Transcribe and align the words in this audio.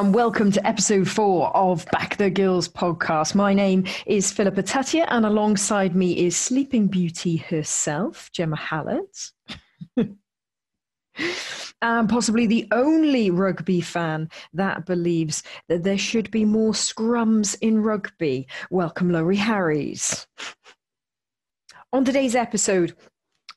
and 0.00 0.14
welcome 0.14 0.50
to 0.50 0.66
episode 0.66 1.06
four 1.06 1.54
of 1.54 1.84
Back 1.92 2.16
the 2.16 2.30
Girls 2.30 2.66
podcast. 2.66 3.34
My 3.34 3.52
name 3.52 3.84
is 4.06 4.32
Philippa 4.32 4.62
Tuttiett, 4.62 5.04
and 5.08 5.26
alongside 5.26 5.94
me 5.94 6.24
is 6.24 6.34
Sleeping 6.34 6.86
Beauty 6.86 7.36
herself, 7.36 8.30
Gemma 8.32 8.56
Hallett. 8.56 9.30
and 11.82 12.08
possibly 12.08 12.46
the 12.46 12.66
only 12.72 13.30
rugby 13.30 13.82
fan 13.82 14.30
that 14.54 14.86
believes 14.86 15.42
that 15.68 15.82
there 15.82 15.98
should 15.98 16.30
be 16.30 16.46
more 16.46 16.72
scrums 16.72 17.58
in 17.60 17.82
rugby. 17.82 18.46
Welcome, 18.70 19.12
Laurie 19.12 19.36
Harries. 19.36 20.26
On 21.92 22.06
today's 22.06 22.34
episode, 22.34 22.96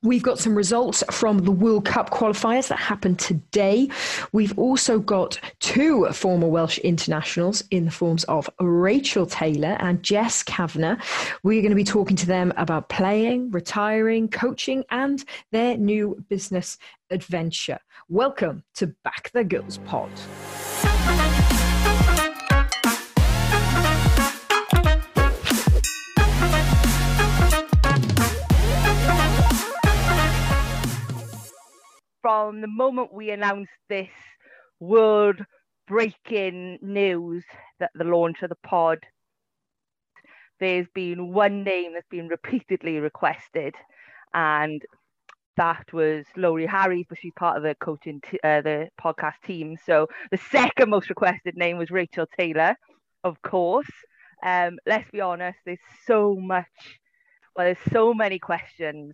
We've 0.03 0.21
got 0.21 0.37
some 0.37 0.53
results 0.53 1.01
from 1.11 1.39
the 1.39 1.51
World 1.51 1.85
Cup 1.85 2.09
qualifiers 2.09 2.67
that 2.67 2.77
happened 2.77 3.19
today. 3.19 3.87
We've 4.33 4.57
also 4.59 4.99
got 4.99 5.39
two 5.61 6.07
former 6.11 6.47
Welsh 6.47 6.77
internationals 6.79 7.63
in 7.71 7.85
the 7.85 7.91
forms 7.91 8.25
of 8.25 8.49
Rachel 8.59 9.25
Taylor 9.25 9.77
and 9.79 10.03
Jess 10.03 10.43
Kavanagh. 10.43 10.97
We're 11.43 11.61
going 11.61 11.71
to 11.71 11.75
be 11.75 11.85
talking 11.85 12.17
to 12.17 12.25
them 12.25 12.51
about 12.57 12.89
playing, 12.89 13.51
retiring, 13.51 14.27
coaching, 14.27 14.83
and 14.91 15.23
their 15.53 15.77
new 15.77 16.21
business 16.27 16.77
adventure. 17.09 17.79
Welcome 18.09 18.65
to 18.75 18.87
Back 19.05 19.31
the 19.31 19.45
Girls 19.45 19.77
Pod. 19.85 20.11
From 32.23 32.61
the 32.61 32.67
moment 32.67 33.13
we 33.13 33.31
announced 33.31 33.73
this 33.89 34.07
world 34.79 35.35
breaking 35.89 36.79
news 36.81 37.43
that 37.81 37.91
the 37.95 38.05
launch 38.05 38.41
of 38.41 38.49
the 38.49 38.55
pod, 38.63 38.99
there's 40.61 40.87
been 40.95 41.33
one 41.33 41.65
name 41.65 41.93
that's 41.93 42.07
been 42.09 42.29
repeatedly 42.29 42.99
requested, 42.99 43.75
and 44.33 44.81
that 45.57 45.83
was 45.91 46.25
Laurie 46.37 46.65
Harries, 46.65 47.05
but 47.09 47.17
she's 47.21 47.33
part 47.35 47.57
of 47.57 47.63
the 47.63 47.75
coaching, 47.75 48.21
t- 48.21 48.39
uh, 48.41 48.61
the 48.61 48.87
podcast 48.99 49.41
team. 49.45 49.75
So 49.85 50.07
the 50.31 50.39
second 50.49 50.89
most 50.89 51.09
requested 51.09 51.57
name 51.57 51.77
was 51.77 51.91
Rachel 51.91 52.25
Taylor, 52.39 52.77
of 53.25 53.41
course. 53.41 53.91
Um, 54.45 54.77
let's 54.85 55.11
be 55.11 55.19
honest, 55.19 55.59
there's 55.65 55.77
so 56.07 56.37
much, 56.39 56.99
well, 57.53 57.65
there's 57.65 57.91
so 57.91 58.13
many 58.13 58.39
questions, 58.39 59.13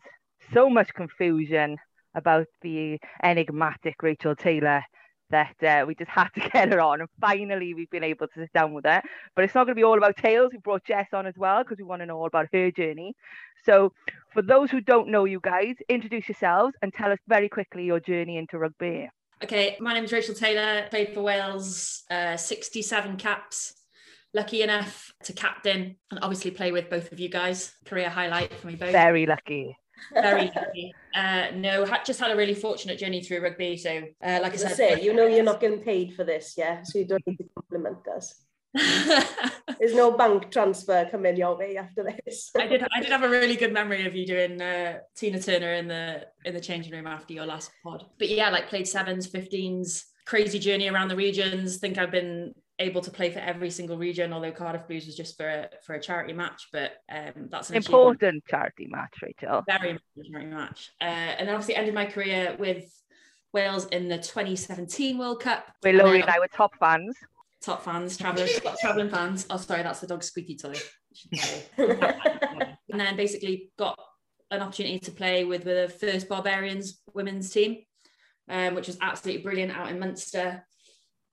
so 0.54 0.70
much 0.70 0.94
confusion 0.94 1.78
about 2.20 2.46
the 2.62 3.00
enigmatic 3.24 3.96
Rachel 4.04 4.36
Taylor 4.36 4.84
that 5.32 5.56
uh, 5.64 5.86
we 5.86 5.96
just 5.96 6.10
had 6.10 6.30
to 6.36 6.42
get 6.50 6.72
her 6.72 6.82
on. 6.82 7.02
And 7.02 7.10
finally, 7.20 7.74
we've 7.74 7.90
been 7.90 8.04
able 8.04 8.28
to 8.28 8.34
sit 8.42 8.54
down 8.54 8.74
with 8.74 8.86
her. 8.86 9.02
But 9.36 9.46
it's 9.46 9.56
not 9.56 9.66
going 9.66 9.76
to 9.76 9.80
be 9.80 9.84
all 9.84 9.98
about 9.98 10.18
tales. 10.18 10.52
We 10.52 10.60
brought 10.60 10.86
Jess 10.86 11.08
on 11.14 11.26
as 11.26 11.36
well 11.38 11.64
because 11.64 11.78
we 11.78 11.84
want 11.84 12.02
to 12.02 12.06
know 12.06 12.18
all 12.18 12.28
about 12.28 12.48
her 12.54 12.72
journey. 12.72 13.16
So, 13.66 13.94
for 14.34 14.42
those 14.42 14.72
who 14.72 14.82
don't 14.82 15.10
know 15.10 15.26
you 15.26 15.40
guys, 15.42 15.76
introduce 15.88 16.28
yourselves 16.28 16.76
and 16.82 16.94
tell 16.94 17.12
us 17.12 17.20
very 17.28 17.50
quickly 17.50 17.84
your 17.86 18.00
journey 18.00 18.38
into 18.38 18.58
rugby. 18.58 19.10
Okay, 19.44 19.78
my 19.80 19.94
name 19.94 20.04
is 20.04 20.12
Rachel 20.12 20.36
Taylor, 20.36 20.88
played 20.90 21.14
for 21.14 21.22
Wales, 21.22 22.04
uh, 22.12 22.36
67 22.36 23.18
caps. 23.18 23.74
Lucky 24.34 24.62
enough 24.62 25.12
to 25.24 25.34
captain 25.34 25.96
and 26.12 26.20
obviously 26.22 26.52
play 26.52 26.72
with 26.72 26.90
both 26.90 27.12
of 27.12 27.20
you 27.20 27.30
guys. 27.30 27.74
Career 27.86 28.10
highlight 28.10 28.54
for 28.54 28.68
me 28.68 28.76
both. 28.76 28.92
Very 28.92 29.26
lucky. 29.26 29.76
Very 30.14 30.52
lucky. 30.56 30.94
Uh, 31.16 31.48
no, 31.56 31.86
just 32.06 32.20
had 32.20 32.32
a 32.32 32.36
really 32.36 32.56
fortunate 32.56 32.98
journey 32.98 33.22
through 33.22 33.42
rugby. 33.42 33.78
So, 33.78 34.04
uh, 34.24 34.40
like 34.42 34.52
I, 34.52 34.56
I 34.56 34.58
said, 34.58 34.76
say, 34.76 35.02
you 35.02 35.14
know, 35.14 35.28
you're 35.28 35.44
not 35.44 35.60
getting 35.60 35.80
paid 35.80 36.14
for 36.14 36.24
this, 36.24 36.56
yeah. 36.58 36.84
So 36.84 37.00
you 37.00 37.06
don't 37.06 37.26
need 37.26 37.38
to 37.38 37.46
compliment 37.56 38.08
us. 38.08 38.46
There's 38.74 39.96
no 39.96 40.12
bank 40.12 40.52
transfer 40.52 41.08
coming 41.10 41.36
your 41.38 41.58
way 41.58 41.78
after 41.78 42.04
this. 42.04 42.52
I 42.56 42.68
did. 42.68 42.86
I 42.96 43.02
did 43.02 43.10
have 43.10 43.24
a 43.24 43.30
really 43.30 43.56
good 43.56 43.74
memory 43.74 44.06
of 44.06 44.16
you 44.16 44.28
doing 44.28 44.62
uh, 44.62 45.00
Tina 45.16 45.40
Turner 45.40 45.74
in 45.74 45.88
the 45.88 46.28
in 46.46 46.54
the 46.54 46.62
changing 46.62 46.94
room 46.94 47.08
after 47.08 47.34
your 47.34 47.48
last 47.48 47.72
pod. 47.84 48.06
But 48.20 48.30
yeah, 48.30 48.50
like 48.50 48.70
played 48.70 48.88
sevens, 48.88 49.26
fifteens, 49.26 50.06
crazy 50.28 50.60
journey 50.60 50.88
around 50.88 51.08
the 51.08 51.16
regions. 51.16 51.78
Think 51.78 51.98
I've 51.98 52.12
been 52.12 52.54
able 52.80 53.02
to 53.02 53.12
play 53.12 53.30
for 53.30 53.40
every 53.40 53.70
single 53.70 53.98
region, 53.98 54.32
although 54.32 54.52
Cardiff 54.52 54.88
Blues 54.88 55.06
was 55.06 55.16
just 55.16 55.38
for 55.38 55.48
a, 55.48 55.70
for 55.86 55.96
a 55.96 56.02
charity 56.02 56.34
match. 56.34 56.70
But 56.72 56.94
um, 57.12 57.50
that's 57.50 57.70
an 57.70 57.76
important 57.76 58.46
charity 58.48 58.88
match, 58.90 59.14
Rachel. 59.22 59.64
Very 59.68 59.92
important 59.92 60.32
charity 60.32 60.50
match. 60.50 60.92
Uh, 61.02 61.04
and 61.04 61.48
then 61.48 61.56
obviously 61.56 61.76
ended 61.76 61.94
my 61.94 62.06
career 62.06 62.56
with 62.58 62.86
Wales 63.54 63.86
in 63.88 64.08
the 64.08 64.18
2017 64.18 65.18
World 65.18 65.42
Cup. 65.42 65.66
Where 65.82 65.94
Laurie 65.94 66.22
and 66.22 66.30
I 66.30 66.40
were 66.40 66.48
top 66.48 66.72
fans. 66.80 67.16
Top 67.62 67.84
fans, 67.84 68.16
travelers, 68.16 68.58
traveling 68.80 69.10
fans. 69.10 69.46
Oh, 69.50 69.58
sorry, 69.58 69.84
that's 69.84 70.00
the 70.00 70.08
dog 70.08 70.24
squeaky 70.24 70.56
toy. 70.56 70.76
and 71.78 73.00
then 73.00 73.18
basically 73.18 73.72
got 73.78 74.00
an 74.52 74.62
opportunity 74.62 75.00
to 75.00 75.12
play 75.12 75.44
with 75.44 75.66
the 75.66 75.94
first 76.00 76.30
Barbarians 76.30 77.02
women's 77.14 77.50
team, 77.50 77.80
um, 78.48 78.76
which 78.76 78.88
was 78.88 78.98
absolutely 79.02 79.44
brilliant 79.44 79.78
out 79.78 79.90
in 79.90 80.00
Munster 80.00 80.64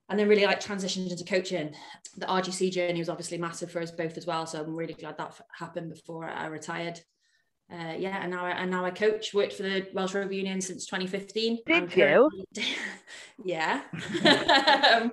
and 0.09 0.19
then 0.19 0.27
really 0.27 0.45
like 0.45 0.61
transitioned 0.61 1.09
into 1.11 1.23
coaching. 1.23 1.73
The 2.17 2.25
RGC 2.25 2.71
journey 2.71 2.99
was 2.99 3.09
obviously 3.09 3.37
massive 3.37 3.71
for 3.71 3.81
us 3.81 3.91
both 3.91 4.17
as 4.17 4.25
well. 4.25 4.45
So 4.45 4.61
I'm 4.61 4.75
really 4.75 4.93
glad 4.93 5.17
that 5.17 5.39
happened 5.57 5.89
before 5.89 6.29
I 6.29 6.47
retired. 6.47 6.99
Uh, 7.69 7.93
yeah, 7.97 8.19
and 8.21 8.31
now 8.31 8.45
I, 8.45 8.51
and 8.51 8.71
now 8.71 8.85
I 8.85 8.91
coach. 8.91 9.33
Worked 9.33 9.53
for 9.53 9.63
the 9.63 9.85
Welsh 9.93 10.13
Rugby 10.13 10.37
Union 10.37 10.61
since 10.61 10.85
2015. 10.85 11.59
Did 11.65 11.95
you? 11.95 12.29
yeah. 13.43 13.81
um, 14.95 15.11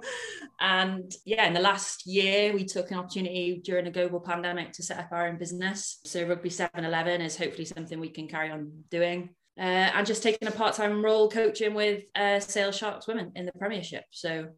and 0.61 1.13
yeah, 1.25 1.47
in 1.47 1.53
the 1.53 1.61
last 1.61 2.07
year, 2.07 2.55
we 2.55 2.65
took 2.65 2.93
an 2.93 2.99
opportunity 2.99 3.61
during 3.65 3.89
a 3.89 3.91
global 3.91 4.21
pandemic 4.21 4.71
to 4.73 4.85
set 4.85 5.01
up 5.01 5.09
our 5.11 5.27
own 5.27 5.37
business. 5.37 5.99
So 6.05 6.25
Rugby 6.25 6.51
711 6.51 7.23
is 7.23 7.37
hopefully 7.37 7.65
something 7.65 7.99
we 7.99 8.11
can 8.11 8.29
carry 8.29 8.51
on 8.51 8.85
doing. 8.89 9.31
Uh, 9.59 9.91
and 9.95 10.07
just 10.07 10.23
taking 10.23 10.47
a 10.47 10.53
part-time 10.53 11.05
role 11.05 11.29
coaching 11.29 11.75
with 11.75 12.05
uh, 12.15 12.39
Sale 12.39 12.73
Sharks 12.73 13.09
women 13.09 13.33
in 13.35 13.47
the 13.47 13.53
Premiership. 13.53 14.05
So 14.11 14.49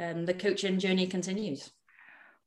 um, 0.00 0.24
the 0.24 0.34
coaching 0.34 0.78
journey 0.78 1.06
continues. 1.06 1.70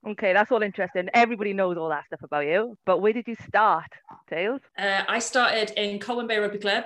Okay, 0.06 0.34
that's 0.34 0.52
all 0.52 0.62
interesting. 0.62 1.10
Everybody 1.14 1.54
knows 1.54 1.78
all 1.78 1.90
that 1.90 2.06
stuff 2.08 2.24
about 2.24 2.46
you, 2.46 2.78
but 2.86 3.02
where 3.02 3.14
did 3.14 3.28
you 3.28 3.36
start, 3.48 3.90
Tails? 4.30 4.60
Uh, 4.78 5.04
I 5.08 5.20
started 5.20 5.72
in 5.82 6.00
Colwyn 6.00 6.28
Bay 6.28 6.40
Rugby 6.40 6.58
Club, 6.58 6.84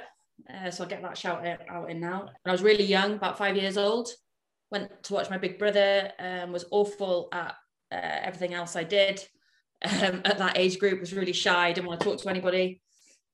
uh, 0.53 0.69
so 0.69 0.83
I'll 0.83 0.89
get 0.89 1.01
that 1.01 1.17
shout 1.17 1.43
out 1.67 1.89
in 1.89 1.99
now. 1.99 2.21
And 2.21 2.29
I 2.45 2.51
was 2.51 2.61
really 2.61 2.83
young, 2.83 3.13
about 3.13 3.37
five 3.37 3.57
years 3.57 3.75
old. 3.75 4.09
Went 4.69 4.91
to 5.03 5.13
watch 5.13 5.31
my 5.31 5.37
big 5.37 5.57
brother, 5.57 6.11
um, 6.19 6.51
was 6.51 6.65
awful 6.69 7.29
at 7.31 7.55
uh, 7.91 8.19
everything 8.23 8.53
else 8.53 8.75
I 8.75 8.83
did. 8.83 9.25
Um, 9.83 10.21
at 10.25 10.37
that 10.37 10.57
age 10.57 10.77
group, 10.77 10.99
was 10.99 11.13
really 11.13 11.33
shy, 11.33 11.71
didn't 11.71 11.87
want 11.87 11.99
to 12.01 12.05
talk 12.05 12.21
to 12.21 12.29
anybody. 12.29 12.81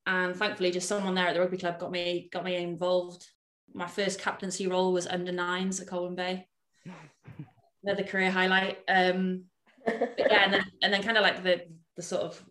And 0.06 0.36
thankfully, 0.36 0.72
just 0.72 0.88
someone 0.88 1.16
there 1.16 1.28
at 1.28 1.34
the 1.34 1.42
rugby 1.42 1.58
club 1.58 1.80
got 1.80 1.92
me 1.92 2.30
got 2.32 2.46
me 2.46 2.56
involved. 2.56 3.26
My 3.74 3.88
first 3.88 4.20
captaincy 4.22 4.68
role 4.68 4.94
was 4.94 5.08
under 5.08 5.32
nines 5.32 5.82
at 5.82 5.88
Colwyn 5.88 6.16
Bay 6.16 6.48
another 7.84 8.04
career 8.04 8.32
highlight. 8.32 8.80
Um, 8.88 9.46
yeah, 9.88 10.44
and 10.46 10.54
then, 10.54 10.64
and 10.82 10.94
then 10.94 11.04
kind 11.04 11.18
of 11.18 11.24
like 11.24 11.44
the 11.44 11.62
the 11.96 12.02
sort 12.02 12.24
of 12.24 12.44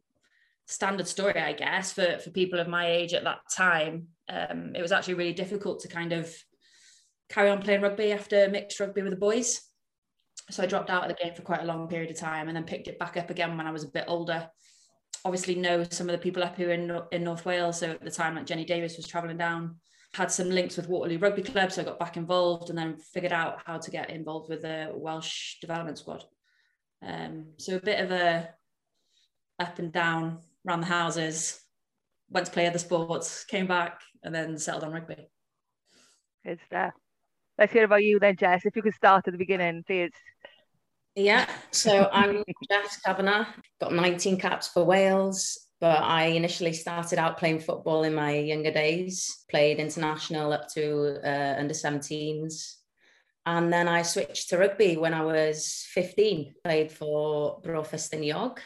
standard 0.67 1.09
story, 1.09 1.41
I 1.41 1.53
guess, 1.53 1.93
for 1.93 2.19
for 2.19 2.31
people 2.31 2.61
of 2.61 2.69
my 2.69 2.91
age 2.91 3.15
at 3.15 3.25
that 3.25 3.41
time. 3.55 4.09
Um, 4.29 4.75
it 4.75 4.83
was 4.83 4.93
actually 4.93 5.15
really 5.15 5.33
difficult 5.33 5.81
to 5.81 5.89
kind 5.89 6.13
of 6.13 6.33
carry 7.29 7.51
on 7.51 7.63
playing 7.63 7.83
rugby 7.83 8.13
after 8.13 8.49
mixed 8.49 8.79
rugby 8.81 9.03
with 9.03 9.13
the 9.13 9.19
boys. 9.19 9.63
So 10.51 10.63
I 10.63 10.67
dropped 10.67 10.91
out 10.91 11.03
of 11.03 11.09
the 11.09 11.23
game 11.23 11.35
for 11.35 11.43
quite 11.43 11.63
a 11.63 11.67
long 11.67 11.89
period 11.89 12.11
of 12.11 12.19
time, 12.19 12.49
and 12.49 12.57
then 12.57 12.65
picked 12.65 12.89
it 12.89 12.99
back 12.99 13.17
up 13.17 13.31
again 13.31 13.57
when 13.57 13.67
I 13.67 13.73
was 13.73 13.85
a 13.85 13.89
bit 13.89 14.05
older. 14.09 14.49
Obviously, 15.25 15.55
know 15.55 15.85
some 15.85 16.09
of 16.09 16.13
the 16.13 16.23
people 16.23 16.43
up 16.43 16.57
here 16.57 16.73
in 16.73 17.01
in 17.13 17.25
North 17.25 17.45
Wales. 17.45 17.81
So 17.81 17.91
at 17.91 18.03
the 18.03 18.11
time, 18.11 18.35
like 18.35 18.47
Jenny 18.47 18.65
Davis 18.65 18.97
was 18.97 19.07
traveling 19.07 19.39
down 19.39 19.77
had 20.15 20.31
some 20.31 20.51
links 20.51 20.77
with 20.77 20.89
Waterloo 20.89 21.19
Rugby 21.19 21.43
Club, 21.43 21.73
so 21.73 21.83
I 21.83 21.85
got 21.85 21.99
back 21.99 22.17
involved 22.17 22.69
and 22.69 22.79
then 22.79 22.97
figured 22.97 23.33
out 23.33 23.63
how 23.65 23.79
to 23.79 23.91
get 23.91 24.11
involved 24.11 24.51
with 24.51 24.63
the 24.63 24.91
Welsh 24.95 25.59
development 25.61 25.99
squad. 25.99 26.25
Um, 27.03 27.47
so 27.59 27.77
a 27.77 27.81
bit 27.81 28.01
of 28.01 28.11
a 28.11 28.51
up 29.59 29.79
and 29.79 29.93
down 29.93 30.41
around 30.67 30.81
the 30.81 30.87
houses, 30.87 31.61
went 32.31 32.47
to 32.47 32.53
play 32.53 32.67
other 32.67 32.79
sports, 32.79 33.45
came 33.45 33.67
back, 33.67 34.01
and 34.23 34.35
then 34.35 34.59
settled 34.59 34.85
on 34.85 34.93
rugby. 34.93 35.29
Good 36.45 36.61
stuff. 36.67 36.93
Let's 37.59 37.73
hear 37.73 37.85
about 37.85 38.03
you 38.03 38.19
then, 38.19 38.37
Jess. 38.37 38.65
If 38.65 38.77
you 38.77 38.83
could 38.83 38.95
start 38.95 39.27
at 39.27 39.33
the 39.33 39.39
beginning, 39.39 39.85
please. 39.87 40.13
Yeah, 41.15 41.49
so 41.71 42.09
I'm 42.13 42.43
Jess 42.71 43.01
Kavanagh, 43.05 43.47
got 43.81 43.93
19 43.93 44.39
caps 44.39 44.69
for 44.69 44.85
Wales, 44.85 45.67
but 45.83 46.01
I 46.01 46.27
initially 46.27 46.75
started 46.75 47.19
out 47.19 47.39
playing 47.39 47.59
football 47.59 48.05
in 48.05 48.15
my 48.15 48.37
younger 48.37 48.71
days, 48.71 49.45
played 49.51 49.81
international 49.81 50.53
up 50.53 50.69
to 50.75 51.19
uh, 51.27 51.59
under 51.59 51.75
17s. 51.75 52.75
And 53.47 53.73
then 53.73 53.89
I 53.89 54.03
switched 54.03 54.51
to 54.51 54.59
rugby 54.59 54.97
when 54.97 55.13
I 55.13 55.25
was 55.25 55.85
15, 55.93 56.55
played 56.63 56.93
for 56.93 57.61
Bro 57.65 57.83
Ffestiniog 57.83 58.59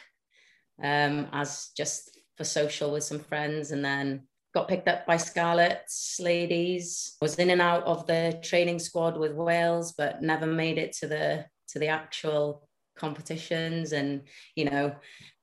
um, 0.83 1.27
as 1.33 1.71
just 1.75 2.19
for 2.35 2.43
social 2.43 2.91
with 2.91 3.03
some 3.03 3.17
friends. 3.17 3.71
And 3.71 3.83
then 3.83 4.27
got 4.53 4.67
picked 4.67 4.87
up 4.87 5.07
by 5.07 5.17
Scarlets 5.17 6.19
ladies, 6.19 7.17
was 7.19 7.33
in 7.37 7.49
and 7.49 7.63
out 7.63 7.83
of 7.85 8.05
the 8.05 8.39
training 8.43 8.77
squad 8.77 9.17
with 9.17 9.31
Wales, 9.31 9.95
but 9.97 10.21
never 10.21 10.45
made 10.45 10.77
it 10.77 10.93
to 10.97 11.07
the 11.07 11.45
to 11.69 11.79
the 11.79 11.87
actual 11.87 12.69
competitions 12.95 13.91
and 13.91 14.21
you 14.55 14.65
know 14.65 14.95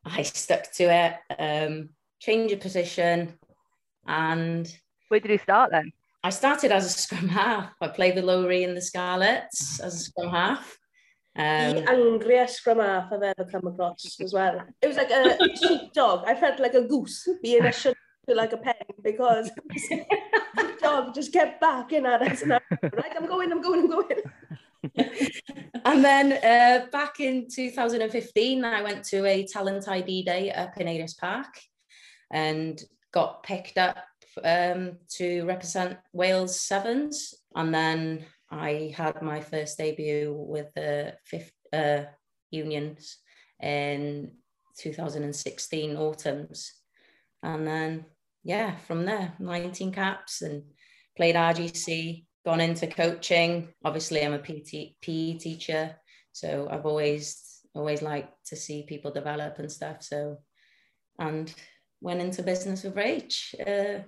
I 0.04 0.22
stuck 0.22 0.70
to 0.72 0.84
it, 0.84 1.14
um, 1.38 1.90
change 2.20 2.52
of 2.52 2.60
position, 2.60 3.38
and... 4.06 4.72
Where 5.08 5.20
did 5.20 5.30
you 5.30 5.38
start 5.38 5.70
then? 5.70 5.92
I 6.22 6.30
started 6.30 6.72
as 6.72 6.86
a 6.86 6.88
scrum 6.88 7.28
half. 7.28 7.70
I 7.82 7.88
played 7.88 8.16
the 8.16 8.22
Lowry 8.22 8.60
e 8.60 8.64
in 8.64 8.74
the 8.74 8.80
Scarlets 8.80 9.78
as 9.80 9.94
a 9.94 9.98
scrum 9.98 10.30
half. 10.30 10.78
Um, 11.36 11.74
the 11.74 11.90
angriest 11.90 12.56
scrum 12.56 12.78
half 12.78 13.12
I've 13.12 13.22
ever 13.22 13.50
come 13.50 13.66
across 13.66 14.18
as 14.20 14.32
well. 14.32 14.62
It 14.80 14.86
was 14.86 14.96
like 14.96 15.10
a 15.10 15.36
sheepdog. 15.56 16.24
I 16.26 16.34
felt 16.34 16.60
like 16.60 16.74
a 16.74 16.86
goose 16.86 17.28
being 17.42 17.64
a 17.64 17.72
shut 17.80 17.96
to 18.28 18.34
like 18.34 18.52
a 18.52 18.56
pen 18.56 18.74
because 19.02 19.50
the 19.66 20.04
sheepdog 20.56 21.14
just 21.14 21.32
kept 21.32 21.60
backing 21.60 22.06
at 22.06 22.22
us. 22.22 22.42
And 22.42 22.52
Right, 22.52 23.12
I'm 23.16 23.26
going, 23.26 23.52
I'm 23.52 23.60
going, 23.60 23.80
I'm 23.80 23.90
going. 23.90 24.22
and 25.84 26.04
then 26.04 26.32
uh, 26.32 26.86
back 26.90 27.20
in 27.20 27.46
2015, 27.48 28.64
I 28.64 28.82
went 28.82 29.04
to 29.04 29.24
a 29.24 29.46
talent 29.46 29.88
ID 29.88 30.24
day 30.24 30.50
in 30.50 30.86
Eirias 30.86 31.16
Park 31.18 31.46
and 32.30 32.80
got 33.12 33.42
picked 33.42 33.78
up 33.78 33.98
um, 34.42 34.98
to 35.16 35.44
represent 35.44 35.98
Wales 36.12 36.60
Sevens. 36.60 37.34
And 37.54 37.74
then 37.74 38.26
I 38.50 38.92
had 38.96 39.22
my 39.22 39.40
first 39.40 39.78
debut 39.78 40.34
with 40.36 40.72
the 40.74 41.14
fifth 41.24 41.52
uh, 41.72 42.04
unions 42.50 43.18
in 43.62 44.32
2016 44.78 45.96
autumns. 45.96 46.72
And 47.42 47.66
then, 47.66 48.06
yeah, 48.42 48.76
from 48.76 49.04
there, 49.04 49.34
19 49.38 49.92
caps 49.92 50.42
and 50.42 50.64
played 51.16 51.36
RGC, 51.36 52.24
gone 52.44 52.60
into 52.60 52.86
coaching. 52.86 53.68
Obviously, 53.84 54.24
I'm 54.24 54.34
a 54.34 54.38
PT, 54.38 54.96
PE 55.00 55.38
teacher. 55.38 55.96
So 56.32 56.68
I've 56.70 56.86
always, 56.86 57.60
always 57.74 58.02
liked 58.02 58.32
to 58.46 58.56
see 58.56 58.84
people 58.86 59.10
develop 59.10 59.58
and 59.58 59.70
stuff. 59.70 60.02
So, 60.02 60.38
and 61.18 61.52
went 62.00 62.20
into 62.20 62.42
business 62.42 62.82
with 62.82 62.96
Rach 62.96 63.54
uh, 63.60 64.02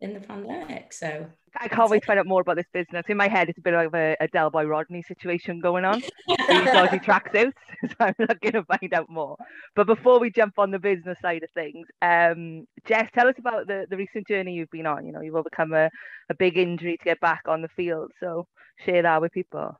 in 0.00 0.14
the 0.14 0.20
pandemic. 0.20 0.92
So 0.92 1.26
I 1.56 1.68
can't 1.68 1.90
wait 1.90 2.02
to 2.02 2.06
find 2.06 2.18
out 2.18 2.26
more 2.26 2.40
about 2.40 2.56
this 2.56 2.66
business. 2.72 3.04
In 3.08 3.16
my 3.16 3.28
head, 3.28 3.48
it's 3.48 3.58
a 3.58 3.62
bit 3.62 3.74
of 3.74 3.94
a, 3.94 4.16
a 4.20 4.28
Del 4.28 4.50
Boy 4.50 4.64
Rodney 4.64 5.02
situation 5.02 5.60
going 5.60 5.84
on. 5.84 6.00
Dodgy 6.28 6.98
tracksuits, 6.98 7.52
so 7.88 7.94
I'm 8.00 8.14
not 8.18 8.40
going 8.40 8.52
to 8.52 8.64
find 8.64 8.94
out 8.94 9.08
more. 9.08 9.36
But 9.74 9.86
before 9.86 10.20
we 10.20 10.30
jump 10.30 10.58
on 10.58 10.70
the 10.70 10.78
business 10.78 11.18
side 11.20 11.42
of 11.42 11.50
things, 11.50 11.86
um, 12.02 12.66
Jess, 12.86 13.10
tell 13.12 13.28
us 13.28 13.34
about 13.38 13.66
the, 13.66 13.86
the 13.90 13.96
recent 13.96 14.28
journey 14.28 14.54
you've 14.54 14.70
been 14.70 14.86
on. 14.86 15.06
You 15.06 15.12
know, 15.12 15.20
you've 15.20 15.34
overcome 15.34 15.72
a, 15.72 15.90
a 16.30 16.34
big 16.34 16.56
injury 16.56 16.96
to 16.96 17.04
get 17.04 17.20
back 17.20 17.42
on 17.46 17.62
the 17.62 17.68
field. 17.68 18.12
So 18.20 18.46
share 18.84 19.02
that 19.02 19.20
with 19.20 19.32
people. 19.32 19.76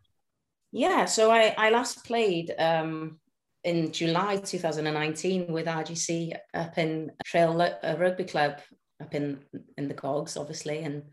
Yeah, 0.73 1.06
so 1.06 1.31
I, 1.31 1.55
I 1.56 1.70
last 1.70 2.05
played 2.05 2.53
um, 2.59 3.20
in 3.65 3.93
July 3.93 4.37
2019 4.37 5.50
with 5.53 5.67
RGC 5.67 6.32
up 6.55 6.76
in 6.76 7.12
Trail 7.25 7.56
Rugby 7.82 8.25
Club 8.25 8.61
up 9.00 9.15
in 9.15 9.41
in 9.77 9.89
the 9.89 9.95
cogs, 9.95 10.37
obviously, 10.37 10.79
and 10.81 11.05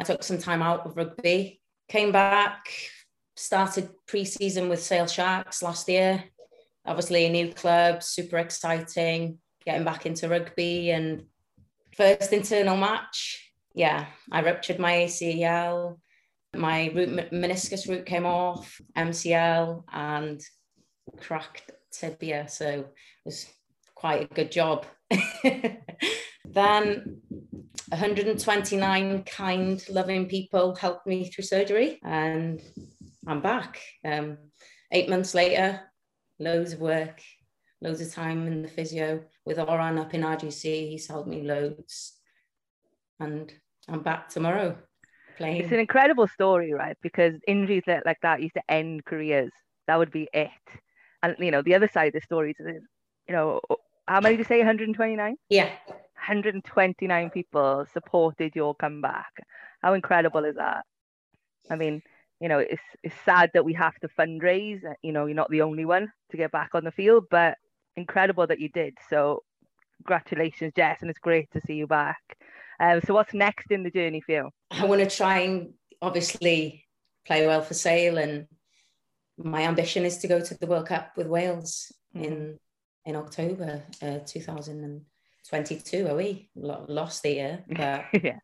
I 0.00 0.04
took 0.04 0.22
some 0.22 0.38
time 0.38 0.62
out 0.62 0.86
of 0.86 0.96
rugby. 0.96 1.60
Came 1.88 2.12
back, 2.12 2.66
started 3.36 3.90
pre-season 4.06 4.68
with 4.68 4.82
Sale 4.82 5.06
Sharks 5.06 5.62
last 5.62 5.88
year. 5.88 6.24
Obviously, 6.86 7.26
a 7.26 7.30
new 7.30 7.52
club, 7.52 8.02
super 8.02 8.38
exciting. 8.38 9.38
Getting 9.64 9.84
back 9.84 10.06
into 10.06 10.28
rugby 10.28 10.90
and 10.90 11.24
first 11.96 12.32
internal 12.32 12.76
match. 12.76 13.52
Yeah, 13.74 14.06
I 14.30 14.42
ruptured 14.42 14.78
my 14.78 14.92
ACL. 14.92 15.98
My 16.54 16.90
root, 16.94 17.30
meniscus 17.32 17.88
root 17.88 18.04
came 18.04 18.26
off, 18.26 18.80
MCL, 18.96 19.84
and 19.92 20.40
cracked 21.20 21.70
tibia. 21.92 22.48
So 22.48 22.66
it 22.66 22.86
was 23.24 23.46
quite 23.94 24.22
a 24.30 24.34
good 24.34 24.50
job. 24.50 24.86
then 26.44 27.20
129 27.88 29.22
kind, 29.24 29.84
loving 29.88 30.26
people 30.26 30.74
helped 30.74 31.06
me 31.06 31.28
through 31.28 31.44
surgery, 31.44 31.98
and 32.02 32.60
I'm 33.26 33.40
back. 33.40 33.80
Um, 34.04 34.38
eight 34.90 35.08
months 35.08 35.34
later, 35.34 35.80
loads 36.38 36.72
of 36.72 36.80
work, 36.80 37.20
loads 37.80 38.00
of 38.00 38.12
time 38.12 38.46
in 38.46 38.62
the 38.62 38.68
physio 38.68 39.22
with 39.44 39.58
Oran 39.58 39.98
up 39.98 40.14
in 40.14 40.22
RGC. 40.22 40.90
He's 40.90 41.06
helped 41.06 41.28
me 41.28 41.42
loads, 41.42 42.18
and 43.20 43.52
I'm 43.88 44.02
back 44.02 44.28
tomorrow. 44.28 44.76
Playing. 45.36 45.62
It's 45.62 45.72
an 45.72 45.80
incredible 45.80 46.28
story, 46.28 46.72
right? 46.72 46.96
Because 47.02 47.34
injuries 47.46 47.84
like 47.86 48.18
that 48.22 48.42
used 48.42 48.54
to 48.54 48.62
end 48.68 49.04
careers. 49.04 49.50
That 49.86 49.98
would 49.98 50.10
be 50.10 50.28
it. 50.32 50.50
And 51.22 51.36
you 51.38 51.50
know, 51.50 51.62
the 51.62 51.74
other 51.74 51.88
side 51.88 52.08
of 52.08 52.12
the 52.14 52.20
story 52.20 52.54
is, 52.58 52.66
you 53.28 53.34
know, 53.34 53.60
how 54.06 54.20
many 54.20 54.36
did 54.36 54.40
you 54.40 54.48
say? 54.48 54.58
129? 54.58 55.36
Yeah. 55.48 55.70
129 56.22 57.30
people 57.30 57.84
supported 57.92 58.54
your 58.54 58.74
comeback. 58.76 59.32
How 59.82 59.94
incredible 59.94 60.44
is 60.44 60.54
that? 60.56 60.84
I 61.68 61.76
mean, 61.76 62.00
you 62.40 62.48
know, 62.48 62.58
it's 62.58 62.82
it's 63.02 63.14
sad 63.24 63.50
that 63.54 63.64
we 63.64 63.72
have 63.74 63.94
to 64.00 64.08
fundraise. 64.08 64.80
You 65.02 65.12
know, 65.12 65.26
you're 65.26 65.34
not 65.34 65.50
the 65.50 65.62
only 65.62 65.84
one 65.84 66.12
to 66.30 66.36
get 66.36 66.52
back 66.52 66.70
on 66.74 66.84
the 66.84 66.92
field, 66.92 67.26
but 67.30 67.56
incredible 67.96 68.46
that 68.46 68.60
you 68.60 68.68
did. 68.68 68.94
So, 69.10 69.42
congratulations, 69.98 70.72
Jess, 70.76 70.98
and 71.02 71.10
it's 71.10 71.18
great 71.18 71.50
to 71.52 71.60
see 71.66 71.74
you 71.74 71.86
back. 71.86 72.22
Um, 72.80 73.00
so, 73.04 73.14
what's 73.14 73.34
next 73.34 73.70
in 73.70 73.82
the 73.82 73.90
journey 73.90 74.20
for 74.20 74.32
you? 74.32 74.50
I 74.70 74.86
want 74.86 75.02
to 75.02 75.16
try 75.16 75.40
and 75.40 75.74
obviously 76.00 76.84
play 77.26 77.46
well 77.46 77.62
for 77.62 77.74
Sale, 77.74 78.18
and 78.18 78.46
my 79.38 79.62
ambition 79.62 80.04
is 80.04 80.18
to 80.18 80.28
go 80.28 80.40
to 80.40 80.54
the 80.58 80.66
World 80.66 80.86
Cup 80.86 81.16
with 81.16 81.26
Wales 81.26 81.92
mm. 82.14 82.24
in 82.24 82.58
in 83.04 83.16
October 83.16 83.82
uh, 84.00 84.18
22, 85.48 86.06
are 86.08 86.16
we? 86.16 86.50
lost 86.54 87.22
the 87.22 87.30
year, 87.30 87.64
but 87.68 88.04
yeah. 88.22 88.38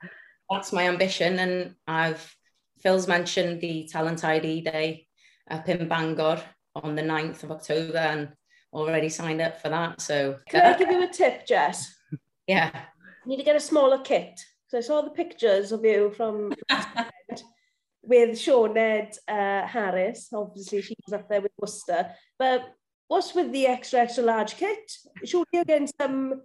that's 0.51 0.73
my 0.73 0.89
ambition. 0.89 1.39
And 1.39 1.75
I've, 1.87 2.35
Phil's 2.81 3.09
mentioned 3.09 3.61
the 3.61 3.89
Talent 3.91 4.25
ID 4.25 4.63
Day 4.63 5.07
up 5.51 5.69
in 5.69 5.89
Bangor 5.89 6.43
on 6.75 6.95
the 6.95 7.03
9th 7.03 7.43
of 7.43 7.51
October 7.51 7.99
and 7.99 8.29
already 8.73 9.09
signed 9.09 9.41
up 9.41 9.61
for 9.61 9.69
that. 9.69 10.01
So 10.01 10.37
can 10.49 10.75
I 10.75 10.79
give 10.79 10.91
you 10.91 11.03
a 11.03 11.09
tip, 11.09 11.47
Jess? 11.47 11.95
Yeah. 12.47 12.71
You 13.27 13.33
need 13.33 13.37
to 13.37 13.43
get 13.43 13.57
a 13.57 13.61
smaller 13.61 13.99
kit. 13.99 14.41
So 14.69 14.79
I 14.79 14.81
saw 14.81 15.03
the 15.03 15.11
pictures 15.11 15.71
of 15.71 15.85
you 15.85 16.11
from 16.17 16.55
with 18.03 18.39
Seaned 18.39 19.19
uh, 19.29 19.67
Harris. 19.67 20.29
Obviously, 20.33 20.81
she 20.81 20.95
was 21.07 21.13
up 21.13 21.29
there 21.29 21.43
with 21.43 21.53
Worcester. 21.59 22.11
But 22.39 22.63
what's 23.09 23.35
with 23.35 23.53
the 23.53 23.67
extra, 23.67 24.01
extra 24.01 24.25
large 24.25 24.57
kit? 24.57 24.79
Surely 25.25 25.45
you're 25.53 25.65
getting 25.65 25.91
some 26.01 26.41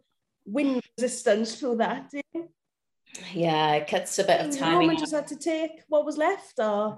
wind 0.45 0.81
resistance 0.97 1.55
through 1.55 1.77
that? 1.77 2.11
Yeah, 3.31 3.73
it 3.75 3.87
cuts 3.87 4.17
a 4.19 4.23
bit 4.23 4.41
of 4.41 4.57
time. 4.57 4.79
Roman 4.79 4.97
just 4.97 5.13
had 5.13 5.27
to 5.27 5.37
take 5.37 5.83
what 5.87 6.05
was 6.05 6.17
left, 6.17 6.59
or 6.59 6.97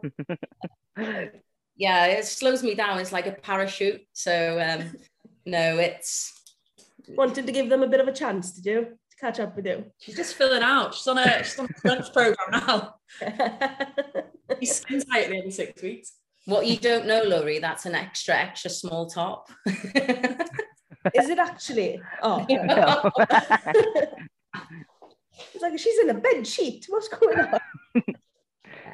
yeah, 1.76 2.06
it 2.06 2.26
slows 2.26 2.64
me 2.64 2.74
down. 2.74 3.00
It's 3.00 3.12
like 3.12 3.28
a 3.28 3.32
parachute. 3.32 4.02
So 4.14 4.60
um, 4.60 4.96
no, 5.46 5.78
it's 5.78 6.32
wanted 7.10 7.46
to 7.46 7.52
give 7.52 7.70
them 7.70 7.84
a 7.84 7.88
bit 7.88 8.00
of 8.00 8.08
a 8.08 8.14
chance. 8.14 8.52
Did 8.54 8.66
you 8.66 8.82
to 8.82 9.18
catch 9.20 9.40
up 9.40 9.56
with 9.56 9.66
you? 9.66 9.86
She's 10.00 10.16
just 10.16 10.36
filling 10.36 10.64
out. 10.64 10.94
She's 10.94 11.08
on 11.08 11.18
a 11.18 11.44
she's 11.44 11.60
on 11.60 11.68
a 11.68 11.88
lunch 11.88 12.14
program 12.14 12.52
now. 12.52 12.96
He's 14.60 14.76
skin 14.76 15.02
tight 15.02 15.26
at 15.26 15.30
the 15.30 15.38
end 15.38 15.48
of 15.48 15.54
six 15.54 15.82
weeks. 15.82 16.14
What 16.46 16.68
you 16.68 16.78
don't 16.78 17.08
know, 17.08 17.24
Laurie, 17.24 17.58
that's 17.58 17.88
an 17.88 17.96
extra, 17.96 18.36
extra 18.36 18.70
small 18.70 19.08
top. 19.08 19.50
Is 21.14 21.30
it 21.30 21.40
actually? 21.40 22.02
Oh. 22.22 22.46
it's 25.54 25.62
like 25.62 25.78
she's 25.78 26.00
in 26.00 26.10
a 26.10 26.14
bed 26.14 26.46
sheet. 26.46 26.86
What's 26.90 27.08
going 27.08 27.40
on? 27.40 27.60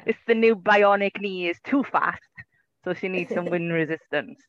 it's 0.06 0.18
the 0.26 0.34
new 0.34 0.56
bionic 0.56 1.20
knee 1.20 1.48
is 1.48 1.58
too 1.64 1.84
fast, 1.84 2.20
so 2.84 2.94
she 2.94 3.08
needs 3.08 3.32
some 3.32 3.46
wind 3.46 3.72
resistance. 3.72 4.40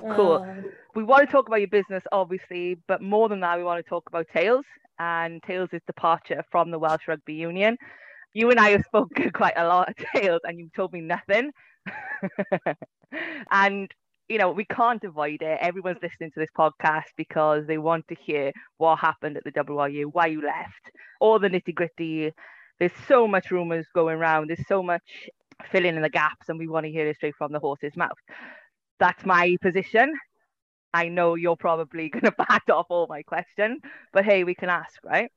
Cool. 0.00 0.44
Uh, 0.46 0.68
we 0.94 1.02
want 1.02 1.26
to 1.26 1.32
talk 1.32 1.46
about 1.46 1.60
your 1.60 1.68
business, 1.68 2.02
obviously, 2.12 2.76
but 2.86 3.00
more 3.00 3.28
than 3.28 3.40
that, 3.40 3.56
we 3.56 3.64
want 3.64 3.82
to 3.82 3.88
talk 3.88 4.04
about 4.08 4.26
Tails 4.32 4.64
and 4.98 5.42
Tails' 5.42 5.70
departure 5.86 6.44
from 6.50 6.70
the 6.70 6.78
Welsh 6.78 7.08
Rugby 7.08 7.34
Union. 7.34 7.78
You 8.34 8.50
and 8.50 8.60
I 8.60 8.70
have 8.70 8.84
spoken 8.84 9.30
quite 9.30 9.54
a 9.56 9.66
lot 9.66 9.88
of 9.88 9.94
Tails, 10.14 10.40
and 10.44 10.58
you've 10.58 10.72
told 10.74 10.92
me 10.92 11.00
nothing. 11.00 11.52
and 13.50 13.90
you 14.28 14.38
know, 14.38 14.50
we 14.50 14.64
can't 14.64 15.02
avoid 15.04 15.42
it. 15.42 15.58
Everyone's 15.60 15.98
listening 16.02 16.30
to 16.32 16.40
this 16.40 16.48
podcast 16.56 17.10
because 17.16 17.66
they 17.66 17.78
want 17.78 18.06
to 18.08 18.14
hear 18.14 18.52
what 18.78 18.98
happened 18.98 19.36
at 19.36 19.44
the 19.44 19.52
WRU, 19.52 20.06
why 20.12 20.26
you 20.26 20.42
left, 20.42 20.90
all 21.20 21.38
the 21.38 21.48
nitty 21.48 21.74
gritty. 21.74 22.32
There's 22.78 22.92
so 23.06 23.28
much 23.28 23.50
rumors 23.50 23.86
going 23.94 24.16
around. 24.16 24.48
There's 24.48 24.66
so 24.66 24.82
much 24.82 25.02
filling 25.70 25.96
in 25.96 26.02
the 26.02 26.08
gaps, 26.08 26.48
and 26.48 26.58
we 26.58 26.68
want 26.68 26.86
to 26.86 26.92
hear 26.92 27.06
it 27.06 27.16
straight 27.16 27.34
from 27.36 27.52
the 27.52 27.58
horse's 27.58 27.96
mouth. 27.96 28.18
That's 28.98 29.24
my 29.24 29.56
position. 29.60 30.14
I 30.94 31.08
know 31.08 31.34
you're 31.34 31.56
probably 31.56 32.08
going 32.08 32.24
to 32.24 32.32
bat 32.32 32.62
off 32.70 32.86
all 32.88 33.06
my 33.08 33.22
questions, 33.22 33.80
but 34.12 34.24
hey, 34.24 34.44
we 34.44 34.54
can 34.54 34.68
ask, 34.68 34.98
right? 35.04 35.30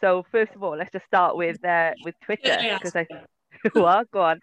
So 0.00 0.24
first 0.30 0.54
of 0.54 0.62
all, 0.62 0.76
let's 0.76 0.92
just 0.92 1.06
start 1.06 1.36
with 1.36 1.64
uh, 1.64 1.92
with 2.04 2.14
Twitter 2.24 2.56
because 2.74 2.94
I 2.94 3.06
what? 3.72 4.10
Go 4.10 4.22
on 4.22 4.40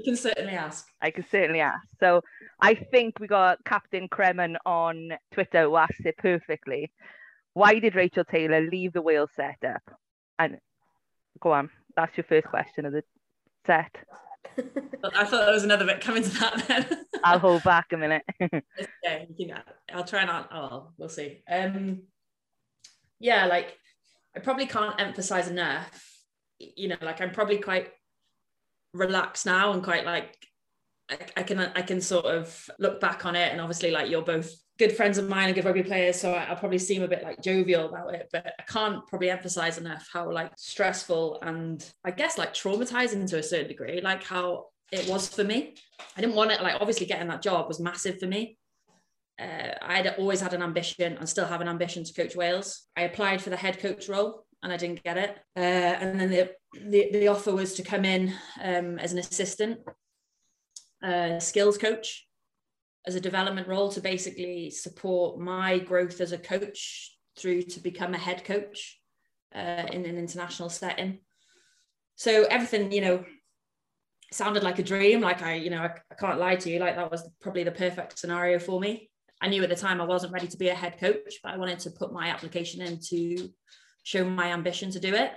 You 0.00 0.04
can 0.12 0.16
certainly 0.16 0.54
ask. 0.54 0.88
I 1.02 1.10
can 1.10 1.26
certainly 1.30 1.60
ask. 1.60 1.86
So 1.98 2.22
I 2.58 2.72
think 2.74 3.20
we 3.20 3.26
got 3.26 3.62
Captain 3.66 4.08
Kremen 4.08 4.56
on 4.64 5.10
Twitter 5.30 5.64
who 5.64 5.76
asked 5.76 6.06
it 6.06 6.16
perfectly. 6.16 6.90
Why 7.52 7.78
did 7.78 7.94
Rachel 7.94 8.24
Taylor 8.24 8.62
leave 8.62 8.94
the 8.94 9.02
Wales 9.02 9.28
setup? 9.36 9.82
And 10.38 10.56
go 11.38 11.52
on, 11.52 11.68
that's 11.94 12.16
your 12.16 12.24
first 12.24 12.46
question 12.46 12.86
of 12.86 12.94
the 12.94 13.04
set. 13.66 13.94
I 15.14 15.24
thought 15.26 15.44
there 15.44 15.52
was 15.52 15.64
another 15.64 15.84
bit 15.84 16.00
coming 16.00 16.22
to 16.22 16.30
that 16.30 16.64
then. 16.66 17.04
I'll 17.24 17.38
hold 17.38 17.62
back 17.62 17.88
a 17.92 17.98
minute. 17.98 18.22
yeah, 18.40 19.24
you 19.28 19.48
can, 19.48 19.62
I'll 19.92 20.04
try 20.04 20.24
not. 20.24 20.48
Oh, 20.50 20.92
we'll 20.96 21.10
see. 21.10 21.42
Um, 21.46 22.04
yeah, 23.18 23.44
like 23.44 23.76
I 24.34 24.40
probably 24.40 24.64
can't 24.64 24.98
emphasize 24.98 25.48
enough. 25.48 25.90
You 26.58 26.88
know, 26.88 26.96
like 27.02 27.20
I'm 27.20 27.32
probably 27.32 27.58
quite 27.58 27.90
relaxed 28.92 29.46
now 29.46 29.72
and 29.72 29.82
quite 29.82 30.04
like 30.04 30.36
I, 31.10 31.18
I 31.38 31.42
can 31.42 31.58
I 31.58 31.82
can 31.82 32.00
sort 32.00 32.26
of 32.26 32.70
look 32.78 33.00
back 33.00 33.24
on 33.24 33.36
it. 33.36 33.52
And 33.52 33.60
obviously 33.60 33.90
like 33.90 34.10
you're 34.10 34.22
both 34.22 34.52
good 34.78 34.96
friends 34.96 35.18
of 35.18 35.28
mine 35.28 35.46
and 35.46 35.54
good 35.54 35.64
rugby 35.64 35.82
players 35.82 36.18
so 36.18 36.32
I, 36.32 36.48
will 36.48 36.56
probably 36.56 36.78
seem 36.78 37.02
a 37.02 37.08
bit 37.08 37.22
like 37.22 37.42
jovial 37.42 37.86
about 37.86 38.14
it 38.14 38.30
but 38.32 38.54
I 38.58 38.62
can't 38.62 39.06
probably 39.06 39.28
emphasize 39.28 39.76
enough 39.76 40.08
how 40.10 40.32
like 40.32 40.52
stressful 40.56 41.38
and 41.42 41.84
I 42.02 42.12
guess 42.12 42.38
like 42.38 42.54
traumatizing 42.54 43.28
to 43.28 43.38
a 43.38 43.42
certain 43.42 43.68
degree 43.68 44.00
like 44.00 44.24
how 44.24 44.68
it 44.90 45.08
was 45.08 45.28
for 45.28 45.44
me. 45.44 45.74
I 46.16 46.20
didn't 46.20 46.34
want 46.34 46.50
it 46.50 46.62
like 46.62 46.76
obviously 46.80 47.06
getting 47.06 47.28
that 47.28 47.42
job 47.42 47.68
was 47.68 47.78
massive 47.78 48.18
for 48.18 48.26
me. 48.26 48.56
Uh, 49.38 49.72
I'd 49.82 50.14
always 50.18 50.40
had 50.40 50.52
an 50.54 50.62
ambition 50.62 51.16
and 51.16 51.28
still 51.28 51.46
have 51.46 51.60
an 51.60 51.68
ambition 51.68 52.04
to 52.04 52.12
coach 52.12 52.36
Wales. 52.36 52.86
I 52.96 53.02
applied 53.02 53.40
for 53.40 53.50
the 53.50 53.56
head 53.56 53.78
coach 53.78 54.08
role 54.08 54.44
and 54.62 54.72
I 54.72 54.76
didn't 54.76 55.02
get 55.02 55.16
it. 55.16 55.38
Uh, 55.56 55.60
and 55.60 56.20
then 56.20 56.30
the, 56.30 56.50
the, 56.74 57.10
the 57.12 57.28
offer 57.28 57.52
was 57.52 57.74
to 57.74 57.82
come 57.82 58.04
in 58.04 58.34
um, 58.62 58.98
as 58.98 59.12
an 59.12 59.18
assistant 59.18 59.80
uh, 61.02 61.38
skills 61.38 61.78
coach 61.78 62.26
as 63.06 63.14
a 63.14 63.20
development 63.20 63.66
role 63.66 63.90
to 63.90 64.00
basically 64.00 64.70
support 64.70 65.40
my 65.40 65.78
growth 65.78 66.20
as 66.20 66.32
a 66.32 66.38
coach 66.38 67.16
through 67.38 67.62
to 67.62 67.80
become 67.80 68.14
a 68.14 68.18
head 68.18 68.44
coach 68.44 69.00
uh, 69.54 69.86
in 69.90 70.04
an 70.04 70.18
international 70.18 70.68
setting. 70.68 71.18
So 72.16 72.44
everything, 72.44 72.92
you 72.92 73.00
know, 73.00 73.24
sounded 74.32 74.62
like 74.62 74.78
a 74.78 74.82
dream. 74.82 75.20
Like 75.20 75.42
I, 75.42 75.54
you 75.54 75.70
know, 75.70 75.80
I, 75.80 75.94
I 76.10 76.14
can't 76.14 76.38
lie 76.38 76.56
to 76.56 76.70
you. 76.70 76.78
Like 76.78 76.96
that 76.96 77.10
was 77.10 77.28
probably 77.40 77.64
the 77.64 77.72
perfect 77.72 78.18
scenario 78.18 78.58
for 78.58 78.78
me. 78.78 79.10
I 79.40 79.48
knew 79.48 79.62
at 79.62 79.70
the 79.70 79.76
time 79.76 80.00
I 80.00 80.04
wasn't 80.04 80.34
ready 80.34 80.48
to 80.48 80.58
be 80.58 80.68
a 80.68 80.74
head 80.74 81.00
coach, 81.00 81.38
but 81.42 81.52
I 81.52 81.56
wanted 81.56 81.78
to 81.80 81.90
put 81.90 82.12
my 82.12 82.28
application 82.28 82.82
in 82.82 83.00
to 83.08 83.48
show 84.02 84.24
my 84.24 84.52
ambition 84.52 84.90
to 84.92 85.00
do 85.00 85.14
it. 85.14 85.32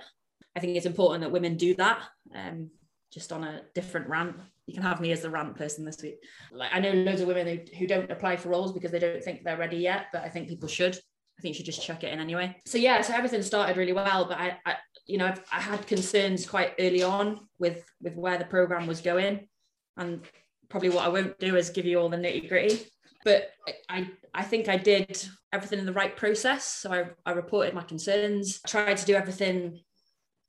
I 0.56 0.60
think 0.60 0.76
it's 0.76 0.86
important 0.86 1.22
that 1.22 1.32
women 1.32 1.56
do 1.56 1.74
that. 1.76 2.00
Um, 2.34 2.70
just 3.12 3.32
on 3.32 3.44
a 3.44 3.62
different 3.74 4.08
rant, 4.08 4.36
you 4.66 4.74
can 4.74 4.82
have 4.82 5.00
me 5.00 5.12
as 5.12 5.20
the 5.20 5.30
rant 5.30 5.56
person 5.56 5.84
this 5.84 6.02
week. 6.02 6.16
Like 6.52 6.70
I 6.72 6.80
know 6.80 6.92
loads 6.92 7.20
of 7.20 7.28
women 7.28 7.46
who, 7.46 7.76
who 7.78 7.86
don't 7.86 8.10
apply 8.10 8.36
for 8.36 8.48
roles 8.48 8.72
because 8.72 8.90
they 8.90 8.98
don't 8.98 9.22
think 9.22 9.44
they're 9.44 9.56
ready 9.56 9.76
yet, 9.76 10.06
but 10.12 10.22
I 10.22 10.28
think 10.28 10.48
people 10.48 10.68
should. 10.68 10.96
I 11.38 11.42
think 11.42 11.54
you 11.54 11.56
should 11.56 11.66
just 11.66 11.82
chuck 11.82 12.04
it 12.04 12.12
in 12.12 12.20
anyway. 12.20 12.56
So 12.64 12.78
yeah, 12.78 13.00
so 13.00 13.12
everything 13.12 13.42
started 13.42 13.76
really 13.76 13.92
well, 13.92 14.24
but 14.24 14.38
I, 14.38 14.56
I 14.64 14.76
you 15.06 15.18
know, 15.18 15.26
I've, 15.26 15.42
I 15.52 15.60
had 15.60 15.86
concerns 15.86 16.46
quite 16.46 16.74
early 16.78 17.02
on 17.02 17.40
with 17.58 17.84
with 18.00 18.14
where 18.14 18.38
the 18.38 18.44
program 18.44 18.86
was 18.86 19.00
going, 19.00 19.48
and 19.96 20.22
probably 20.68 20.90
what 20.90 21.04
I 21.04 21.08
won't 21.08 21.38
do 21.38 21.56
is 21.56 21.70
give 21.70 21.86
you 21.86 21.98
all 21.98 22.08
the 22.08 22.16
nitty 22.16 22.48
gritty. 22.48 22.86
But 23.24 23.50
I 23.88 24.10
I 24.34 24.42
think 24.42 24.68
I 24.68 24.76
did 24.76 25.26
everything 25.52 25.78
in 25.78 25.86
the 25.86 25.92
right 25.92 26.16
process. 26.16 26.64
So 26.66 26.92
I, 26.92 27.04
I 27.24 27.32
reported 27.32 27.74
my 27.74 27.82
concerns, 27.82 28.60
tried 28.66 28.96
to 28.98 29.06
do 29.06 29.14
everything, 29.14 29.80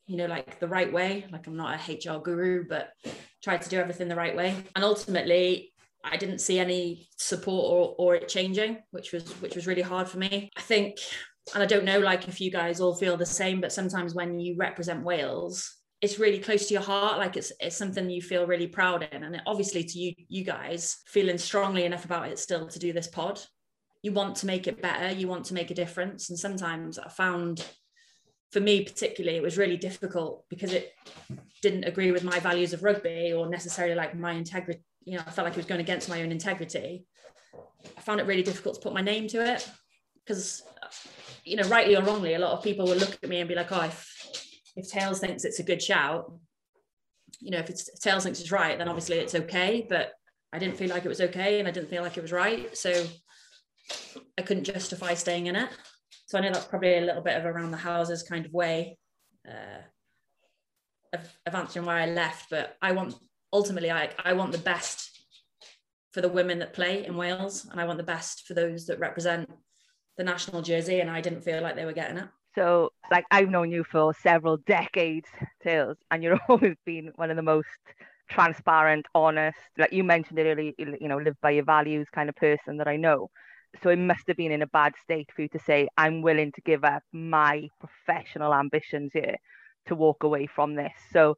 you 0.08 0.18
know, 0.18 0.26
like 0.26 0.60
the 0.60 0.68
right 0.68 0.92
way. 0.92 1.26
Like 1.32 1.48
I'm 1.48 1.56
not 1.56 1.80
a 1.80 1.94
HR 1.94 2.20
guru, 2.20 2.66
but 2.68 2.90
tried 3.44 3.62
to 3.62 3.70
do 3.70 3.80
everything 3.80 4.08
the 4.08 4.16
right 4.16 4.36
way. 4.36 4.56
And 4.76 4.84
ultimately, 4.84 5.74
I 6.04 6.18
didn't 6.18 6.40
see 6.40 6.60
any 6.60 7.08
support 7.18 7.66
or, 7.72 7.96
or 7.98 8.16
it 8.16 8.28
changing, 8.28 8.80
which 8.92 9.14
was 9.14 9.32
which 9.42 9.56
was 9.56 9.68
really 9.68 9.82
hard 9.82 10.10
for 10.10 10.18
me. 10.18 10.50
I 10.58 10.62
think, 10.62 10.98
and 11.54 11.64
I 11.64 11.66
don't 11.66 11.86
know, 11.86 12.00
like 12.00 12.28
if 12.28 12.42
you 12.42 12.52
guys 12.52 12.82
all 12.82 12.96
feel 12.96 13.18
the 13.18 13.26
same, 13.26 13.62
but 13.62 13.72
sometimes 13.72 14.14
when 14.14 14.40
you 14.40 14.56
represent 14.58 15.04
Wales, 15.04 15.75
it's 16.06 16.20
really 16.20 16.38
close 16.38 16.68
to 16.68 16.74
your 16.76 16.84
heart 16.84 17.18
like 17.18 17.36
it's 17.36 17.52
it's 17.60 17.76
something 17.76 18.10
you 18.10 18.22
feel 18.22 18.46
really 18.46 18.68
proud 18.68 19.08
in. 19.12 19.24
And 19.24 19.42
obviously 19.48 19.84
to 19.84 20.00
you 20.00 20.14
you 20.30 20.44
guys 20.44 20.98
feeling 21.08 21.40
strongly 21.40 21.84
enough 21.84 22.06
about 22.06 22.30
it 22.30 22.38
still 22.38 22.68
to 22.68 22.80
do 22.80 22.94
this 22.94 23.08
pod 23.08 23.42
you 24.04 24.12
want 24.12 24.36
to 24.38 24.46
make 24.46 24.68
it 24.68 24.82
better 24.82 25.12
you 25.12 25.28
want 25.28 25.46
to 25.46 25.56
make 25.56 25.72
a 25.72 25.76
difference. 25.76 26.30
And 26.30 26.38
sometimes 26.38 27.00
i 27.00 27.10
found 27.10 27.66
for 28.52 28.60
me 28.60 28.84
particularly 28.84 29.38
it 29.38 29.44
was 29.44 29.58
really 29.58 29.78
difficult 29.78 30.46
because 30.48 30.74
it 30.74 30.94
didn't 31.64 31.86
agree 31.86 32.12
with 32.12 32.24
my 32.24 32.40
values 32.40 32.72
of 32.72 32.84
rugby 32.84 33.34
or 33.34 33.50
necessarily 33.50 33.96
like 33.96 34.16
my 34.16 34.34
integrity 34.34 34.84
you 35.06 35.18
know 35.18 35.24
i 35.26 35.32
felt 35.32 35.46
like 35.46 35.54
it 35.54 35.58
was 35.58 35.66
going 35.66 35.82
against 35.82 36.08
my 36.08 36.22
own 36.22 36.32
integrity. 36.32 37.06
I 37.98 38.02
found 38.02 38.20
it 38.20 38.28
really 38.28 38.44
difficult 38.44 38.76
to 38.76 38.82
put 38.82 38.94
my 38.94 39.02
name 39.02 39.28
to 39.30 39.54
it 39.54 39.68
because 40.24 40.62
you 41.44 41.56
know 41.56 41.68
rightly 41.68 41.96
or 41.96 42.04
wrongly 42.04 42.36
a 42.36 42.40
lot 42.40 42.52
of 42.52 42.64
people 42.64 42.86
will 42.86 42.96
look 42.96 43.18
at 43.24 43.30
me 43.30 43.40
and 43.40 43.50
be 43.50 43.56
like 43.56 43.72
oh 43.72 43.82
if 43.82 44.15
if 44.76 44.90
tails 44.90 45.20
thinks 45.20 45.46
it's 45.46 45.60
a 45.60 45.64
good 45.64 45.82
shout 45.82 46.32
you 47.40 47.52
know 47.52 47.60
if 47.60 47.70
it's 47.70 47.90
tails 48.00 48.24
thinks 48.24 48.40
it's 48.40 48.52
right 48.52 48.78
then 48.78 48.88
obviously 48.88 49.18
it's 49.18 49.36
okay 49.36 49.86
but 49.90 50.14
i 50.54 50.60
didn't 50.60 50.78
feel 50.78 50.90
like 50.90 51.06
it 51.06 51.10
was 51.10 51.22
okay 51.22 51.60
and 51.60 51.68
i 51.68 51.72
didn't 51.72 51.90
feel 51.90 52.04
like 52.04 52.18
it 52.18 52.22
was 52.22 52.32
right 52.32 52.78
so 52.78 53.06
I 54.38 54.42
couldn't 54.42 54.64
justify 54.64 55.14
staying 55.14 55.48
in 55.48 55.56
it. 55.56 55.70
So 56.28 56.38
I 56.38 56.42
know 56.42 56.52
that's 56.52 56.66
probably 56.66 56.98
a 56.98 57.02
little 57.02 57.22
bit 57.22 57.38
of 57.38 57.46
around 57.46 57.72
the 57.72 57.78
houses 57.78 58.24
kind 58.24 58.46
of 58.46 58.54
way 58.54 58.98
uh, 59.48 59.82
of, 61.14 61.22
of 61.46 61.56
answering 61.56 61.86
why 61.86 62.02
I 62.02 62.08
left. 62.08 62.50
But 62.50 62.76
I 62.82 62.92
want 62.92 63.16
ultimately 63.54 63.92
I, 63.92 64.10
I 64.24 64.34
want 64.34 64.52
the 64.52 64.58
best 64.58 65.12
for 66.12 66.22
the 66.22 66.30
women 66.30 66.60
that 66.60 66.74
play 66.74 67.06
in 67.06 67.18
Wales 67.18 67.68
and 67.70 67.80
I 67.80 67.86
want 67.86 67.98
the 67.98 68.04
best 68.04 68.48
for 68.48 68.54
those 68.54 68.86
that 68.88 69.00
represent 69.00 69.50
the 70.18 70.24
national 70.24 70.62
jersey 70.62 71.02
and 71.02 71.10
I 71.10 71.22
didn't 71.22 71.44
feel 71.44 71.62
like 71.62 71.76
they 71.76 71.86
were 71.86 71.94
getting 71.94 72.18
it. 72.18 72.30
So 72.56 72.92
like 73.12 73.26
I've 73.32 73.50
known 73.50 73.72
you 73.72 73.84
for 73.84 74.14
several 74.14 74.58
decades, 74.58 75.28
Tails, 75.64 75.98
and 76.12 76.24
you've 76.24 76.40
always 76.50 76.76
been 76.86 77.12
one 77.16 77.30
of 77.30 77.36
the 77.36 77.44
most 77.44 77.68
transparent, 78.30 79.06
honest, 79.14 79.58
like 79.78 79.94
you 79.94 80.04
mentioned 80.04 80.40
earlier, 80.40 80.74
you 80.78 81.08
know, 81.08 81.18
live 81.18 81.36
by 81.42 81.52
your 81.52 81.66
values 81.66 82.08
kind 82.14 82.30
of 82.30 82.36
person 82.36 82.78
that 82.78 82.88
I 82.88 82.96
know. 82.98 83.30
So 83.84 83.90
it 83.90 84.00
must 84.00 84.28
have 84.28 84.38
been 84.38 84.52
in 84.54 84.62
a 84.62 84.68
bad 84.68 84.94
state 85.04 85.30
for 85.36 85.42
you 85.42 85.50
to 85.50 85.60
say 85.60 85.90
i'm 85.98 86.22
willing 86.22 86.52
to 86.54 86.62
give 86.62 86.86
up 86.86 87.04
my 87.12 87.68
professional 87.82 88.54
ambitions 88.54 89.12
here 89.14 89.36
to 89.88 89.96
walk 89.96 90.24
away 90.24 90.48
from 90.48 90.76
this. 90.76 90.94
So 91.12 91.36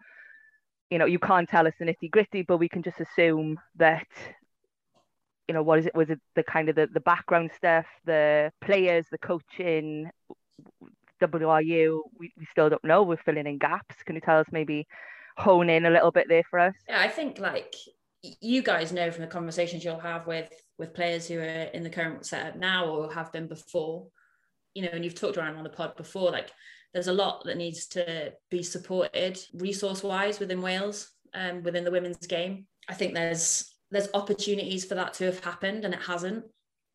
you 0.89 0.97
know 0.97 1.05
you 1.05 1.19
can't 1.19 1.49
tell 1.49 1.67
us 1.67 1.73
the 1.79 1.85
nitty 1.85 2.11
gritty 2.11 2.43
but 2.43 2.57
we 2.57 2.69
can 2.69 2.83
just 2.83 2.99
assume 2.99 3.57
that 3.75 4.07
you 5.47 5.53
know 5.53 5.63
what 5.63 5.79
is 5.79 5.85
it 5.85 5.95
was 5.95 6.09
it 6.09 6.19
the 6.35 6.43
kind 6.43 6.69
of 6.69 6.75
the, 6.75 6.87
the 6.93 6.99
background 7.01 7.51
stuff 7.55 7.85
the 8.05 8.51
players 8.61 9.05
the 9.11 9.17
coaching 9.17 10.09
WRU 11.21 12.01
we, 12.17 12.33
we 12.37 12.47
still 12.51 12.69
don't 12.69 12.83
know. 12.83 13.03
We're 13.03 13.17
filling 13.17 13.47
in 13.47 13.57
gaps. 13.57 13.95
Can 14.05 14.15
you 14.15 14.21
tell 14.21 14.39
us 14.39 14.47
maybe 14.51 14.87
hone 15.37 15.69
in 15.69 15.85
a 15.85 15.89
little 15.89 16.11
bit 16.11 16.27
there 16.29 16.43
for 16.49 16.59
us? 16.59 16.75
Yeah 16.87 16.99
I 16.99 17.09
think 17.09 17.39
like 17.39 17.75
you 18.41 18.61
guys 18.61 18.91
know 18.91 19.11
from 19.11 19.21
the 19.21 19.27
conversations 19.27 19.83
you'll 19.83 19.99
have 19.99 20.27
with 20.27 20.51
with 20.77 20.93
players 20.93 21.27
who 21.27 21.39
are 21.39 21.69
in 21.73 21.83
the 21.83 21.89
current 21.89 22.25
setup 22.25 22.55
now 22.55 22.85
or 22.85 23.13
have 23.13 23.31
been 23.31 23.47
before 23.47 24.07
you 24.73 24.83
know 24.83 24.89
and 24.91 25.05
you've 25.05 25.15
talked 25.15 25.37
around 25.37 25.55
on 25.55 25.63
the 25.63 25.69
pod 25.69 25.95
before 25.95 26.31
like 26.31 26.49
there's 26.93 27.07
a 27.07 27.13
lot 27.13 27.43
that 27.45 27.57
needs 27.57 27.87
to 27.87 28.33
be 28.49 28.63
supported 28.63 29.39
resource 29.53 30.03
wise 30.03 30.39
within 30.39 30.61
Wales 30.61 31.11
and 31.33 31.57
um, 31.57 31.63
within 31.63 31.83
the 31.83 31.91
women's 31.91 32.25
game. 32.25 32.65
I 32.89 32.93
think 32.93 33.13
there's 33.13 33.73
there's 33.91 34.09
opportunities 34.13 34.85
for 34.85 34.95
that 34.95 35.13
to 35.15 35.25
have 35.25 35.43
happened 35.43 35.85
and 35.85 35.93
it 35.93 36.01
hasn't. 36.01 36.45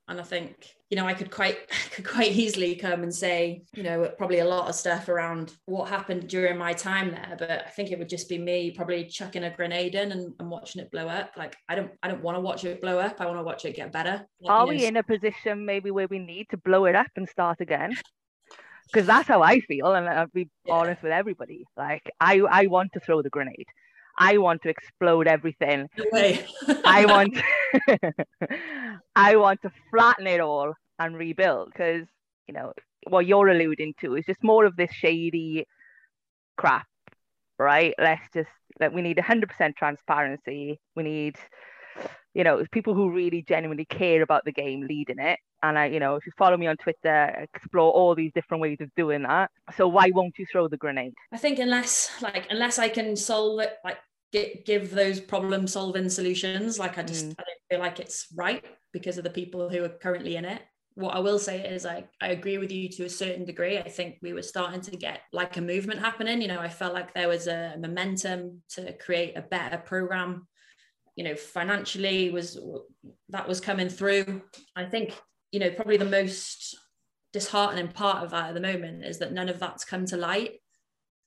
And 0.09 0.21
I 0.21 0.25
think 0.25 0.67
you 0.92 0.96
know 0.96 1.06
I 1.06 1.14
could 1.14 1.30
quite 1.30 1.70
could 1.90 2.06
quite 2.06 2.32
easily 2.32 2.76
come 2.76 3.02
and 3.02 3.12
say 3.12 3.62
you 3.75 3.82
know 3.82 4.12
probably 4.18 4.40
a 4.40 4.44
lot 4.44 4.68
of 4.68 4.75
stuff 4.75 5.08
around 5.08 5.54
what 5.64 5.88
happened 5.88 6.28
during 6.28 6.58
my 6.58 6.75
time 6.75 7.12
there 7.12 7.34
but 7.38 7.50
I 7.50 7.70
think 7.70 7.90
it 7.90 7.99
would 7.99 8.11
just 8.11 8.28
be 8.28 8.37
me 8.37 8.72
probably 8.72 9.06
chucking 9.06 9.44
a 9.44 9.50
grenade 9.50 9.94
in 9.94 10.12
and, 10.12 10.34
and 10.38 10.50
watching 10.50 10.82
it 10.82 10.90
blow 10.90 11.08
up. 11.08 11.30
Like 11.34 11.56
I 11.66 11.75
don't 11.76 11.92
I 12.02 12.08
don't 12.08 12.22
want 12.22 12.37
to 12.37 12.40
watch 12.40 12.64
it 12.64 12.82
blow 12.82 12.99
up. 12.99 13.20
I 13.20 13.26
want 13.26 13.38
to 13.38 13.42
watch 13.42 13.64
it 13.64 13.75
get 13.75 13.90
better. 13.90 14.26
Are 14.46 14.66
we 14.66 14.78
know, 14.78 14.84
in 14.84 14.96
a 14.99 15.02
position 15.02 15.64
maybe 15.64 15.90
where 15.90 16.08
we 16.08 16.18
need 16.18 16.49
to 16.50 16.58
blow 16.58 16.84
it 16.84 16.94
up 16.94 17.11
and 17.16 17.26
start 17.26 17.62
again? 17.62 17.94
Because 18.87 19.06
that's 19.06 19.28
how 19.28 19.40
I 19.40 19.61
feel 19.61 19.94
and 19.94 20.06
I'll 20.06 20.26
be 20.26 20.50
yeah. 20.66 20.75
honest 20.75 21.02
with 21.02 21.12
everybody. 21.12 21.64
Like 21.75 22.02
I 22.20 22.40
I 22.40 22.66
want 22.66 22.92
to 22.92 23.00
throw 23.00 23.22
the 23.22 23.30
grenade. 23.30 23.66
I 24.18 24.37
want 24.37 24.61
to 24.64 24.68
explode 24.68 25.26
everything. 25.26 25.88
No. 26.12 26.37
I 26.84 27.06
want 27.14 27.38
I 29.16 29.37
want 29.37 29.62
to 29.62 29.72
flatten 29.90 30.26
it 30.26 30.40
all 30.40 30.75
and 31.06 31.16
rebuild 31.16 31.68
because 31.73 32.06
you 32.47 32.54
know 32.54 32.73
what 33.09 33.26
you're 33.26 33.49
alluding 33.49 33.94
to 34.00 34.16
is 34.16 34.25
just 34.26 34.42
more 34.42 34.64
of 34.64 34.76
this 34.76 34.92
shady 34.92 35.66
crap, 36.56 36.87
right? 37.59 37.94
Let's 37.99 38.23
just 38.32 38.50
like 38.80 38.92
we 38.92 39.02
need 39.02 39.16
100% 39.16 39.76
transparency. 39.76 40.80
We 40.97 41.02
need 41.02 41.37
you 42.35 42.44
know 42.44 42.64
people 42.71 42.94
who 42.94 43.11
really 43.11 43.42
genuinely 43.42 43.85
care 43.85 44.23
about 44.23 44.44
the 44.44 44.52
game 44.52 44.87
leading 44.88 45.18
it 45.18 45.38
and 45.64 45.78
I, 45.78 45.87
you 45.87 46.00
know, 46.00 46.16
if 46.16 46.26
you 46.26 46.32
follow 46.37 46.56
me 46.56 46.66
on 46.66 46.76
Twitter, 46.76 47.47
explore 47.54 47.92
all 47.92 48.16
these 48.16 48.32
different 48.35 48.61
ways 48.61 48.78
of 48.80 48.92
doing 48.97 49.23
that. 49.23 49.49
So 49.76 49.87
why 49.87 50.11
won't 50.12 50.37
you 50.37 50.44
throw 50.50 50.66
the 50.66 50.76
grenade? 50.76 51.14
I 51.30 51.37
think 51.37 51.61
unless, 51.61 52.11
like, 52.21 52.49
unless 52.50 52.80
I 52.80 52.88
can 52.88 53.14
solve 53.14 53.61
it, 53.61 53.76
like, 53.85 53.99
give, 54.32 54.64
give 54.64 54.90
those 54.90 55.21
problem 55.21 55.66
solving 55.68 56.09
solutions. 56.09 56.78
Like 56.78 56.99
I 56.99 57.02
just 57.02 57.26
Mm. 57.26 57.35
I 57.38 57.44
don't 57.44 57.61
feel 57.71 57.80
like 57.80 58.00
it's 58.00 58.26
right 58.35 58.64
because 58.92 59.18
of 59.18 59.25
the 59.25 59.30
people 59.30 59.68
who 59.68 59.85
are 59.85 59.88
currently 59.88 60.37
in 60.37 60.44
it. 60.44 60.62
What 60.94 61.14
I 61.14 61.20
will 61.20 61.38
say 61.38 61.66
is 61.66 61.87
I, 61.87 62.04
I 62.20 62.28
agree 62.28 62.58
with 62.58 62.70
you 62.70 62.88
to 62.90 63.04
a 63.04 63.11
certain 63.11 63.44
degree. 63.44 63.78
I 63.78 63.88
think 63.88 64.18
we 64.22 64.32
were 64.32 64.42
starting 64.42 64.80
to 64.82 64.96
get 64.96 65.20
like 65.32 65.56
a 65.56 65.61
movement 65.62 66.00
happening. 66.00 66.42
You 66.42 66.49
know, 66.49 66.61
I 66.61 66.68
felt 66.68 66.94
like 66.94 67.14
there 67.14 67.28
was 67.28 67.46
a 67.46 67.76
momentum 67.78 68.62
to 68.70 68.92
create 68.99 69.37
a 69.37 69.42
better 69.42 69.78
program. 69.78 70.46
You 71.16 71.25
know, 71.25 71.34
financially 71.34 72.30
was 72.30 72.58
that 73.30 73.49
was 73.49 73.61
coming 73.61 73.88
through. 73.88 74.42
I 74.76 74.84
think, 74.84 75.14
you 75.50 75.61
know, 75.61 75.70
probably 75.70 75.96
the 75.96 76.04
most 76.04 76.76
disheartening 77.32 77.88
part 77.88 78.22
of 78.22 78.30
that 78.30 78.49
at 78.49 78.54
the 78.54 78.61
moment 78.61 79.04
is 79.04 79.18
that 79.18 79.32
none 79.32 79.49
of 79.49 79.58
that's 79.58 79.84
come 79.84 80.04
to 80.06 80.16
light 80.16 80.61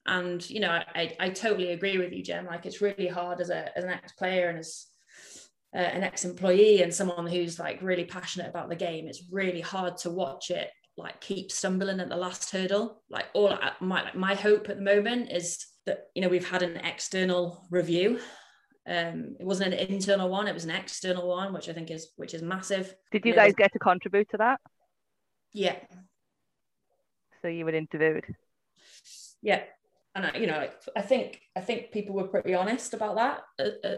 and 0.06 0.48
you 0.50 0.60
know 0.60 0.70
I, 0.70 1.16
I 1.20 1.30
totally 1.30 1.72
agree 1.72 1.98
with 1.98 2.14
you 2.14 2.24
jem 2.24 2.46
like 2.46 2.66
it's 2.66 2.82
really 2.82 3.08
hard 3.08 3.42
as, 3.42 3.50
a, 3.50 3.76
as 3.78 3.84
an 3.84 3.90
ex-player 3.90 4.50
and 4.50 4.60
as 4.60 4.86
uh, 5.76 5.78
an 5.96 6.04
ex-employee 6.04 6.82
and 6.82 6.94
someone 6.94 7.28
who's 7.28 7.60
like 7.60 7.80
really 7.82 8.06
passionate 8.06 8.50
about 8.50 8.70
the 8.70 8.76
game 8.76 9.08
it's 9.08 9.24
really 9.32 9.62
hard 9.62 9.98
to 9.98 10.10
watch 10.10 10.50
it 10.50 10.70
like 10.98 11.20
keep 11.20 11.52
stumbling 11.52 12.00
at 12.00 12.08
the 12.10 12.16
last 12.16 12.50
hurdle. 12.52 13.04
Like 13.10 13.26
all 13.34 13.52
I- 13.52 13.74
my 13.82 14.04
like, 14.04 14.16
my 14.16 14.34
hope 14.34 14.70
at 14.70 14.78
the 14.78 14.82
moment 14.82 15.30
is 15.32 15.66
that 15.86 16.06
you 16.16 16.22
know 16.22 16.30
we've 16.30 16.48
had 16.50 16.64
an 16.64 16.78
external 16.78 17.68
review. 17.70 18.20
Um 18.88 19.36
it 19.40 19.46
wasn't 19.46 19.74
an 19.74 19.88
internal 19.90 20.30
one 20.30 20.48
it 20.48 20.54
was 20.54 20.64
an 20.64 20.70
external 20.72 21.28
one 21.28 21.52
which 21.54 21.68
i 21.70 21.74
think 21.74 21.92
is 21.92 22.12
which 22.16 22.34
is 22.34 22.42
massive. 22.42 22.96
Did 23.12 23.26
you 23.26 23.34
guys 23.34 23.54
get 23.54 23.74
to 23.74 23.80
contribute 23.80 24.30
to 24.30 24.38
that? 24.38 24.60
yeah. 25.54 25.76
So 27.42 27.48
you 27.50 27.66
were 27.66 27.76
interviewed. 27.76 28.26
yeah. 29.42 29.64
And 30.16 30.26
I, 30.28 30.38
you 30.38 30.48
know 30.48 30.70
i 30.96 31.02
think 31.02 31.42
i 31.58 31.60
think 31.60 31.92
people 31.92 32.16
were 32.16 32.30
pretty 32.30 32.54
honest 32.54 32.94
about 32.94 33.16
that 33.18 33.42
uh, 33.60 33.88
uh, 33.88 33.98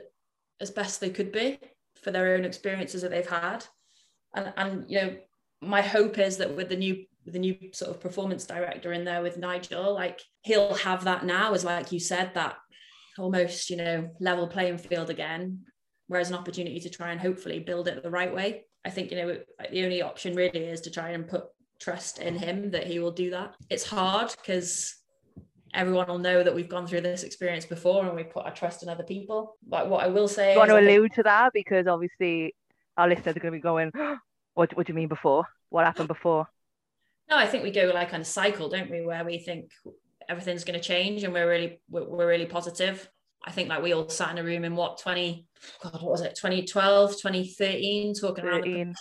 as 0.60 0.72
best 0.72 1.00
they 1.00 1.10
could 1.10 1.32
be 1.32 1.60
for 2.02 2.12
their 2.12 2.36
own 2.36 2.46
experiences 2.46 3.02
that 3.02 3.12
they've 3.12 3.28
had. 3.28 3.66
And 4.36 4.54
and 4.58 4.86
you 4.90 5.02
know 5.02 5.18
my 5.62 5.82
hope 5.82 6.18
is 6.18 6.38
that 6.38 6.56
with 6.56 6.70
the 6.70 6.76
new 6.76 7.06
the 7.26 7.40
new 7.40 7.58
sort 7.74 7.92
of 7.92 8.00
performance 8.00 8.46
director 8.46 8.94
in 8.94 9.04
there 9.04 9.22
with 9.22 9.38
nigel 9.38 9.94
like 9.94 10.22
he'll 10.44 10.76
have 10.76 11.04
that 11.04 11.26
now 11.26 11.54
as 11.54 11.66
like 11.66 11.92
you 11.92 12.00
said 12.00 12.34
that 12.36 12.56
almost 13.18 13.70
you 13.70 13.76
know 13.76 14.10
level 14.22 14.48
playing 14.48 14.78
field 14.78 15.10
again 15.10 15.60
whereas 16.08 16.30
an 16.30 16.36
opportunity 16.36 16.80
to 16.80 16.90
try 16.90 17.12
and 17.12 17.20
hopefully 17.20 17.60
build 17.60 17.88
it 17.88 18.02
the 18.02 18.10
right 18.10 18.34
way. 18.34 18.66
I 18.86 18.90
think 18.90 19.12
you 19.12 19.18
know 19.18 19.38
like, 19.60 19.72
the 19.72 19.84
only 19.84 20.02
option 20.02 20.36
really 20.36 20.60
is 20.60 20.82
to 20.82 20.92
try 20.92 21.10
and 21.12 21.28
put 21.28 21.46
trust 21.80 22.20
in 22.20 22.36
him 22.36 22.72
that 22.72 22.88
he 22.88 23.00
will 23.00 23.12
do 23.12 23.30
that. 23.32 23.56
It's 23.70 23.88
hard 23.88 24.34
because 24.38 24.96
everyone 25.74 26.08
will 26.08 26.18
know 26.18 26.44
that 26.44 26.54
we've 26.54 26.70
gone 26.70 26.88
through 26.88 27.02
this 27.02 27.24
experience 27.24 27.66
before 27.66 28.06
and 28.06 28.16
we 28.16 28.24
put 28.24 28.46
our 28.46 28.54
trust 28.54 28.84
in 28.84 28.90
other 28.90 29.04
people. 29.04 29.58
But 29.68 29.90
what 29.90 30.04
I 30.04 30.08
will 30.08 30.28
say 30.28 30.54
you 30.54 30.60
want 30.60 30.70
to 30.70 30.76
I 30.76 30.82
allude 30.82 31.14
to 31.14 31.24
that 31.24 31.54
because 31.54 31.88
obviously 31.88 32.56
our 32.98 33.08
listeners 33.08 33.36
are 33.36 33.40
going 33.40 33.54
to 33.54 33.58
be 33.58 33.62
going, 33.62 33.92
what, 34.54 34.76
what 34.76 34.88
do 34.88 34.92
you 34.92 34.96
mean 34.96 35.08
before? 35.08 35.46
What 35.70 35.86
happened 35.86 36.08
before? 36.08 36.48
no, 37.30 37.38
I 37.38 37.46
think 37.46 37.64
we 37.64 37.72
go 37.72 37.92
like 37.94 38.14
on 38.14 38.22
a 38.22 38.26
cycle, 38.26 38.70
don't 38.70 38.90
we, 38.90 39.02
where 39.02 39.26
we 39.26 39.38
think 39.38 39.72
everything's 40.30 40.64
going 40.64 40.80
to 40.80 40.86
change 40.86 41.24
and 41.24 41.34
we're 41.34 41.50
really 41.50 41.80
we're, 41.90 42.28
really 42.28 42.46
positive. 42.46 43.10
I 43.46 43.52
think 43.52 43.70
like 43.70 43.82
we 43.82 43.94
all 43.94 44.10
sat 44.10 44.32
in 44.32 44.38
a 44.38 44.44
room 44.44 44.66
in 44.66 44.76
what 44.76 45.00
20 45.00 45.46
God 45.82 46.02
what 46.02 46.12
was 46.12 46.22
it 46.22 46.36
2012 46.36 47.12
2013 47.12 48.14
talking 48.14 48.44
around 48.44 48.64
the 48.64 48.94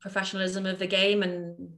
professionalism 0.00 0.66
of 0.66 0.78
the 0.78 0.86
game 0.86 1.22
and 1.22 1.70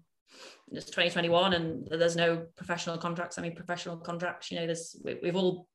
it's 0.72 0.86
2021 0.86 1.52
and 1.54 1.88
there's 1.90 2.16
no 2.16 2.46
professional 2.56 2.96
contracts 2.98 3.38
I 3.38 3.42
mean 3.42 3.54
professional 3.54 3.96
contracts 3.96 4.50
you 4.50 4.58
know 4.58 4.66
there's 4.66 4.96
we, 5.04 5.18
we've 5.22 5.36
all 5.36 5.66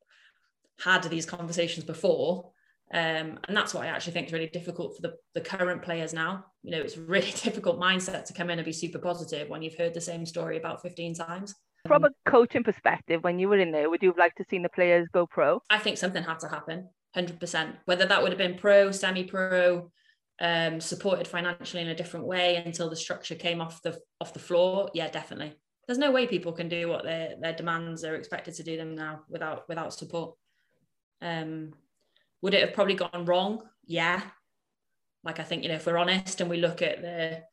had 0.79 1.03
these 1.03 1.25
conversations 1.25 1.85
before 1.85 2.51
um, 2.93 3.39
and 3.47 3.57
that's 3.57 3.73
what 3.73 3.85
I 3.85 3.87
actually 3.87 4.13
think 4.13 4.27
is 4.27 4.33
really 4.33 4.49
difficult 4.49 4.95
for 4.95 5.01
the, 5.01 5.15
the 5.33 5.41
current 5.41 5.81
players 5.81 6.13
now 6.13 6.45
you 6.63 6.71
know 6.71 6.79
it's 6.79 6.97
really 6.97 7.31
difficult 7.43 7.79
mindset 7.79 8.25
to 8.25 8.33
come 8.33 8.49
in 8.49 8.59
and 8.59 8.65
be 8.65 8.73
super 8.73 8.99
positive 8.99 9.49
when 9.49 9.61
you've 9.61 9.77
heard 9.77 9.93
the 9.93 10.01
same 10.01 10.25
story 10.25 10.57
about 10.57 10.81
15 10.81 11.15
times 11.15 11.55
From 11.87 12.03
a 12.03 12.09
coaching 12.25 12.63
perspective, 12.63 13.23
when 13.23 13.37
you 13.37 13.47
were 13.47 13.59
in 13.59 13.71
there, 13.71 13.89
would 13.89 14.01
you 14.01 14.09
have 14.09 14.17
liked 14.17 14.37
to 14.37 14.45
seen 14.49 14.63
the 14.63 14.69
players 14.69 15.07
go 15.13 15.27
pro? 15.27 15.61
I 15.69 15.77
think 15.77 15.97
something 15.97 16.23
had 16.23 16.39
to 16.39 16.47
happen, 16.47 16.89
hundred 17.13 17.39
percent. 17.39 17.75
Whether 17.85 18.07
that 18.07 18.21
would 18.21 18.31
have 18.31 18.39
been 18.39 18.57
pro, 18.57 18.91
semi-pro, 18.91 19.91
um, 20.41 20.81
supported 20.81 21.27
financially 21.27 21.81
in 21.81 21.89
a 21.89 21.95
different 21.95 22.25
way 22.25 22.57
until 22.57 22.89
the 22.89 22.95
structure 22.95 23.35
came 23.35 23.61
off 23.61 23.81
the 23.81 23.99
off 24.19 24.33
the 24.33 24.39
floor. 24.39 24.89
Yeah, 24.93 25.09
definitely. 25.09 25.53
There's 25.87 25.97
no 25.97 26.11
way 26.11 26.27
people 26.27 26.51
can 26.51 26.67
do 26.67 26.89
what 26.89 27.03
their 27.03 27.35
their 27.39 27.53
demands 27.53 28.03
are 28.03 28.15
expected 28.15 28.55
to 28.55 28.63
do 28.63 28.77
them 28.77 28.95
now 28.95 29.21
without 29.29 29.67
without 29.69 29.93
support. 29.93 30.35
Um, 31.21 31.71
would 32.41 32.53
it 32.53 32.61
have 32.61 32.73
probably 32.73 32.95
gone 32.95 33.25
wrong? 33.25 33.61
Yeah. 33.85 34.21
Like 35.23 35.39
I 35.39 35.43
think 35.43 35.63
you 35.63 35.69
know 35.69 35.75
if 35.75 35.85
we're 35.85 35.97
honest 35.97 36.41
and 36.41 36.49
we 36.49 36.57
look 36.57 36.81
at 36.81 37.01
the 37.01 37.43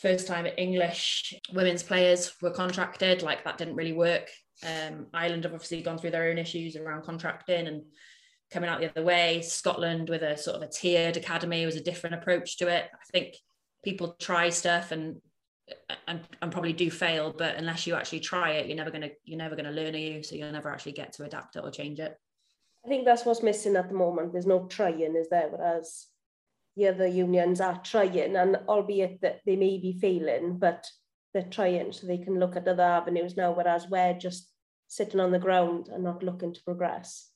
first 0.00 0.26
time 0.26 0.46
English 0.56 1.34
women's 1.52 1.82
players 1.82 2.32
were 2.42 2.50
contracted, 2.50 3.22
like 3.22 3.44
that 3.44 3.58
didn't 3.58 3.76
really 3.76 3.92
work. 3.92 4.28
Um, 4.64 5.06
Ireland 5.14 5.44
have 5.44 5.54
obviously 5.54 5.82
gone 5.82 5.98
through 5.98 6.10
their 6.10 6.30
own 6.30 6.38
issues 6.38 6.74
around 6.74 7.04
contracting 7.04 7.68
and 7.68 7.82
coming 8.50 8.68
out 8.68 8.80
the 8.80 8.90
other 8.90 9.02
way. 9.02 9.42
Scotland 9.42 10.08
with 10.08 10.22
a 10.22 10.36
sort 10.36 10.56
of 10.56 10.62
a 10.62 10.68
tiered 10.68 11.16
academy 11.16 11.66
was 11.66 11.76
a 11.76 11.82
different 11.82 12.14
approach 12.14 12.56
to 12.58 12.68
it. 12.68 12.84
I 12.92 13.04
think 13.12 13.36
people 13.84 14.16
try 14.18 14.48
stuff 14.50 14.92
and 14.92 15.20
and, 16.06 16.20
and 16.40 16.50
probably 16.50 16.72
do 16.72 16.90
fail, 16.90 17.34
but 17.36 17.56
unless 17.56 17.86
you 17.86 17.94
actually 17.94 18.20
try 18.20 18.52
it, 18.52 18.66
you're 18.66 18.76
never 18.76 18.90
gonna 18.90 19.10
you're 19.24 19.38
never 19.38 19.54
gonna 19.56 19.70
learn, 19.70 19.94
are 19.94 19.98
you? 19.98 20.22
So 20.22 20.34
you'll 20.34 20.52
never 20.52 20.70
actually 20.70 20.92
get 20.92 21.12
to 21.14 21.24
adapt 21.24 21.56
it 21.56 21.64
or 21.64 21.70
change 21.70 22.00
it. 22.00 22.16
I 22.84 22.88
think 22.88 23.04
that's 23.04 23.24
what's 23.24 23.42
missing 23.42 23.76
at 23.76 23.88
the 23.88 23.94
moment. 23.94 24.32
There's 24.32 24.46
no 24.46 24.66
trying, 24.66 25.14
is 25.16 25.28
there? 25.28 25.48
Whereas 25.50 26.06
the 26.76 26.88
other 26.88 27.06
unions 27.06 27.60
are 27.60 27.80
trying, 27.82 28.36
and 28.36 28.56
albeit 28.68 29.20
that 29.20 29.40
they 29.44 29.56
may 29.56 29.78
be 29.78 29.98
failing, 30.00 30.58
but 30.58 30.86
they're 31.34 31.42
trying 31.42 31.92
so 31.92 32.06
they 32.06 32.18
can 32.18 32.38
look 32.38 32.56
at 32.56 32.66
other 32.66 32.82
avenues 32.82 33.36
now, 33.36 33.52
whereas 33.52 33.88
we're 33.88 34.14
just 34.14 34.50
sitting 34.86 35.20
on 35.20 35.32
the 35.32 35.38
ground 35.38 35.88
and 35.88 36.04
not 36.04 36.22
looking 36.22 36.54
to 36.54 36.62
progress. 36.62 37.30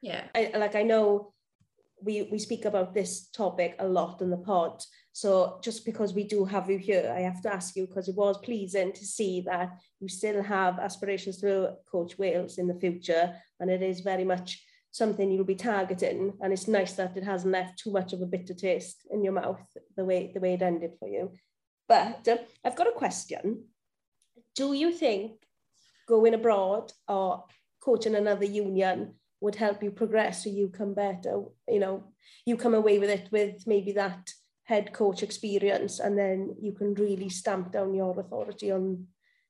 Yeah. 0.00 0.24
I, 0.34 0.52
like 0.56 0.74
I 0.74 0.82
know 0.82 1.32
we 2.02 2.22
we 2.30 2.38
speak 2.38 2.64
about 2.64 2.94
this 2.94 3.28
topic 3.30 3.76
a 3.78 3.86
lot 3.86 4.22
in 4.22 4.30
the 4.30 4.36
pod. 4.36 4.82
So 5.12 5.58
just 5.62 5.84
because 5.84 6.14
we 6.14 6.24
do 6.24 6.44
have 6.44 6.70
you 6.70 6.78
here, 6.78 7.12
I 7.14 7.20
have 7.20 7.42
to 7.42 7.52
ask 7.52 7.74
you 7.74 7.86
because 7.86 8.08
it 8.08 8.14
was 8.14 8.38
pleasing 8.38 8.92
to 8.92 9.04
see 9.04 9.40
that 9.42 9.70
you 10.00 10.08
still 10.08 10.42
have 10.42 10.78
aspirations 10.78 11.40
to 11.40 11.74
coach 11.90 12.18
Wales 12.18 12.58
in 12.58 12.68
the 12.68 12.78
future, 12.78 13.34
and 13.58 13.70
it 13.70 13.82
is 13.82 14.00
very 14.00 14.24
much 14.24 14.62
something 14.92 15.30
you'll 15.30 15.44
be 15.44 15.56
targeting. 15.56 16.34
And 16.40 16.52
it's 16.52 16.68
nice 16.68 16.92
that 16.94 17.16
it 17.16 17.24
hasn't 17.24 17.52
left 17.52 17.80
too 17.80 17.90
much 17.90 18.12
of 18.12 18.22
a 18.22 18.26
bitter 18.26 18.54
taste 18.54 19.06
in 19.10 19.24
your 19.24 19.32
mouth 19.32 19.60
the 19.96 20.04
way 20.04 20.30
the 20.32 20.40
way 20.40 20.54
it 20.54 20.62
ended 20.62 20.92
for 20.98 21.08
you. 21.08 21.32
But 21.88 22.28
uh, 22.28 22.38
I've 22.64 22.76
got 22.76 22.86
a 22.86 22.92
question. 22.92 23.64
Do 24.54 24.72
you 24.72 24.92
think 24.92 25.32
going 26.06 26.34
abroad 26.34 26.92
or 27.08 27.44
coaching 27.80 28.14
another 28.14 28.44
union 28.44 29.14
would 29.40 29.54
help 29.54 29.82
you 29.82 29.90
progress 29.90 30.44
so 30.44 30.50
you 30.50 30.68
come 30.68 30.94
better 30.94 31.42
you 31.68 31.78
know 31.78 32.04
you 32.44 32.56
come 32.56 32.74
away 32.74 32.98
with 32.98 33.10
it 33.10 33.28
with 33.30 33.66
maybe 33.66 33.92
that 33.92 34.30
head 34.64 34.92
coach 34.92 35.22
experience 35.22 35.98
and 35.98 36.18
then 36.18 36.54
you 36.60 36.72
can 36.72 36.94
really 36.94 37.28
stamp 37.28 37.72
down 37.72 37.94
your 37.94 38.18
authority 38.20 38.70
on 38.70 39.06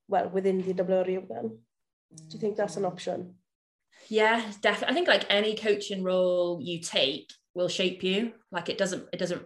well 0.07 0.29
within 0.31 0.59
the 0.63 0.75
WRU 0.75 1.27
then 1.29 1.59
do 2.29 2.35
you 2.35 2.39
think 2.39 2.57
that's 2.57 2.77
an 2.77 2.85
option 2.85 3.35
Yeah, 4.09 4.43
definitely. 4.63 4.93
I 4.93 4.95
think 4.95 5.09
like 5.09 5.27
any 5.29 5.55
coaching 5.55 6.03
role 6.03 6.61
you 6.63 6.81
take 6.81 7.33
will 7.55 7.69
shape 7.69 8.03
you. 8.03 8.33
Like 8.51 8.69
it 8.69 8.79
doesn't 8.79 9.07
it 9.13 9.19
doesn't 9.19 9.43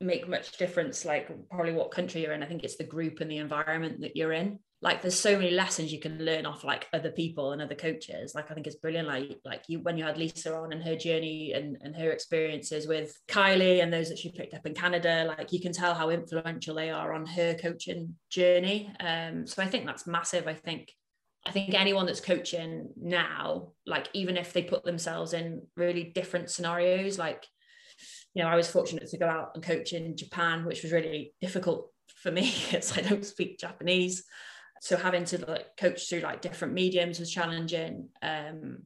make 0.00 0.28
much 0.28 0.56
difference 0.58 1.04
like 1.04 1.28
probably 1.50 1.72
what 1.72 1.90
country 1.90 2.22
you're 2.22 2.32
in. 2.32 2.42
I 2.42 2.46
think 2.46 2.64
it's 2.64 2.76
the 2.76 2.84
group 2.84 3.20
and 3.20 3.30
the 3.30 3.38
environment 3.38 4.00
that 4.02 4.16
you're 4.16 4.32
in. 4.32 4.58
Like 4.84 5.00
there's 5.00 5.18
so 5.18 5.38
many 5.38 5.50
lessons 5.50 5.90
you 5.90 5.98
can 5.98 6.22
learn 6.22 6.44
off 6.44 6.62
like 6.62 6.86
other 6.92 7.10
people 7.10 7.52
and 7.52 7.62
other 7.62 7.74
coaches. 7.74 8.34
Like 8.34 8.50
I 8.50 8.54
think 8.54 8.66
it's 8.66 8.76
brilliant. 8.76 9.08
Like 9.08 9.40
like 9.42 9.62
you 9.66 9.80
when 9.80 9.96
you 9.96 10.04
had 10.04 10.18
Lisa 10.18 10.54
on 10.54 10.74
and 10.74 10.84
her 10.84 10.94
journey 10.94 11.54
and, 11.54 11.78
and 11.80 11.96
her 11.96 12.10
experiences 12.10 12.86
with 12.86 13.18
Kylie 13.26 13.82
and 13.82 13.90
those 13.90 14.10
that 14.10 14.18
she 14.18 14.30
picked 14.30 14.52
up 14.52 14.66
in 14.66 14.74
Canada, 14.74 15.34
like 15.38 15.52
you 15.52 15.60
can 15.60 15.72
tell 15.72 15.94
how 15.94 16.10
influential 16.10 16.74
they 16.74 16.90
are 16.90 17.14
on 17.14 17.24
her 17.24 17.54
coaching 17.54 18.14
journey. 18.28 18.92
Um, 19.00 19.46
so 19.46 19.62
I 19.62 19.66
think 19.66 19.86
that's 19.86 20.06
massive. 20.06 20.46
I 20.46 20.52
think 20.54 20.92
I 21.46 21.50
think 21.50 21.72
anyone 21.72 22.04
that's 22.04 22.20
coaching 22.20 22.90
now, 23.00 23.72
like 23.86 24.10
even 24.12 24.36
if 24.36 24.52
they 24.52 24.64
put 24.64 24.84
themselves 24.84 25.32
in 25.32 25.62
really 25.76 26.12
different 26.14 26.50
scenarios, 26.50 27.18
like 27.18 27.46
you 28.34 28.42
know, 28.42 28.50
I 28.50 28.56
was 28.56 28.70
fortunate 28.70 29.08
to 29.08 29.18
go 29.18 29.28
out 29.28 29.52
and 29.54 29.64
coach 29.64 29.94
in 29.94 30.14
Japan, 30.14 30.66
which 30.66 30.82
was 30.82 30.92
really 30.92 31.32
difficult 31.40 31.90
for 32.16 32.30
me 32.30 32.52
because 32.70 32.98
I 32.98 33.00
don't 33.00 33.24
speak 33.24 33.58
Japanese. 33.58 34.24
So 34.84 34.98
having 34.98 35.24
to 35.24 35.38
like 35.46 35.78
coach 35.78 36.10
through 36.10 36.20
like 36.20 36.42
different 36.42 36.74
mediums 36.74 37.18
was 37.18 37.30
challenging. 37.30 38.10
Um, 38.20 38.82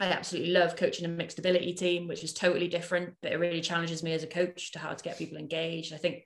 I 0.00 0.06
absolutely 0.06 0.52
love 0.52 0.74
coaching 0.74 1.04
a 1.04 1.08
mixed 1.08 1.38
ability 1.38 1.74
team, 1.74 2.08
which 2.08 2.24
is 2.24 2.32
totally 2.32 2.66
different, 2.66 3.14
but 3.20 3.32
it 3.32 3.38
really 3.38 3.60
challenges 3.60 4.02
me 4.02 4.14
as 4.14 4.22
a 4.22 4.26
coach 4.26 4.72
to 4.72 4.78
how 4.78 4.94
to 4.94 5.04
get 5.04 5.18
people 5.18 5.36
engaged. 5.36 5.92
I 5.92 5.98
think 5.98 6.24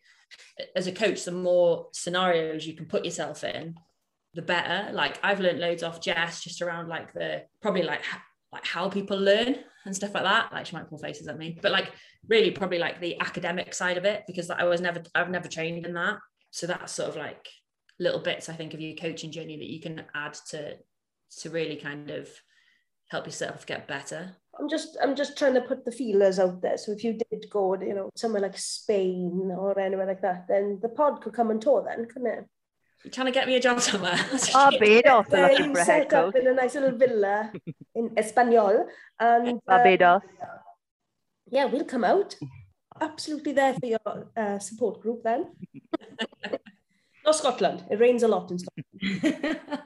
as 0.76 0.86
a 0.86 0.92
coach, 0.92 1.24
the 1.24 1.32
more 1.32 1.88
scenarios 1.92 2.64
you 2.64 2.74
can 2.74 2.86
put 2.86 3.04
yourself 3.04 3.42
in, 3.42 3.74
the 4.34 4.42
better. 4.42 4.92
Like 4.92 5.18
I've 5.24 5.40
learned 5.40 5.58
loads 5.58 5.82
off 5.82 6.00
Jess 6.00 6.44
just 6.44 6.62
around 6.62 6.86
like 6.86 7.12
the 7.12 7.42
probably 7.60 7.82
like 7.82 8.04
like 8.52 8.64
how 8.64 8.88
people 8.88 9.18
learn. 9.18 9.56
and 9.84 9.96
stuff 9.96 10.14
like 10.14 10.22
that. 10.22 10.52
Like 10.52 10.66
she 10.66 10.76
might 10.76 10.88
pull 10.88 10.98
faces 10.98 11.26
at 11.26 11.38
me, 11.38 11.58
but 11.60 11.72
like 11.72 11.90
really 12.28 12.52
probably 12.52 12.78
like 12.78 13.00
the 13.00 13.18
academic 13.18 13.74
side 13.74 13.98
of 13.98 14.04
it 14.04 14.22
because 14.28 14.48
I 14.48 14.62
was 14.62 14.80
never 14.80 15.02
I've 15.12 15.28
never 15.28 15.48
trained 15.48 15.86
in 15.86 15.94
that. 15.94 16.18
So 16.52 16.68
that's 16.68 16.92
sort 16.92 17.08
of 17.08 17.16
like 17.16 17.48
little 17.98 18.20
bits 18.20 18.48
I 18.48 18.54
think 18.54 18.74
of 18.74 18.80
your 18.80 18.96
coaching 18.96 19.30
journey 19.30 19.56
that 19.56 19.70
you 19.70 19.80
can 19.80 20.04
add 20.14 20.34
to 20.50 20.76
to 21.40 21.50
really 21.50 21.76
kind 21.76 22.10
of 22.10 22.28
help 23.08 23.26
yourself 23.26 23.66
get 23.66 23.86
better. 23.86 24.36
I'm 24.58 24.68
just 24.68 24.96
I'm 25.02 25.16
just 25.16 25.38
trying 25.38 25.54
to 25.54 25.60
put 25.62 25.84
the 25.84 25.92
feelers 25.92 26.38
out 26.38 26.60
there. 26.60 26.76
So 26.76 26.92
if 26.92 27.04
you 27.04 27.14
did 27.14 27.46
go, 27.50 27.74
you 27.80 27.94
know, 27.94 28.10
somewhere 28.16 28.42
like 28.42 28.58
Spain 28.58 29.50
or 29.56 29.78
anywhere 29.78 30.06
like 30.06 30.22
that, 30.22 30.46
then 30.48 30.78
the 30.82 30.88
pod 30.88 31.22
could 31.22 31.32
come 31.32 31.50
and 31.50 31.60
tour 31.60 31.84
then, 31.86 32.06
couldn't 32.06 32.26
it? 32.26 32.44
You're 33.02 33.10
trying 33.12 33.26
to 33.26 33.32
get 33.32 33.48
me 33.48 33.56
a 33.56 33.60
job 33.60 33.80
somewhere. 33.80 34.18
Barbados 34.52 35.26
are 35.32 35.50
looking 35.50 35.72
Then 35.72 35.74
for 35.74 35.84
set 35.84 36.12
up 36.12 36.36
in 36.36 36.46
a 36.46 36.54
nice 36.54 36.74
little 36.74 36.96
villa 36.96 37.52
in 37.94 38.12
Espanol 38.16 38.86
and 39.18 39.60
Barbados. 39.66 40.22
yeah, 41.50 41.64
we'll 41.64 41.84
come 41.84 42.04
out. 42.04 42.36
Absolutely 43.00 43.52
there 43.52 43.74
for 43.74 43.86
your 43.86 44.28
uh, 44.36 44.58
support 44.60 45.00
group 45.00 45.22
then. 45.24 45.52
Not 47.24 47.36
Scotland. 47.36 47.84
It 47.90 48.00
rains 48.00 48.22
a 48.22 48.28
lot 48.28 48.50
in 48.50 48.58
Scotland. 48.58 49.60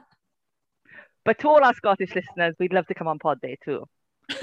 But 1.25 1.39
to 1.39 1.49
all 1.49 1.61
our 1.61 1.73
Scottish 1.73 2.15
listeners, 2.15 2.55
we'd 2.57 2.71
love 2.71 2.87
to 2.87 2.93
come 2.93 3.09
on 3.09 3.19
pod 3.19 3.41
day 3.41 3.57
too. 3.63 3.83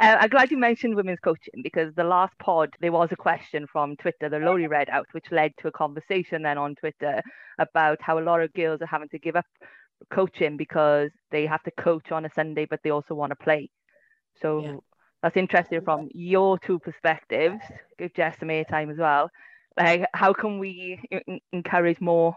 Uh, 0.00 0.16
I'm 0.20 0.28
glad 0.28 0.50
you 0.50 0.58
mentioned 0.58 0.96
women's 0.96 1.20
coaching 1.20 1.62
because 1.62 1.94
the 1.94 2.02
last 2.02 2.36
pod 2.40 2.68
there 2.80 2.90
was 2.90 3.10
a 3.12 3.16
question 3.16 3.64
from 3.72 3.94
Twitter 3.96 4.28
that 4.28 4.40
Laurie 4.40 4.66
read 4.66 4.90
out, 4.90 5.06
which 5.12 5.30
led 5.30 5.52
to 5.58 5.68
a 5.68 5.72
conversation 5.72 6.42
then 6.42 6.58
on 6.58 6.74
Twitter 6.74 7.22
about 7.60 8.02
how 8.02 8.18
a 8.18 8.20
lot 8.28 8.40
of 8.42 8.52
girls 8.54 8.82
are 8.82 8.86
having 8.86 9.08
to 9.10 9.18
give 9.20 9.36
up 9.36 9.44
coaching 10.10 10.56
because 10.56 11.10
they 11.30 11.46
have 11.46 11.62
to 11.62 11.70
coach 11.70 12.10
on 12.10 12.24
a 12.24 12.30
Sunday, 12.34 12.66
but 12.68 12.80
they 12.82 12.90
also 12.90 13.14
want 13.14 13.30
to 13.30 13.36
play. 13.36 13.70
So 14.42 14.60
Yeah. 14.64 14.76
that's 15.22 15.36
interesting 15.36 15.80
from 15.82 16.08
your 16.12 16.58
two 16.58 16.80
perspectives. 16.80 17.62
Give 17.96 18.12
Jess 18.12 18.36
some 18.40 18.48
airtime 18.48 18.90
as 18.90 18.98
well. 18.98 19.30
Like, 19.76 20.06
how 20.12 20.32
can 20.32 20.58
we 20.58 21.00
encourage 21.52 22.00
more 22.00 22.36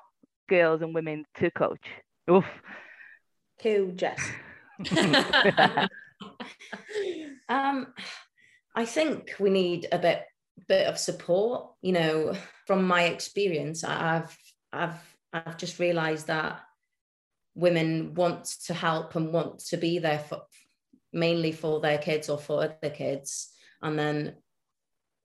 girls 0.49 0.81
and 0.81 0.93
women 0.93 1.25
to 1.35 1.51
coach? 1.51 1.85
Oof. 2.29 2.45
Cue 3.59 3.93
Jess. 3.95 4.19
um, 7.49 7.93
I 8.75 8.85
think 8.85 9.33
we 9.39 9.49
need 9.49 9.87
a 9.91 9.97
bit 9.97 10.23
bit 10.67 10.87
of 10.87 10.97
support. 10.97 11.71
You 11.81 11.93
know, 11.93 12.33
from 12.65 12.87
my 12.87 13.03
experience, 13.03 13.83
I've 13.83 14.35
I've 14.71 15.17
I've 15.33 15.57
just 15.57 15.79
realised 15.79 16.27
that 16.27 16.61
women 17.55 18.13
want 18.13 18.45
to 18.65 18.73
help 18.73 19.15
and 19.15 19.33
want 19.33 19.59
to 19.59 19.77
be 19.77 19.99
there 19.99 20.19
for 20.19 20.43
mainly 21.13 21.51
for 21.51 21.79
their 21.79 21.97
kids 21.97 22.29
or 22.29 22.37
for 22.37 22.63
other 22.63 22.93
kids, 22.93 23.49
and 23.81 23.97
then 23.97 24.35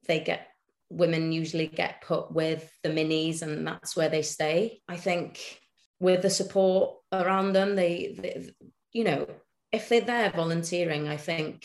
they 0.07 0.21
get 0.21 0.49
women 0.93 1.33
usually 1.33 1.67
get 1.67 2.03
put 2.03 2.33
with 2.33 2.71
the 2.83 2.91
minis 2.91 3.43
and 3.43 3.67
that's 3.67 3.97
where 3.97 4.09
they 4.09 4.23
stay. 4.23 4.83
I 4.89 4.97
think 4.97 5.61
with 6.01 6.23
the 6.23 6.31
support 6.31 6.97
around 7.13 7.53
them 7.53 7.77
they, 7.77 8.17
they 8.19 8.51
you 8.93 9.05
know 9.05 9.27
if 9.71 9.89
they're 9.89 10.01
there 10.01 10.31
volunteering 10.31 11.07
i 11.07 11.17
think 11.17 11.65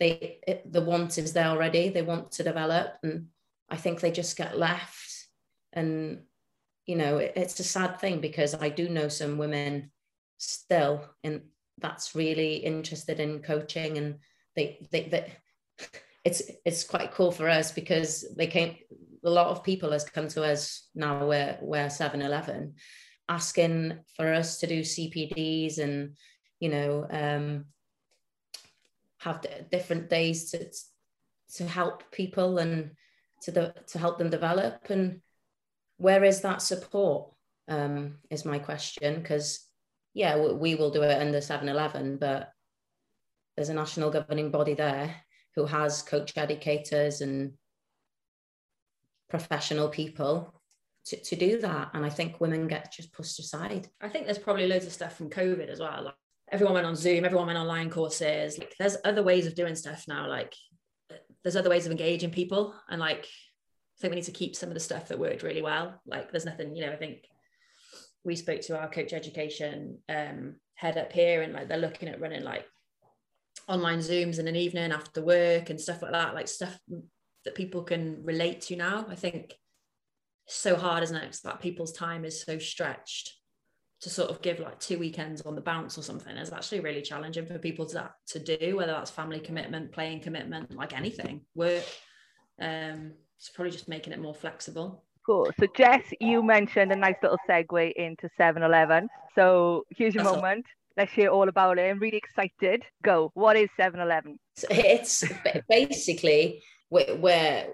they 0.00 0.40
the 0.64 0.80
want 0.80 1.18
is 1.18 1.34
there 1.34 1.46
already. 1.46 1.90
They 1.90 2.02
want 2.02 2.32
to 2.32 2.42
develop 2.42 2.96
and 3.02 3.26
i 3.68 3.76
think 3.76 4.00
they 4.00 4.10
just 4.10 4.36
get 4.36 4.58
left. 4.58 5.28
And 5.72 6.22
you 6.86 6.96
know 6.96 7.18
it, 7.18 7.34
it's 7.36 7.60
a 7.60 7.64
sad 7.64 8.00
thing 8.00 8.20
because 8.20 8.54
i 8.54 8.68
do 8.68 8.88
know 8.88 9.08
some 9.08 9.38
women 9.38 9.92
still 10.38 11.04
and 11.22 11.42
that's 11.78 12.16
really 12.16 12.56
interested 12.56 13.20
in 13.20 13.40
coaching 13.40 13.98
and 13.98 14.16
they 14.56 14.88
they, 14.90 15.02
they 15.04 15.32
it's 16.24 16.42
it's 16.64 16.84
quite 16.84 17.12
cool 17.12 17.32
for 17.32 17.48
us 17.48 17.72
because 17.72 18.24
they 18.36 18.46
came 18.46 18.76
a 19.24 19.30
lot 19.30 19.48
of 19.48 19.64
people 19.64 19.90
has 19.92 20.04
come 20.04 20.28
to 20.28 20.42
us 20.42 20.88
now 20.94 21.26
we're 21.26 21.58
we're 21.60 21.86
7-eleven 21.86 22.74
asking 23.28 23.98
for 24.16 24.32
us 24.32 24.58
to 24.58 24.66
do 24.66 24.80
cpds 24.80 25.78
and 25.78 26.16
you 26.58 26.68
know 26.68 27.06
um 27.10 27.64
have 29.18 29.44
different 29.70 30.08
days 30.08 30.50
to 30.50 30.70
to 31.54 31.66
help 31.66 32.10
people 32.10 32.58
and 32.58 32.92
to 33.42 33.50
the 33.50 33.74
to 33.88 33.98
help 33.98 34.18
them 34.18 34.30
develop. 34.30 34.88
And 34.90 35.20
where 35.96 36.24
is 36.24 36.40
that 36.42 36.62
support? 36.62 37.32
Um 37.68 38.18
is 38.30 38.44
my 38.44 38.58
question 38.58 39.16
because 39.16 39.66
yeah 40.14 40.36
we, 40.38 40.54
we 40.54 40.74
will 40.74 40.90
do 40.90 41.02
it 41.02 41.20
under 41.20 41.38
7-eleven 41.38 42.16
but 42.16 42.50
there's 43.54 43.68
a 43.68 43.74
national 43.74 44.10
governing 44.10 44.50
body 44.50 44.74
there 44.74 45.14
who 45.56 45.66
has 45.66 46.02
coach 46.02 46.36
educators 46.36 47.20
and 47.20 47.52
professional 49.28 49.88
people 49.88 50.54
to, 51.06 51.16
to 51.22 51.36
do 51.36 51.60
that. 51.60 51.90
And 51.94 52.04
I 52.04 52.08
think 52.08 52.40
women 52.40 52.68
get 52.68 52.92
just 52.92 53.12
pushed 53.12 53.38
aside. 53.38 53.88
I 54.00 54.08
think 54.08 54.26
there's 54.26 54.38
probably 54.38 54.66
loads 54.66 54.86
of 54.86 54.92
stuff 54.92 55.16
from 55.16 55.30
COVID 55.30 55.68
as 55.68 55.80
well. 55.80 56.04
Like 56.04 56.14
everyone 56.52 56.74
went 56.74 56.86
on 56.86 56.96
Zoom, 56.96 57.24
everyone 57.24 57.46
went 57.46 57.58
online 57.58 57.90
courses. 57.90 58.58
Like 58.58 58.74
there's 58.78 58.96
other 59.04 59.22
ways 59.22 59.46
of 59.46 59.54
doing 59.54 59.76
stuff 59.76 60.04
now. 60.06 60.28
Like 60.28 60.54
there's 61.42 61.56
other 61.56 61.70
ways 61.70 61.86
of 61.86 61.92
engaging 61.92 62.30
people. 62.30 62.74
And 62.88 63.00
like 63.00 63.24
I 63.24 64.00
think 64.00 64.12
we 64.12 64.16
need 64.16 64.24
to 64.24 64.32
keep 64.32 64.56
some 64.56 64.68
of 64.68 64.74
the 64.74 64.80
stuff 64.80 65.08
that 65.08 65.18
worked 65.18 65.42
really 65.42 65.62
well. 65.62 66.00
Like 66.06 66.30
there's 66.30 66.46
nothing, 66.46 66.74
you 66.74 66.86
know, 66.86 66.92
I 66.92 66.96
think 66.96 67.24
we 68.24 68.36
spoke 68.36 68.60
to 68.62 68.78
our 68.78 68.88
coach 68.88 69.12
education 69.12 69.98
um, 70.08 70.56
head 70.74 70.98
up 70.98 71.12
here 71.12 71.42
and 71.42 71.52
like 71.52 71.68
they're 71.68 71.78
looking 71.78 72.08
at 72.08 72.20
running 72.20 72.42
like 72.42 72.66
online 73.70 74.00
Zooms 74.00 74.38
in 74.38 74.48
an 74.48 74.56
evening 74.56 74.92
after 74.92 75.22
work 75.22 75.70
and 75.70 75.80
stuff 75.80 76.02
like 76.02 76.12
that, 76.12 76.34
like 76.34 76.48
stuff 76.48 76.78
that 77.44 77.54
people 77.54 77.82
can 77.84 78.22
relate 78.24 78.60
to 78.62 78.76
now. 78.76 79.06
I 79.08 79.14
think 79.14 79.54
it's 80.46 80.56
so 80.56 80.76
hard, 80.76 81.02
isn't 81.04 81.16
it? 81.16 81.26
'Cause 81.26 81.40
that 81.42 81.60
people's 81.60 81.92
time 81.92 82.24
is 82.24 82.42
so 82.42 82.58
stretched 82.58 83.32
to 84.00 84.10
sort 84.10 84.30
of 84.30 84.40
give 84.42 84.58
like 84.60 84.78
two 84.80 84.98
weekends 84.98 85.42
on 85.42 85.54
the 85.54 85.60
bounce 85.60 85.96
or 85.98 86.02
something 86.02 86.36
is 86.36 86.52
actually 86.52 86.80
really 86.80 87.02
challenging 87.02 87.46
for 87.46 87.58
people 87.58 87.86
to, 87.86 88.12
to 88.26 88.38
do, 88.38 88.76
whether 88.76 88.92
that's 88.92 89.10
family 89.10 89.40
commitment, 89.40 89.92
playing 89.92 90.20
commitment, 90.20 90.74
like 90.74 90.96
anything, 90.96 91.42
work. 91.54 91.84
Um, 92.60 93.12
it's 93.38 93.50
probably 93.50 93.70
just 93.70 93.88
making 93.88 94.12
it 94.12 94.18
more 94.18 94.34
flexible. 94.34 95.04
Cool. 95.24 95.50
So, 95.60 95.66
Jess, 95.76 96.02
you 96.18 96.42
mentioned 96.42 96.92
a 96.92 96.96
nice 96.96 97.16
little 97.22 97.38
segue 97.48 97.92
into 97.92 98.28
7 98.36 98.62
Eleven. 98.62 99.08
So, 99.34 99.84
here's 99.90 100.14
your 100.14 100.24
That's 100.24 100.34
all. 100.36 100.42
Let's 100.96 101.12
hear 101.12 101.30
all 101.30 101.48
about 101.48 101.78
it. 101.78 101.90
I'm 101.90 101.98
really 101.98 102.18
excited. 102.18 102.82
Go. 103.02 103.30
What 103.34 103.56
is 103.56 103.68
7 103.76 104.00
Eleven? 104.00 104.38
It's 104.70 105.24
basically 105.68 106.62
we're, 106.90 107.68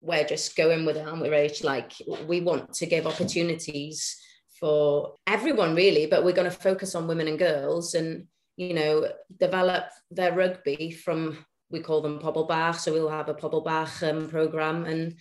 we're 0.00 0.24
just 0.24 0.56
going 0.56 0.84
with 0.84 0.96
it, 0.96 1.06
aren't 1.06 1.22
we, 1.22 1.28
Rach? 1.28 1.62
Like 1.62 1.92
we 2.26 2.40
want 2.40 2.72
to 2.74 2.86
give 2.86 3.06
opportunities 3.06 4.16
for 4.58 5.14
everyone, 5.26 5.74
really, 5.74 6.06
but 6.06 6.24
we're 6.24 6.32
going 6.32 6.50
to 6.50 6.56
focus 6.56 6.94
on 6.94 7.08
women 7.08 7.28
and 7.28 7.38
girls, 7.38 7.94
and 7.94 8.26
you 8.56 8.74
know, 8.74 9.08
develop 9.38 9.86
their 10.10 10.32
rugby 10.32 10.92
from 10.92 11.44
we 11.70 11.80
call 11.80 12.02
them 12.02 12.20
Pobbelbach, 12.20 12.76
so 12.76 12.92
we'll 12.92 13.08
have 13.08 13.28
a 13.28 13.34
Pobbelbach 13.34 14.08
um, 14.08 14.28
program, 14.28 14.84
and 14.84 15.16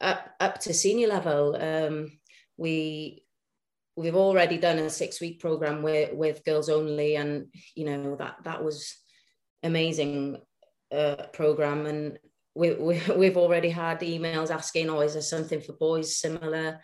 up 0.00 0.30
up 0.40 0.60
to 0.60 0.72
senior 0.72 1.08
level. 1.08 1.56
Um, 1.56 2.18
we 2.56 3.22
we've 3.96 4.16
already 4.16 4.58
done 4.58 4.78
a 4.78 4.90
six 4.90 5.20
week 5.20 5.40
program 5.40 5.82
with 5.82 6.12
with 6.12 6.44
girls 6.44 6.68
only, 6.68 7.16
and 7.16 7.46
you 7.74 7.86
know 7.86 8.16
that 8.16 8.36
that 8.44 8.62
was 8.62 8.96
amazing 9.62 10.38
uh, 10.92 11.26
program. 11.32 11.86
And 11.86 12.18
we, 12.54 12.74
we, 12.74 13.00
we've 13.16 13.36
already 13.36 13.70
had 13.70 14.00
emails 14.00 14.50
asking 14.50 14.90
oh 14.90 15.00
is 15.00 15.14
there 15.14 15.22
something 15.22 15.60
for 15.60 15.72
boys 15.74 16.16
similar? 16.16 16.80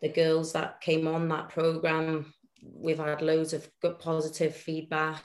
The 0.00 0.08
girls 0.08 0.52
that 0.52 0.80
came 0.80 1.06
on 1.08 1.28
that 1.28 1.48
program 1.50 2.32
we've 2.62 2.98
had 2.98 3.22
loads 3.22 3.52
of 3.52 3.68
good 3.80 4.00
positive 4.00 4.54
feedback. 4.54 5.24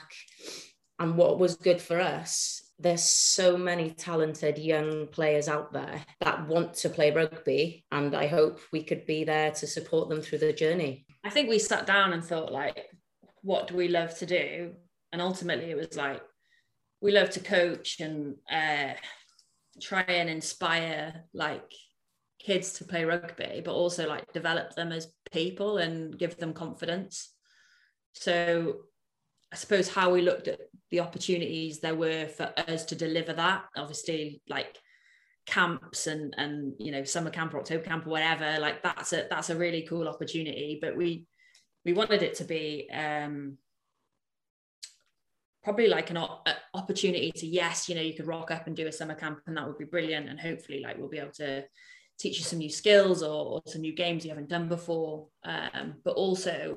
And 1.00 1.16
what 1.16 1.40
was 1.40 1.56
good 1.56 1.82
for 1.82 2.00
us 2.00 2.64
there's 2.78 3.04
so 3.04 3.56
many 3.56 3.90
talented 3.90 4.58
young 4.58 5.06
players 5.08 5.48
out 5.48 5.72
there 5.72 6.04
that 6.20 6.46
want 6.48 6.74
to 6.74 6.88
play 6.88 7.10
rugby 7.10 7.84
and 7.92 8.14
i 8.14 8.26
hope 8.26 8.60
we 8.72 8.82
could 8.82 9.06
be 9.06 9.24
there 9.24 9.52
to 9.52 9.66
support 9.66 10.08
them 10.08 10.20
through 10.20 10.38
the 10.38 10.52
journey 10.52 11.06
I 11.24 11.30
think 11.30 11.48
we 11.48 11.58
sat 11.58 11.86
down 11.86 12.12
and 12.12 12.22
thought, 12.22 12.52
like, 12.52 12.90
what 13.42 13.68
do 13.68 13.76
we 13.76 13.88
love 13.88 14.16
to 14.18 14.26
do? 14.26 14.72
And 15.12 15.22
ultimately, 15.22 15.70
it 15.70 15.76
was 15.76 15.96
like, 15.96 16.20
we 17.00 17.12
love 17.12 17.30
to 17.30 17.40
coach 17.40 18.00
and 18.00 18.36
uh, 18.50 18.92
try 19.80 20.02
and 20.02 20.28
inspire 20.28 21.24
like 21.32 21.72
kids 22.38 22.74
to 22.74 22.84
play 22.84 23.04
rugby, 23.04 23.62
but 23.64 23.72
also 23.72 24.06
like 24.06 24.32
develop 24.32 24.74
them 24.74 24.92
as 24.92 25.12
people 25.32 25.78
and 25.78 26.18
give 26.18 26.36
them 26.36 26.52
confidence. 26.52 27.30
So, 28.12 28.76
I 29.52 29.56
suppose 29.56 29.88
how 29.88 30.10
we 30.10 30.20
looked 30.20 30.48
at 30.48 30.60
the 30.90 31.00
opportunities 31.00 31.80
there 31.80 31.94
were 31.94 32.26
for 32.26 32.52
us 32.68 32.84
to 32.86 32.96
deliver 32.96 33.32
that, 33.32 33.64
obviously, 33.76 34.42
like 34.48 34.76
camps 35.46 36.06
and 36.06 36.34
and 36.38 36.72
you 36.78 36.90
know 36.90 37.04
summer 37.04 37.30
camp 37.30 37.52
or 37.52 37.58
October 37.58 37.84
camp 37.84 38.06
or 38.06 38.10
whatever 38.10 38.58
like 38.60 38.82
that's 38.82 39.12
a 39.12 39.26
that's 39.28 39.50
a 39.50 39.56
really 39.56 39.82
cool 39.82 40.08
opportunity 40.08 40.78
but 40.80 40.96
we 40.96 41.26
we 41.84 41.92
wanted 41.92 42.22
it 42.22 42.34
to 42.34 42.44
be 42.44 42.88
um 42.92 43.58
probably 45.62 45.88
like 45.88 46.10
an 46.10 46.18
opportunity 46.74 47.30
to 47.32 47.46
yes 47.46 47.88
you 47.88 47.94
know 47.94 48.00
you 48.00 48.14
could 48.14 48.26
rock 48.26 48.50
up 48.50 48.66
and 48.66 48.76
do 48.76 48.86
a 48.86 48.92
summer 48.92 49.14
camp 49.14 49.40
and 49.46 49.56
that 49.56 49.66
would 49.66 49.78
be 49.78 49.84
brilliant 49.84 50.28
and 50.28 50.40
hopefully 50.40 50.80
like 50.80 50.98
we'll 50.98 51.08
be 51.08 51.18
able 51.18 51.32
to 51.32 51.64
teach 52.18 52.38
you 52.38 52.44
some 52.44 52.58
new 52.58 52.70
skills 52.70 53.22
or, 53.22 53.54
or 53.54 53.62
some 53.66 53.80
new 53.80 53.94
games 53.94 54.24
you 54.24 54.30
haven't 54.30 54.48
done 54.48 54.68
before 54.68 55.26
um, 55.44 55.94
but 56.04 56.14
also 56.14 56.76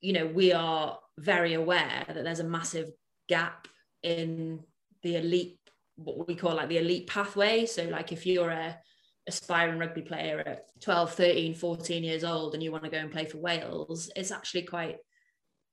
you 0.00 0.12
know 0.12 0.26
we 0.26 0.52
are 0.52 0.98
very 1.18 1.54
aware 1.54 2.04
that 2.06 2.22
there's 2.24 2.40
a 2.40 2.44
massive 2.44 2.90
gap 3.28 3.66
in 4.02 4.60
the 5.02 5.16
elite 5.16 5.57
what 5.98 6.26
we 6.26 6.34
call 6.34 6.54
like 6.54 6.68
the 6.68 6.78
elite 6.78 7.06
pathway. 7.06 7.66
So 7.66 7.84
like 7.84 8.12
if 8.12 8.26
you're 8.26 8.50
a 8.50 8.78
aspiring 9.26 9.78
rugby 9.78 10.00
player 10.00 10.38
at 10.38 10.64
12 10.80 11.12
13 11.12 11.54
14 11.54 12.02
years 12.02 12.24
old 12.24 12.54
and 12.54 12.62
you 12.62 12.72
want 12.72 12.82
to 12.82 12.88
go 12.88 12.96
and 12.96 13.12
play 13.12 13.26
for 13.26 13.36
wales 13.36 14.10
it's 14.16 14.30
actually 14.30 14.62
quite 14.62 14.96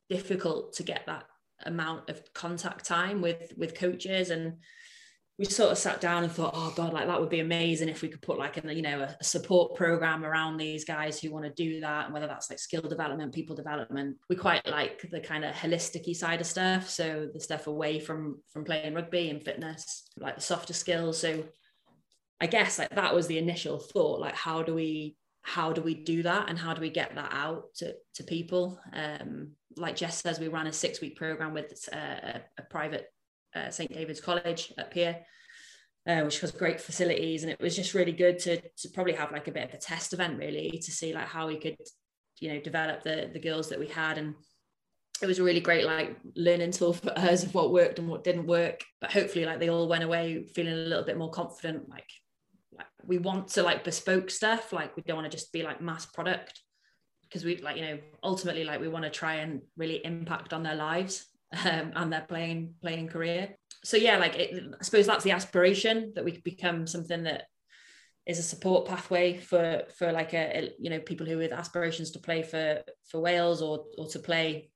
difficult 0.10 0.74
to 0.74 0.84
get 0.84 1.06
that 1.06 1.24
amount 1.64 2.10
of 2.10 2.22
contact 2.34 2.86
time 2.86 3.22
with 3.22 3.54
with 3.58 3.76
coaches. 3.76 4.30
And 4.30 4.58
we 5.38 5.46
sort 5.46 5.72
of 5.72 5.78
sat 5.78 6.00
down 6.00 6.24
and 6.24 6.32
thought 6.32 6.54
oh 6.56 6.74
god 6.78 6.94
like 6.94 7.08
that 7.08 7.20
would 7.20 7.30
be 7.30 7.42
amazing 7.42 7.90
if 7.90 8.02
we 8.02 8.08
could 8.08 8.22
put 8.22 8.38
like 8.38 8.64
a 8.64 8.74
you 8.74 8.82
know 8.82 9.02
a, 9.02 9.24
support 9.24 9.76
program 9.76 10.24
around 10.24 10.58
these 10.58 10.86
guys 10.86 11.20
who 11.20 11.32
want 11.32 11.44
to 11.44 11.52
do 11.52 11.82
that 11.82 12.06
and 12.06 12.14
whether 12.14 12.28
that's 12.28 12.50
like 12.50 12.60
skill 12.60 12.82
development 12.82 13.34
people 13.34 13.56
development. 13.56 14.18
We 14.30 14.36
quite 14.36 14.66
like 14.68 15.10
the 15.12 15.20
kind 15.20 15.44
of 15.44 15.54
holistic 15.54 16.16
side 16.16 16.42
of 16.42 16.48
stuff 16.48 16.90
so 16.90 17.28
the 17.34 17.40
stuff 17.40 17.68
away 17.68 18.00
from 18.00 18.42
from 18.52 18.64
playing 18.64 18.94
rugby 18.94 19.30
and 19.30 19.44
fitness 19.44 20.10
like 20.18 20.36
the 20.36 20.42
softer 20.42 20.74
skills. 20.74 21.20
So 21.20 21.44
i 22.42 22.48
guess 22.48 22.80
like 22.80 22.94
that 22.94 23.16
was 23.16 23.28
the 23.28 23.38
initial 23.38 23.80
thought 23.80 24.20
like 24.20 24.36
how 24.36 24.62
do 24.62 24.74
we 24.74 25.16
how 25.42 25.72
do 25.72 25.82
we 25.82 25.94
do 25.94 26.24
that 26.24 26.50
and 26.50 26.58
how 26.58 26.74
do 26.74 26.82
we 26.82 26.90
get 26.90 27.14
that 27.16 27.32
out 27.32 27.66
to, 27.76 27.94
to 28.16 28.24
people? 28.24 28.80
Um, 28.94 29.52
like 29.78 29.96
jess 29.96 30.22
says 30.22 30.40
we 30.40 30.48
ran 30.48 30.68
a 30.68 30.74
six 30.74 31.02
week 31.02 31.18
program 31.18 31.54
with 31.54 31.88
uh, 31.94 31.98
a, 31.98 32.42
a 32.58 32.64
private 32.70 33.12
uh, 33.56 33.70
st 33.70 33.92
david's 33.94 34.22
college 34.22 34.74
up 34.78 34.94
here 34.94 35.18
uh, 36.08 36.22
which 36.22 36.40
has 36.40 36.52
great 36.52 36.80
facilities. 36.80 37.44
And 37.44 37.52
it 37.52 37.60
was 37.60 37.76
just 37.76 37.94
really 37.94 38.12
good 38.12 38.40
to, 38.40 38.62
to 38.62 38.90
probably 38.94 39.14
have 39.14 39.32
like 39.32 39.48
a 39.48 39.52
bit 39.52 39.68
of 39.68 39.74
a 39.74 39.78
test 39.78 40.14
event 40.14 40.38
really 40.38 40.80
to 40.84 40.92
see 40.92 41.14
like 41.14 41.28
how 41.28 41.48
we 41.48 41.58
could 41.58 41.78
you 42.42 42.54
know 42.54 42.60
develop 42.60 43.02
the 43.04 43.30
the 43.32 43.40
girls 43.40 43.70
that 43.70 43.80
we 43.80 43.88
had. 43.88 44.18
And 44.18 44.36
it 45.22 45.28
was 45.28 45.40
a 45.40 45.44
really 45.44 45.62
great 45.62 45.86
like 45.86 46.18
learning 46.36 46.72
tool 46.72 46.94
for 46.94 47.12
us 47.18 47.44
of 47.44 47.56
what 47.56 47.72
worked 47.72 48.00
and 48.00 48.08
what 48.08 48.24
didn't 48.24 48.48
work. 48.48 48.84
But 49.02 49.12
hopefully 49.12 49.46
like 49.46 49.60
they 49.60 49.70
all 49.70 49.88
went 49.88 50.04
away 50.04 50.44
feeling 50.54 50.74
a 50.74 50.78
little 50.78 51.06
bit 51.06 51.18
more 51.18 51.32
confident 51.32 51.90
like 51.90 52.10
like 52.72 52.88
we 53.06 53.18
want 53.18 53.48
to 53.50 53.64
like 53.64 53.84
bespoke 53.84 54.30
stuff. 54.30 54.74
Like 54.74 54.96
we 54.96 55.04
don't 55.04 55.18
want 55.18 55.32
to 55.32 55.36
just 55.36 55.52
be 55.52 55.64
like 55.64 55.82
mass 55.82 56.06
product 56.06 56.62
because 57.24 57.44
we 57.44 57.58
like 57.58 57.78
you 57.78 57.84
know 57.84 57.98
ultimately 58.24 58.64
like 58.64 58.80
we 58.80 58.88
want 58.88 59.06
to 59.06 59.10
try 59.10 59.36
and 59.36 59.62
really 59.76 60.06
impact 60.06 60.54
on 60.54 60.62
their 60.62 60.76
lives 60.76 61.26
um, 61.54 61.92
and 61.96 62.12
their 62.12 62.26
playing 62.28 62.76
playing 62.82 63.08
career. 63.08 63.56
So 63.84 63.98
yeah 63.98 64.18
like 64.18 64.36
it, 64.36 64.64
i 64.80 64.84
suppose 64.84 65.06
that's 65.06 65.24
the 65.24 65.32
aspiration 65.32 66.12
that 66.16 66.26
we 66.26 66.42
become 66.42 66.88
something 66.88 67.24
that 67.24 67.44
is 68.26 68.40
a 68.40 68.44
support 68.44 68.88
pathway 68.88 69.38
for 69.38 69.84
for 69.98 70.12
like 70.12 70.34
a, 70.34 70.58
a 70.58 70.72
you 70.80 70.90
know 70.90 71.00
people 71.00 71.28
who 71.28 71.38
with 71.38 71.52
aspirations 71.52 72.12
to 72.12 72.20
play 72.20 72.42
for 72.42 72.82
for 73.10 73.20
wales 73.22 73.62
or 73.62 73.86
or 73.98 74.08
to 74.08 74.20
play 74.20 74.70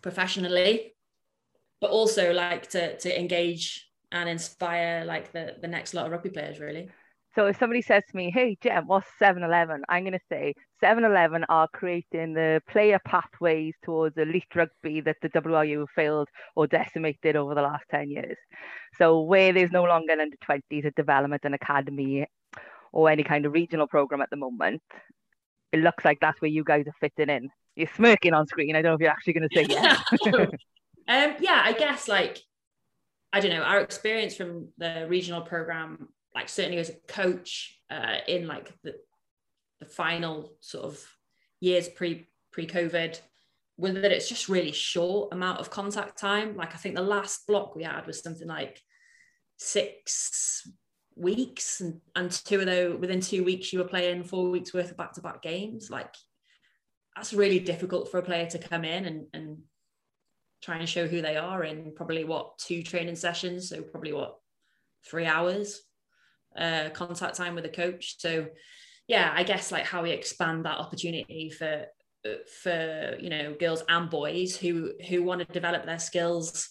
professionally 0.00 0.94
but 1.80 1.90
also 1.90 2.32
like 2.32 2.68
to 2.70 2.96
to 2.98 3.18
engage 3.18 3.86
and 4.12 4.28
inspire 4.28 5.04
like 5.04 5.32
the 5.32 5.56
the 5.60 5.68
next 5.68 5.92
lot 5.92 6.06
of 6.06 6.12
rugby 6.12 6.30
players 6.30 6.58
really 6.58 6.88
so 7.38 7.46
if 7.46 7.56
somebody 7.56 7.82
says 7.82 8.02
to 8.10 8.16
me, 8.16 8.32
hey, 8.32 8.58
Jem, 8.60 8.88
what's 8.88 9.06
7-Eleven? 9.22 9.84
I'm 9.88 10.02
going 10.02 10.12
to 10.12 10.18
say 10.28 10.54
7-Eleven 10.82 11.44
are 11.48 11.68
creating 11.68 12.34
the 12.34 12.60
player 12.68 12.98
pathways 13.04 13.74
towards 13.84 14.18
elite 14.18 14.52
rugby 14.56 15.00
that 15.02 15.18
the 15.22 15.28
WRU 15.28 15.86
failed 15.94 16.26
or 16.56 16.66
decimated 16.66 17.36
over 17.36 17.54
the 17.54 17.62
last 17.62 17.84
10 17.92 18.10
years. 18.10 18.36
So 18.96 19.20
where 19.20 19.52
there's 19.52 19.70
no 19.70 19.84
longer 19.84 20.14
an 20.14 20.20
under-20s, 20.20 20.86
a 20.86 20.90
development, 20.90 21.44
an 21.44 21.54
academy, 21.54 22.26
or 22.90 23.08
any 23.08 23.22
kind 23.22 23.46
of 23.46 23.52
regional 23.52 23.86
program 23.86 24.20
at 24.20 24.30
the 24.30 24.36
moment, 24.36 24.82
it 25.70 25.78
looks 25.78 26.04
like 26.04 26.18
that's 26.20 26.42
where 26.42 26.50
you 26.50 26.64
guys 26.64 26.88
are 26.88 26.96
fitting 27.00 27.32
in. 27.32 27.50
You're 27.76 27.86
smirking 27.94 28.34
on 28.34 28.48
screen. 28.48 28.74
I 28.74 28.82
don't 28.82 28.90
know 28.90 28.94
if 28.94 29.00
you're 29.00 29.12
actually 29.12 29.34
going 29.34 29.48
to 29.48 29.54
say 29.54 29.66
yes. 29.68 30.02
um, 30.26 31.36
yeah, 31.38 31.62
I 31.64 31.72
guess 31.78 32.08
like, 32.08 32.40
I 33.32 33.38
don't 33.38 33.52
know, 33.52 33.62
our 33.62 33.78
experience 33.78 34.34
from 34.34 34.70
the 34.76 35.06
regional 35.08 35.42
program 35.42 36.08
like 36.34 36.48
certainly 36.48 36.78
as 36.78 36.90
a 36.90 36.96
coach 37.06 37.78
uh, 37.90 38.18
in 38.26 38.46
like 38.46 38.72
the, 38.82 38.94
the 39.80 39.86
final 39.86 40.52
sort 40.60 40.84
of 40.84 41.00
years 41.60 41.88
pre 41.88 42.28
pre 42.52 42.66
COVID, 42.66 43.20
was 43.76 43.94
that 43.94 44.12
it's 44.12 44.28
just 44.28 44.48
really 44.48 44.72
short 44.72 45.32
amount 45.32 45.60
of 45.60 45.70
contact 45.70 46.18
time. 46.18 46.56
Like 46.56 46.74
I 46.74 46.78
think 46.78 46.94
the 46.94 47.02
last 47.02 47.46
block 47.46 47.74
we 47.74 47.84
had 47.84 48.06
was 48.06 48.22
something 48.22 48.48
like 48.48 48.80
six 49.56 50.68
weeks, 51.16 51.80
and, 51.80 52.00
and 52.14 52.30
two 52.30 52.60
of 52.60 52.66
those 52.66 52.98
within 52.98 53.20
two 53.20 53.44
weeks 53.44 53.72
you 53.72 53.78
were 53.78 53.84
playing 53.84 54.24
four 54.24 54.50
weeks 54.50 54.74
worth 54.74 54.90
of 54.90 54.96
back 54.96 55.12
to 55.14 55.20
back 55.20 55.42
games. 55.42 55.90
Like 55.90 56.14
that's 57.16 57.32
really 57.32 57.58
difficult 57.58 58.10
for 58.10 58.18
a 58.18 58.22
player 58.22 58.46
to 58.46 58.58
come 58.58 58.84
in 58.84 59.06
and 59.06 59.26
and 59.32 59.58
try 60.62 60.76
and 60.76 60.88
show 60.88 61.06
who 61.06 61.22
they 61.22 61.36
are 61.36 61.64
in 61.64 61.92
probably 61.94 62.24
what 62.24 62.58
two 62.58 62.82
training 62.82 63.16
sessions 63.16 63.68
so 63.68 63.80
probably 63.82 64.12
what 64.12 64.36
three 65.08 65.26
hours 65.26 65.82
uh, 66.58 66.90
contact 66.90 67.36
time 67.36 67.54
with 67.54 67.64
a 67.64 67.70
coach. 67.70 68.16
So 68.18 68.48
yeah, 69.06 69.32
I 69.34 69.42
guess 69.42 69.72
like 69.72 69.84
how 69.84 70.02
we 70.02 70.10
expand 70.10 70.64
that 70.64 70.78
opportunity 70.78 71.50
for 71.50 71.86
for 72.62 73.16
you 73.20 73.30
know 73.30 73.54
girls 73.54 73.82
and 73.88 74.10
boys 74.10 74.56
who 74.56 74.92
who 75.08 75.22
want 75.22 75.40
to 75.40 75.52
develop 75.52 75.86
their 75.86 75.98
skills 75.98 76.68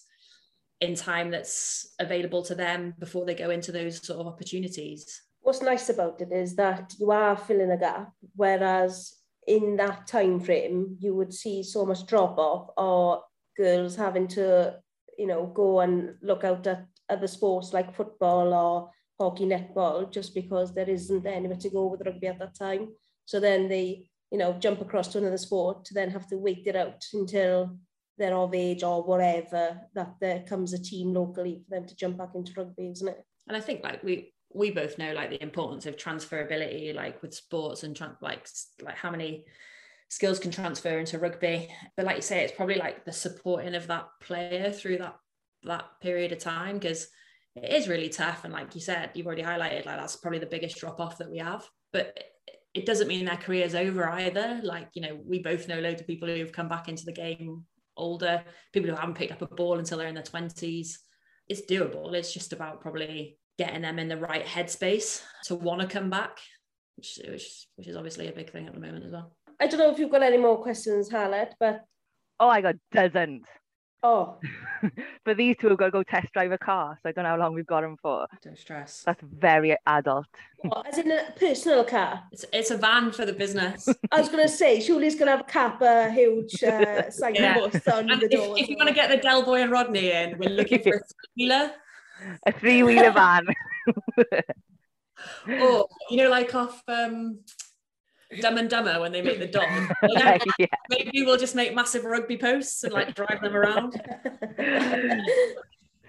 in 0.80 0.94
time 0.94 1.30
that's 1.30 1.94
available 1.98 2.42
to 2.44 2.54
them 2.54 2.94
before 2.98 3.24
they 3.24 3.34
go 3.34 3.50
into 3.50 3.72
those 3.72 4.06
sort 4.06 4.20
of 4.20 4.26
opportunities. 4.26 5.22
What's 5.40 5.62
nice 5.62 5.88
about 5.88 6.20
it 6.20 6.30
is 6.32 6.54
that 6.56 6.94
you 7.00 7.10
are 7.10 7.36
filling 7.36 7.72
a 7.72 7.76
gap, 7.76 8.12
whereas 8.36 9.14
in 9.46 9.76
that 9.76 10.06
time 10.06 10.38
frame 10.38 10.96
you 11.00 11.14
would 11.14 11.32
see 11.32 11.62
so 11.62 11.84
much 11.84 12.06
drop 12.06 12.38
off 12.38 12.68
or 12.76 13.22
girls 13.56 13.96
having 13.96 14.28
to 14.28 14.76
you 15.18 15.26
know 15.26 15.46
go 15.46 15.80
and 15.80 16.14
look 16.22 16.44
out 16.44 16.66
at 16.66 16.86
other 17.08 17.26
sports 17.26 17.72
like 17.72 17.96
football 17.96 18.52
or 18.52 18.90
hockey 19.18 19.44
netball 19.44 20.10
just 20.10 20.34
because 20.34 20.72
there 20.72 20.88
isn't 20.88 21.26
anywhere 21.26 21.58
to 21.58 21.70
go 21.70 21.86
with 21.86 22.02
rugby 22.06 22.28
at 22.28 22.38
that 22.38 22.54
time. 22.54 22.88
So 23.26 23.40
then 23.40 23.68
they, 23.68 24.08
you 24.30 24.38
know, 24.38 24.54
jump 24.54 24.80
across 24.80 25.08
to 25.08 25.18
another 25.18 25.38
sport 25.38 25.84
to 25.86 25.94
then 25.94 26.10
have 26.10 26.26
to 26.28 26.38
wait 26.38 26.66
it 26.66 26.76
out 26.76 27.04
until 27.12 27.76
they're 28.16 28.34
of 28.34 28.54
age 28.54 28.82
or 28.82 29.02
whatever 29.02 29.80
that 29.94 30.14
there 30.20 30.42
comes 30.42 30.72
a 30.72 30.82
team 30.82 31.14
locally 31.14 31.62
for 31.64 31.76
them 31.76 31.86
to 31.86 31.96
jump 31.96 32.18
back 32.18 32.30
into 32.34 32.52
rugby, 32.56 32.90
isn't 32.90 33.08
it? 33.08 33.24
And 33.46 33.56
I 33.56 33.60
think 33.60 33.82
like 33.82 34.02
we 34.02 34.34
we 34.54 34.70
both 34.70 34.98
know 34.98 35.12
like 35.12 35.30
the 35.30 35.42
importance 35.42 35.86
of 35.86 35.96
transferability, 35.96 36.94
like 36.94 37.22
with 37.22 37.34
sports 37.34 37.82
and 37.82 37.94
tra- 37.94 38.16
like 38.20 38.46
like 38.82 38.96
how 38.96 39.10
many 39.10 39.44
skills 40.08 40.38
can 40.38 40.50
transfer 40.50 40.98
into 40.98 41.18
rugby. 41.18 41.68
But 41.96 42.06
like 42.06 42.16
you 42.16 42.22
say, 42.22 42.42
it's 42.42 42.54
probably 42.54 42.76
like 42.76 43.04
the 43.04 43.12
supporting 43.12 43.74
of 43.74 43.86
that 43.88 44.08
player 44.20 44.72
through 44.72 44.98
that 44.98 45.16
that 45.64 45.84
period 46.00 46.32
of 46.32 46.38
time 46.38 46.78
because 46.78 47.08
it 47.56 47.72
is 47.72 47.88
really 47.88 48.08
tough. 48.08 48.44
And 48.44 48.52
like 48.52 48.74
you 48.74 48.80
said, 48.80 49.10
you've 49.14 49.26
already 49.26 49.42
highlighted, 49.42 49.86
like 49.86 49.98
that's 49.98 50.16
probably 50.16 50.38
the 50.38 50.46
biggest 50.46 50.78
drop 50.78 51.00
off 51.00 51.18
that 51.18 51.30
we 51.30 51.38
have. 51.38 51.66
But 51.92 52.18
it 52.74 52.86
doesn't 52.86 53.08
mean 53.08 53.24
their 53.24 53.36
career's 53.36 53.74
over 53.74 54.08
either. 54.08 54.60
Like, 54.62 54.88
you 54.94 55.02
know, 55.02 55.18
we 55.24 55.40
both 55.40 55.68
know 55.68 55.80
loads 55.80 56.00
of 56.00 56.06
people 56.06 56.28
who've 56.28 56.52
come 56.52 56.68
back 56.68 56.88
into 56.88 57.04
the 57.04 57.12
game 57.12 57.64
older, 57.96 58.44
people 58.72 58.88
who 58.88 58.96
haven't 58.96 59.16
picked 59.16 59.32
up 59.32 59.42
a 59.42 59.46
ball 59.46 59.78
until 59.78 59.98
they're 59.98 60.08
in 60.08 60.14
their 60.14 60.22
20s. 60.22 60.90
It's 61.48 61.62
doable. 61.62 62.14
It's 62.14 62.32
just 62.32 62.52
about 62.52 62.80
probably 62.80 63.38
getting 63.58 63.82
them 63.82 63.98
in 63.98 64.08
the 64.08 64.16
right 64.16 64.46
headspace 64.46 65.22
to 65.44 65.56
want 65.56 65.80
to 65.80 65.86
come 65.86 66.10
back, 66.10 66.38
which, 66.96 67.18
which, 67.26 67.66
which 67.76 67.88
is 67.88 67.96
obviously 67.96 68.28
a 68.28 68.32
big 68.32 68.50
thing 68.50 68.66
at 68.68 68.74
the 68.74 68.80
moment 68.80 69.04
as 69.04 69.12
well. 69.12 69.34
I 69.60 69.66
don't 69.66 69.80
know 69.80 69.90
if 69.90 69.98
you've 69.98 70.12
got 70.12 70.22
any 70.22 70.38
more 70.38 70.62
questions, 70.62 71.10
Hallett, 71.10 71.54
but. 71.58 71.84
Oh, 72.38 72.48
I 72.48 72.60
got 72.60 72.76
dozens. 72.92 73.42
Oh. 74.02 74.36
but 75.24 75.36
these 75.36 75.56
two 75.60 75.68
have 75.68 75.78
got 75.78 75.86
to 75.86 75.90
go 75.90 76.02
test 76.04 76.32
drive 76.32 76.52
a 76.52 76.58
car, 76.58 76.96
so 77.02 77.08
I 77.08 77.12
don't 77.12 77.24
know 77.24 77.30
how 77.30 77.36
long 77.36 77.54
we've 77.54 77.66
got 77.66 77.80
them 77.80 77.96
for. 78.00 78.28
Don't 78.42 78.56
stress. 78.56 79.02
That's 79.04 79.20
very 79.22 79.76
adult. 79.86 80.26
What, 80.58 80.86
as 80.86 80.98
in 80.98 81.10
a 81.10 81.32
personal 81.36 81.84
car? 81.84 82.22
It's, 82.30 82.44
it's 82.52 82.70
a 82.70 82.76
van 82.76 83.10
for 83.10 83.26
the 83.26 83.32
business. 83.32 83.88
I 84.12 84.20
was 84.20 84.28
going 84.28 84.42
to 84.42 84.48
say, 84.48 84.80
surely 84.80 85.08
it's 85.08 85.16
going 85.16 85.26
to 85.26 85.32
have 85.32 85.40
a 85.40 85.50
cap, 85.50 85.82
a 85.82 86.10
huge 86.12 86.62
uh, 86.62 87.10
signpost 87.10 87.80
yeah. 87.86 87.94
on 87.94 88.10
and 88.10 88.20
the 88.20 88.26
if, 88.26 88.30
door. 88.30 88.58
If 88.58 88.68
you 88.68 88.76
want 88.76 88.88
to 88.88 88.94
get 88.94 89.10
the 89.10 89.16
Del 89.16 89.42
Boy 89.44 89.62
and 89.62 89.72
Rodney 89.72 90.12
in, 90.12 90.38
we're 90.38 90.50
looking 90.50 90.80
for 90.80 90.94
a 90.94 91.00
three-wheeler. 91.00 91.72
A 92.46 92.52
three-wheeler 92.52 93.10
van. 93.10 93.46
or, 95.60 95.88
you 96.10 96.18
know, 96.18 96.30
like 96.30 96.54
off... 96.54 96.82
Um, 96.86 97.40
Dumb 98.40 98.58
and 98.58 98.68
Dumber 98.68 99.00
when 99.00 99.12
they 99.12 99.22
make 99.22 99.38
the 99.38 99.46
dog. 99.46 99.68
yeah. 100.58 100.66
Maybe 100.90 101.24
we'll 101.24 101.38
just 101.38 101.54
make 101.54 101.74
massive 101.74 102.04
rugby 102.04 102.36
posts 102.36 102.84
and 102.84 102.92
like 102.92 103.14
drive 103.14 103.40
them 103.40 103.56
around. 103.56 104.00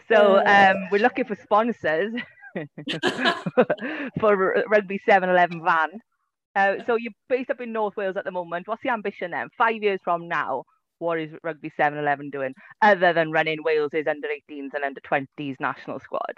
so 0.09 0.45
um, 0.45 0.75
we're 0.91 1.01
looking 1.01 1.25
for 1.25 1.35
sponsors 1.35 2.13
for 4.19 4.63
Rugby 4.67 4.99
711 5.05 5.63
van. 5.63 5.89
Uh, 6.55 6.83
so 6.85 6.95
you're 6.95 7.13
based 7.29 7.49
up 7.49 7.61
in 7.61 7.71
North 7.71 7.95
Wales 7.95 8.17
at 8.17 8.25
the 8.25 8.31
moment. 8.31 8.67
What's 8.67 8.83
the 8.83 8.89
ambition 8.89 9.31
then? 9.31 9.47
Five 9.57 9.81
years 9.81 9.99
from 10.03 10.27
now, 10.27 10.63
what 10.97 11.19
is 11.19 11.31
Rugby 11.43 11.71
7-Eleven 11.79 12.29
doing 12.29 12.53
other 12.81 13.13
than 13.13 13.31
running 13.31 13.59
Wales's 13.63 14.07
under 14.07 14.27
18s 14.27 14.73
and 14.73 14.83
under 14.83 15.01
20s 15.01 15.55
national 15.59 15.99
squad? 15.99 16.33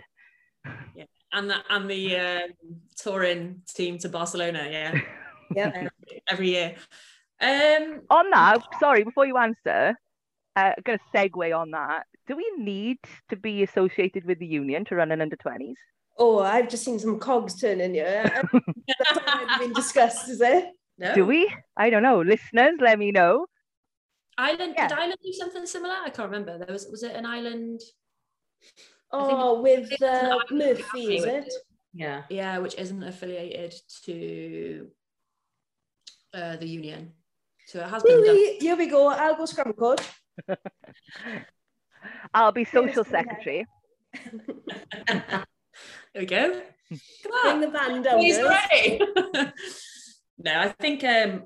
Yeah, 0.96 1.06
and 1.34 1.50
the, 1.50 1.56
and 1.70 1.90
the 1.90 2.18
um, 2.18 2.50
touring 2.96 3.62
team 3.74 3.98
to 4.00 4.10
Barcelona. 4.10 4.68
Yeah, 4.70 5.00
Yeah. 5.56 5.72
every, 5.76 5.90
every 6.30 6.50
year. 6.50 6.76
Um, 7.40 8.02
On 8.10 8.30
that, 8.30 8.60
sorry, 8.80 9.04
before 9.04 9.26
you 9.26 9.38
answer, 9.38 9.96
uh, 10.56 10.74
I'm 10.78 10.84
going 10.84 11.00
to 11.00 11.18
segue 11.18 11.58
on 11.58 11.72
that. 11.72 12.06
Do 12.28 12.36
we 12.36 12.52
need 12.58 13.00
to 13.30 13.36
be 13.36 13.64
associated 13.64 14.26
with 14.26 14.40
the 14.40 14.46
union 14.46 14.86
to 14.86 14.96
run 14.96 15.12
an 15.12 15.22
under 15.22 15.36
20s? 15.36 15.74
Oh, 16.18 16.40
I've 16.40 16.70
just 16.70 16.84
seen 16.84 17.00
some 17.00 17.20
cogs 17.20 17.60
turning 17.60 17.94
here. 17.96 18.24
That's 18.54 19.18
already 19.28 19.66
been 19.66 19.74
discussed, 19.74 20.30
is 20.30 20.42
it? 20.42 20.66
no. 21.00 21.16
Do 21.16 21.26
we? 21.26 21.52
I 21.76 21.90
don't 21.90 22.04
know. 22.04 22.22
Listeners, 22.22 22.74
let 22.80 23.00
me 23.00 23.12
know. 23.12 23.48
Ireland 24.38 24.76
Yeah. 24.78 24.88
did 24.88 24.98
Ireland 24.98 25.20
do 25.24 25.34
something 25.34 25.66
similar? 25.66 25.96
I 25.96 26.10
can't 26.10 26.30
remember. 26.32 26.58
There 26.58 26.72
was 26.74 26.88
was 26.88 27.04
it 27.04 27.16
an 27.16 27.26
island? 27.26 27.82
Oh, 29.12 29.62
with 29.62 29.92
it's 29.92 30.02
uh, 30.02 30.30
island 30.32 30.46
Murphy, 30.52 31.18
is 31.18 31.26
it? 31.26 31.54
Yeah. 31.94 32.24
Yeah, 32.30 32.60
which 32.60 32.76
isn't 32.76 33.04
affiliated 33.04 33.74
to 34.06 34.88
uh, 36.34 36.56
the 36.58 36.68
union. 36.68 37.14
So 37.68 37.80
it 37.80 37.88
has 37.90 38.04
been 38.04 38.24
done. 38.24 38.36
Here 38.60 38.76
we 38.76 38.88
go. 38.88 39.08
I'll 39.10 39.36
go 39.36 39.46
scrum 39.46 39.74
coach. 39.74 40.02
I'll 42.34 42.52
be 42.52 42.66
social 42.66 42.88
Yes, 42.88 42.96
go 42.96 43.02
ahead. 43.02 43.28
secretary. 43.28 43.66
there 45.08 45.46
we 46.16 46.26
go. 46.26 46.62
Come 47.24 47.32
Bring 47.44 47.56
on. 47.56 47.62
the 47.62 47.68
band 47.70 48.04
down. 48.04 48.20
He's 48.20 48.38
girls. 48.38 48.54
ready. 48.72 49.00
no, 50.38 50.60
I 50.60 50.70
think 50.80 51.04
um 51.04 51.44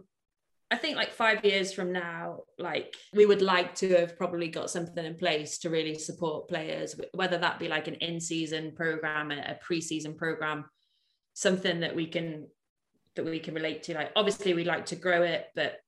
I 0.71 0.77
think 0.77 0.95
like 0.95 1.11
five 1.13 1.45
years 1.45 1.71
from 1.71 1.91
now, 1.91 2.39
like 2.57 2.95
we 3.13 3.25
would 3.27 3.41
like 3.43 3.75
to 3.75 3.89
have 3.97 4.17
probably 4.17 4.47
got 4.47 4.71
something 4.71 5.05
in 5.05 5.15
place 5.15 5.59
to 5.59 5.69
really 5.69 5.97
support 5.99 6.47
players, 6.47 6.95
whether 7.13 7.37
that 7.37 7.59
be 7.59 7.67
like 7.67 7.87
an 7.87 7.95
in-season 7.95 8.73
program, 8.75 9.31
a, 9.31 9.35
a 9.35 9.59
pre-season 9.61 10.15
program, 10.15 10.65
something 11.33 11.81
that 11.81 11.95
we 11.95 12.07
can 12.07 12.47
that 13.15 13.25
we 13.25 13.39
can 13.39 13.53
relate 13.53 13.83
to. 13.83 13.93
Like 13.93 14.11
obviously 14.15 14.53
we'd 14.53 14.67
like 14.67 14.87
to 14.87 14.95
grow 14.95 15.23
it, 15.23 15.47
but 15.55 15.79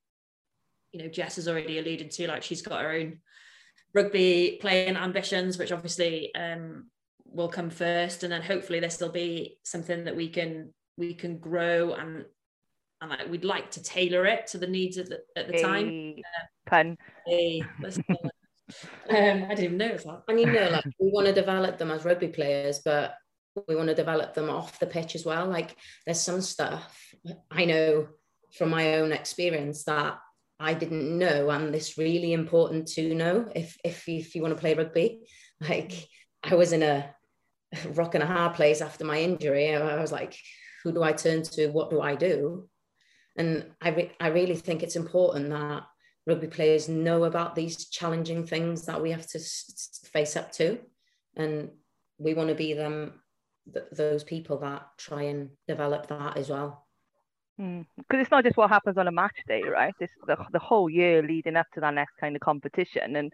you 0.92 1.02
know, 1.02 1.08
Jess 1.08 1.36
has 1.36 1.48
already 1.48 1.78
alluded 1.78 2.10
to 2.12 2.28
like 2.28 2.42
she's 2.42 2.62
got 2.62 2.80
her 2.80 2.92
own 2.92 3.18
rugby 3.94 4.58
playing 4.60 4.96
ambitions, 4.96 5.58
which 5.58 5.72
obviously 5.72 6.34
um 6.34 6.86
will 7.24 7.48
come 7.48 7.70
first 7.70 8.22
and 8.22 8.32
then 8.32 8.40
hopefully 8.40 8.80
this 8.80 9.00
will 9.00 9.10
be 9.10 9.58
something 9.62 10.04
that 10.04 10.16
we 10.16 10.28
can 10.30 10.72
we 10.96 11.12
can 11.12 11.38
grow 11.38 11.92
and 11.92 12.24
and 13.00 13.10
like 13.10 13.28
we'd 13.30 13.44
like 13.44 13.70
to 13.70 13.82
tailor 13.82 14.24
it 14.24 14.46
to 14.46 14.58
the 14.58 14.66
needs 14.66 14.98
at 14.98 15.08
the, 15.08 15.20
at 15.36 15.46
the 15.46 15.60
time 15.60 15.88
A 15.88 16.22
pun. 16.66 16.96
Hey, 17.26 17.62
um, 19.10 19.44
I 19.44 19.54
didn't 19.54 19.64
even 19.64 19.78
notice 19.78 20.04
that 20.04 20.22
And 20.28 20.40
you 20.40 20.46
know, 20.46 20.68
like 20.70 20.84
we 20.98 21.10
want 21.10 21.26
to 21.26 21.32
develop 21.32 21.78
them 21.78 21.90
as 21.90 22.04
rugby 22.04 22.28
players, 22.28 22.80
but 22.84 23.14
we 23.66 23.76
want 23.76 23.88
to 23.88 23.94
develop 23.94 24.34
them 24.34 24.50
off 24.50 24.78
the 24.78 24.86
pitch 24.86 25.14
as 25.14 25.24
well. 25.24 25.46
Like 25.46 25.76
there's 26.04 26.20
some 26.20 26.40
stuff 26.40 27.14
I 27.50 27.64
know 27.64 28.08
from 28.56 28.70
my 28.70 28.96
own 28.96 29.12
experience 29.12 29.84
that 29.84 30.18
I 30.60 30.74
didn't 30.74 31.16
know, 31.16 31.50
and 31.50 31.74
it's 31.74 31.98
really 31.98 32.32
important 32.32 32.88
to 32.88 33.14
know 33.14 33.50
if 33.54 33.76
if 33.84 34.06
you, 34.08 34.18
if 34.18 34.34
you 34.34 34.42
want 34.42 34.54
to 34.54 34.60
play 34.60 34.74
rugby. 34.74 35.28
Like 35.60 35.92
I 36.44 36.54
was 36.54 36.72
in 36.72 36.84
a 36.84 37.12
rock 37.94 38.14
and 38.14 38.22
a 38.22 38.26
hard 38.26 38.54
place 38.54 38.80
after 38.80 39.04
my 39.04 39.20
injury. 39.20 39.74
I 39.74 40.00
was 40.00 40.12
like, 40.12 40.36
who 40.84 40.92
do 40.92 41.02
I 41.02 41.12
turn 41.12 41.42
to? 41.42 41.66
What 41.68 41.90
do 41.90 42.00
I 42.00 42.14
do? 42.14 42.68
And 43.36 43.66
I 43.80 43.90
re- 43.90 44.12
I 44.20 44.28
really 44.28 44.54
think 44.54 44.82
it's 44.82 44.94
important 44.96 45.50
that 45.50 45.82
rugby 46.28 46.46
players 46.46 46.88
know 46.88 47.24
about 47.24 47.54
these 47.54 47.88
challenging 47.88 48.46
things 48.46 48.86
that 48.86 49.02
we 49.02 49.10
have 49.10 49.26
to 49.28 49.38
s- 49.38 50.00
face 50.12 50.36
up 50.36 50.52
to 50.52 50.78
and 51.36 51.70
we 52.18 52.34
want 52.34 52.50
to 52.50 52.54
be 52.54 52.74
them 52.74 53.14
th- 53.72 53.86
those 53.92 54.24
people 54.24 54.58
that 54.58 54.86
try 54.96 55.22
and 55.22 55.50
develop 55.66 56.06
that 56.08 56.36
as 56.36 56.48
well 56.48 56.86
mm. 57.60 57.84
Because 57.96 58.20
it's 58.20 58.30
not 58.30 58.44
just 58.44 58.56
what 58.56 58.70
happens 58.70 58.98
on 58.98 59.08
a 59.08 59.12
match 59.12 59.36
day, 59.46 59.62
right? 59.62 59.94
It's 60.00 60.12
the, 60.26 60.36
the 60.52 60.58
whole 60.58 60.88
year 60.88 61.22
leading 61.22 61.56
up 61.56 61.66
to 61.74 61.80
that 61.80 61.94
next 61.94 62.16
kind 62.20 62.36
of 62.36 62.40
competition. 62.40 63.16
And, 63.16 63.32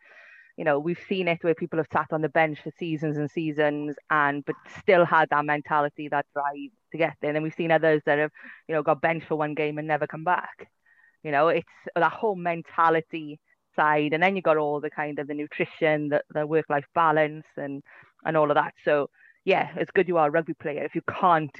you 0.56 0.64
know, 0.64 0.78
we've 0.78 1.02
seen 1.08 1.28
it 1.28 1.42
where 1.42 1.54
people 1.54 1.78
have 1.78 1.88
sat 1.92 2.12
on 2.12 2.22
the 2.22 2.28
bench 2.28 2.58
for 2.62 2.70
seasons 2.78 3.16
and 3.16 3.30
seasons 3.30 3.96
and 4.10 4.44
but 4.44 4.56
still 4.78 5.04
had 5.04 5.28
that 5.30 5.44
mentality, 5.44 6.08
that 6.08 6.26
drive 6.32 6.70
to 6.92 6.98
get 6.98 7.14
there. 7.20 7.34
And 7.34 7.42
we've 7.42 7.54
seen 7.54 7.72
others 7.72 8.02
that 8.06 8.18
have, 8.18 8.30
you 8.68 8.74
know, 8.74 8.82
got 8.82 9.00
benched 9.00 9.26
for 9.26 9.36
one 9.36 9.54
game 9.54 9.78
and 9.78 9.88
never 9.88 10.06
come 10.06 10.24
back. 10.24 10.70
You 11.22 11.32
know, 11.32 11.48
it's 11.48 11.66
that 11.96 12.12
whole 12.12 12.36
mentality 12.36 13.40
side. 13.74 14.12
And 14.12 14.22
then 14.22 14.36
you 14.36 14.42
got 14.42 14.56
all 14.56 14.80
the 14.80 14.90
kind 14.90 15.18
of 15.18 15.26
the 15.26 15.34
nutrition, 15.34 16.08
the, 16.10 16.22
the 16.30 16.46
work 16.46 16.66
life 16.68 16.86
balance 16.94 17.46
and 17.56 17.82
and 18.24 18.36
all 18.36 18.50
of 18.50 18.54
that. 18.54 18.74
So 18.84 19.08
yeah, 19.44 19.70
it's 19.76 19.90
good 19.90 20.08
you 20.08 20.18
are 20.18 20.28
a 20.28 20.30
rugby 20.30 20.54
player. 20.54 20.84
If 20.84 20.94
you 20.94 21.02
can't 21.20 21.54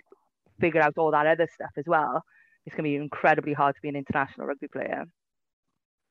figure 0.60 0.80
out 0.80 0.94
all 0.96 1.10
that 1.10 1.26
other 1.26 1.48
stuff 1.52 1.70
as 1.76 1.84
well, 1.86 2.24
it's 2.66 2.74
going 2.74 2.84
to 2.84 2.90
be 2.90 2.96
incredibly 2.96 3.52
hard 3.52 3.74
to 3.74 3.80
be 3.82 3.88
an 3.88 3.96
international 3.96 4.46
rugby 4.46 4.68
player. 4.68 5.04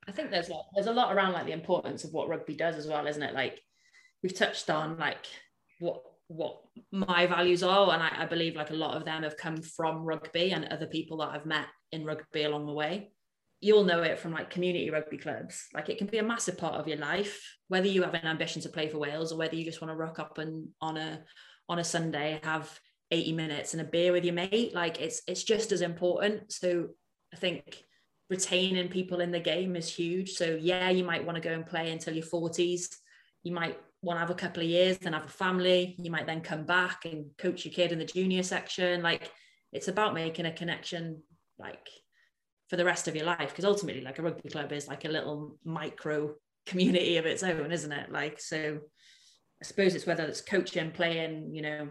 I 0.07 0.11
think 0.11 0.31
there's 0.31 0.49
there's 0.75 0.87
a 0.87 0.93
lot 0.93 1.15
around 1.15 1.33
like 1.33 1.45
the 1.45 1.53
importance 1.53 2.03
of 2.03 2.11
what 2.11 2.29
rugby 2.29 2.55
does 2.55 2.75
as 2.75 2.87
well, 2.87 3.07
isn't 3.07 3.23
it? 3.23 3.33
Like 3.33 3.59
we've 4.21 4.35
touched 4.35 4.69
on 4.69 4.97
like 4.97 5.25
what 5.79 6.03
what 6.27 6.61
my 6.91 7.25
values 7.25 7.63
are, 7.63 7.91
and 7.93 8.03
I, 8.03 8.23
I 8.23 8.25
believe 8.25 8.55
like 8.55 8.69
a 8.69 8.75
lot 8.75 8.95
of 8.95 9.05
them 9.05 9.23
have 9.23 9.37
come 9.37 9.61
from 9.61 10.03
rugby 10.03 10.51
and 10.51 10.65
other 10.65 10.87
people 10.87 11.17
that 11.17 11.29
I've 11.29 11.45
met 11.45 11.67
in 11.91 12.05
rugby 12.05 12.43
along 12.43 12.65
the 12.65 12.73
way. 12.73 13.11
You'll 13.61 13.85
know 13.85 14.03
it 14.03 14.19
from 14.19 14.33
like 14.33 14.49
community 14.49 14.89
rugby 14.89 15.17
clubs. 15.17 15.67
Like 15.73 15.87
it 15.87 15.97
can 15.97 16.07
be 16.07 16.17
a 16.17 16.23
massive 16.23 16.57
part 16.57 16.75
of 16.75 16.87
your 16.87 16.97
life, 16.97 17.41
whether 17.69 17.87
you 17.87 18.03
have 18.03 18.13
an 18.13 18.25
ambition 18.25 18.61
to 18.63 18.69
play 18.69 18.89
for 18.89 18.97
Wales 18.97 19.31
or 19.31 19.37
whether 19.37 19.55
you 19.55 19.63
just 19.63 19.81
want 19.81 19.91
to 19.91 19.95
rock 19.95 20.19
up 20.19 20.37
and 20.37 20.67
on 20.81 20.97
a 20.97 21.23
on 21.69 21.79
a 21.79 21.83
Sunday 21.83 22.39
have 22.43 22.79
80 23.11 23.33
minutes 23.33 23.73
and 23.73 23.81
a 23.81 23.85
beer 23.85 24.11
with 24.11 24.25
your 24.25 24.33
mate. 24.33 24.73
Like 24.73 24.99
it's 24.99 25.21
it's 25.27 25.43
just 25.43 25.71
as 25.71 25.81
important. 25.81 26.51
So 26.51 26.89
I 27.33 27.37
think 27.37 27.83
retaining 28.29 28.89
people 28.89 29.19
in 29.21 29.31
the 29.31 29.39
game 29.39 29.75
is 29.75 29.93
huge. 29.93 30.33
So 30.33 30.57
yeah, 30.59 30.89
you 30.89 31.03
might 31.03 31.25
want 31.25 31.35
to 31.35 31.47
go 31.47 31.53
and 31.53 31.65
play 31.65 31.91
until 31.91 32.15
your 32.15 32.25
40s. 32.25 32.87
You 33.43 33.51
might 33.51 33.77
want 34.01 34.17
to 34.17 34.21
have 34.21 34.29
a 34.29 34.35
couple 34.35 34.63
of 34.63 34.69
years, 34.69 34.97
then 34.97 35.13
have 35.13 35.25
a 35.25 35.29
family. 35.29 35.95
You 35.99 36.11
might 36.11 36.25
then 36.25 36.41
come 36.41 36.65
back 36.65 37.05
and 37.05 37.25
coach 37.37 37.65
your 37.65 37.73
kid 37.73 37.91
in 37.91 37.99
the 37.99 38.05
junior 38.05 38.43
section. 38.43 39.01
Like 39.01 39.31
it's 39.71 39.87
about 39.87 40.13
making 40.13 40.45
a 40.45 40.51
connection 40.51 41.21
like 41.59 41.89
for 42.69 42.77
the 42.77 42.85
rest 42.85 43.07
of 43.07 43.15
your 43.15 43.25
life. 43.25 43.49
Because 43.49 43.65
ultimately, 43.65 44.01
like 44.01 44.19
a 44.19 44.23
rugby 44.23 44.49
club 44.49 44.71
is 44.71 44.87
like 44.87 45.05
a 45.05 45.09
little 45.09 45.57
micro 45.63 46.33
community 46.65 47.17
of 47.17 47.25
its 47.25 47.43
own, 47.43 47.71
isn't 47.71 47.91
it? 47.91 48.11
Like 48.11 48.39
so 48.39 48.79
I 49.63 49.65
suppose 49.65 49.95
it's 49.95 50.05
whether 50.05 50.23
it's 50.23 50.41
coaching, 50.41 50.91
playing, 50.91 51.55
you 51.55 51.61
know, 51.61 51.89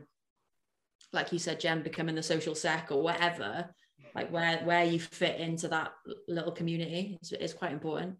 like 1.13 1.33
you 1.33 1.39
said, 1.39 1.59
Jen, 1.59 1.83
becoming 1.83 2.15
the 2.15 2.23
social 2.23 2.55
sec 2.55 2.89
or 2.91 3.03
whatever 3.03 3.75
like 4.15 4.31
where 4.31 4.59
where 4.65 4.85
you 4.85 5.01
fit 5.01 5.41
into 5.41 5.69
that 5.69 5.91
little 6.29 6.53
community 6.53 7.19
is, 7.23 7.33
is 7.33 7.55
quite 7.55 7.73
important 7.73 8.15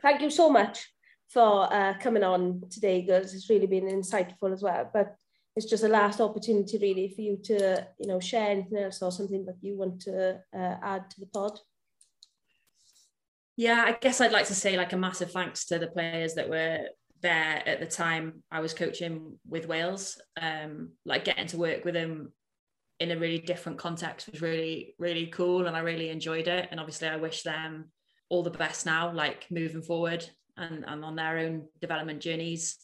Thank 0.00 0.22
you 0.22 0.30
so 0.30 0.48
much 0.50 0.92
for 1.28 1.72
uh, 1.72 1.94
coming 1.98 2.22
on 2.22 2.62
today, 2.70 3.02
girls. 3.02 3.34
It's 3.34 3.50
really 3.50 3.66
been 3.66 3.88
insightful 3.88 4.52
as 4.52 4.62
well. 4.62 4.88
But 4.92 5.14
it's 5.56 5.66
just 5.66 5.84
a 5.84 5.88
last 5.88 6.20
opportunity, 6.20 6.78
really, 6.78 7.12
for 7.14 7.22
you 7.22 7.36
to, 7.44 7.86
you 7.98 8.06
know, 8.06 8.20
share 8.20 8.50
anything 8.50 8.78
else 8.78 9.02
or 9.02 9.10
something 9.10 9.44
that 9.46 9.56
you 9.60 9.76
want 9.76 10.00
to 10.02 10.40
uh, 10.56 10.76
add 10.82 11.10
to 11.10 11.20
the 11.20 11.26
pod. 11.26 11.58
yeah 13.56 13.82
i 13.86 13.92
guess 14.00 14.20
i'd 14.20 14.36
like 14.38 14.46
to 14.46 14.54
say 14.54 14.76
like 14.76 14.92
a 14.92 14.96
massive 14.96 15.32
thanks 15.32 15.64
to 15.64 15.78
the 15.78 15.88
players 15.88 16.34
that 16.34 16.48
were 16.48 16.78
there 17.20 17.62
at 17.66 17.80
the 17.80 17.86
time 17.86 18.42
i 18.50 18.60
was 18.60 18.74
coaching 18.74 19.38
with 19.48 19.66
wales 19.66 20.20
um 20.40 20.90
like 21.04 21.24
getting 21.24 21.46
to 21.46 21.56
work 21.56 21.84
with 21.84 21.94
them 21.94 22.32
in 23.00 23.10
a 23.12 23.18
really 23.18 23.38
different 23.38 23.78
context 23.78 24.30
was 24.30 24.42
really 24.42 24.94
really 24.98 25.26
cool 25.26 25.66
and 25.66 25.76
i 25.76 25.80
really 25.80 26.10
enjoyed 26.10 26.48
it. 26.48 26.68
And 26.70 26.80
obviously 26.80 27.08
i 27.08 27.16
wish 27.16 27.42
them 27.42 27.90
all 28.28 28.42
the 28.42 28.50
best 28.50 28.86
now 28.86 29.12
like 29.12 29.46
moving 29.50 29.82
forward 29.82 30.28
and, 30.56 30.84
and 30.86 31.04
on 31.04 31.16
their 31.16 31.38
own 31.38 31.68
development 31.80 32.20
journeys. 32.20 32.76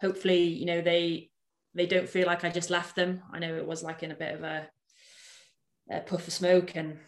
Hopefully 0.00 0.44
you 0.44 0.66
know 0.66 0.80
they 0.80 1.30
they 1.74 1.86
don't 1.86 2.08
feel 2.08 2.26
like 2.26 2.44
i 2.44 2.50
just 2.50 2.70
left 2.70 2.96
them. 2.96 3.22
I 3.32 3.38
know 3.38 3.56
it 3.56 3.66
was 3.66 3.82
like 3.82 4.02
in 4.02 4.12
a 4.12 4.16
bit 4.16 4.34
of 4.34 4.42
a, 4.42 4.68
a 5.90 6.00
puff 6.00 6.26
of 6.26 6.32
smoke 6.32 6.76
and 6.76 6.98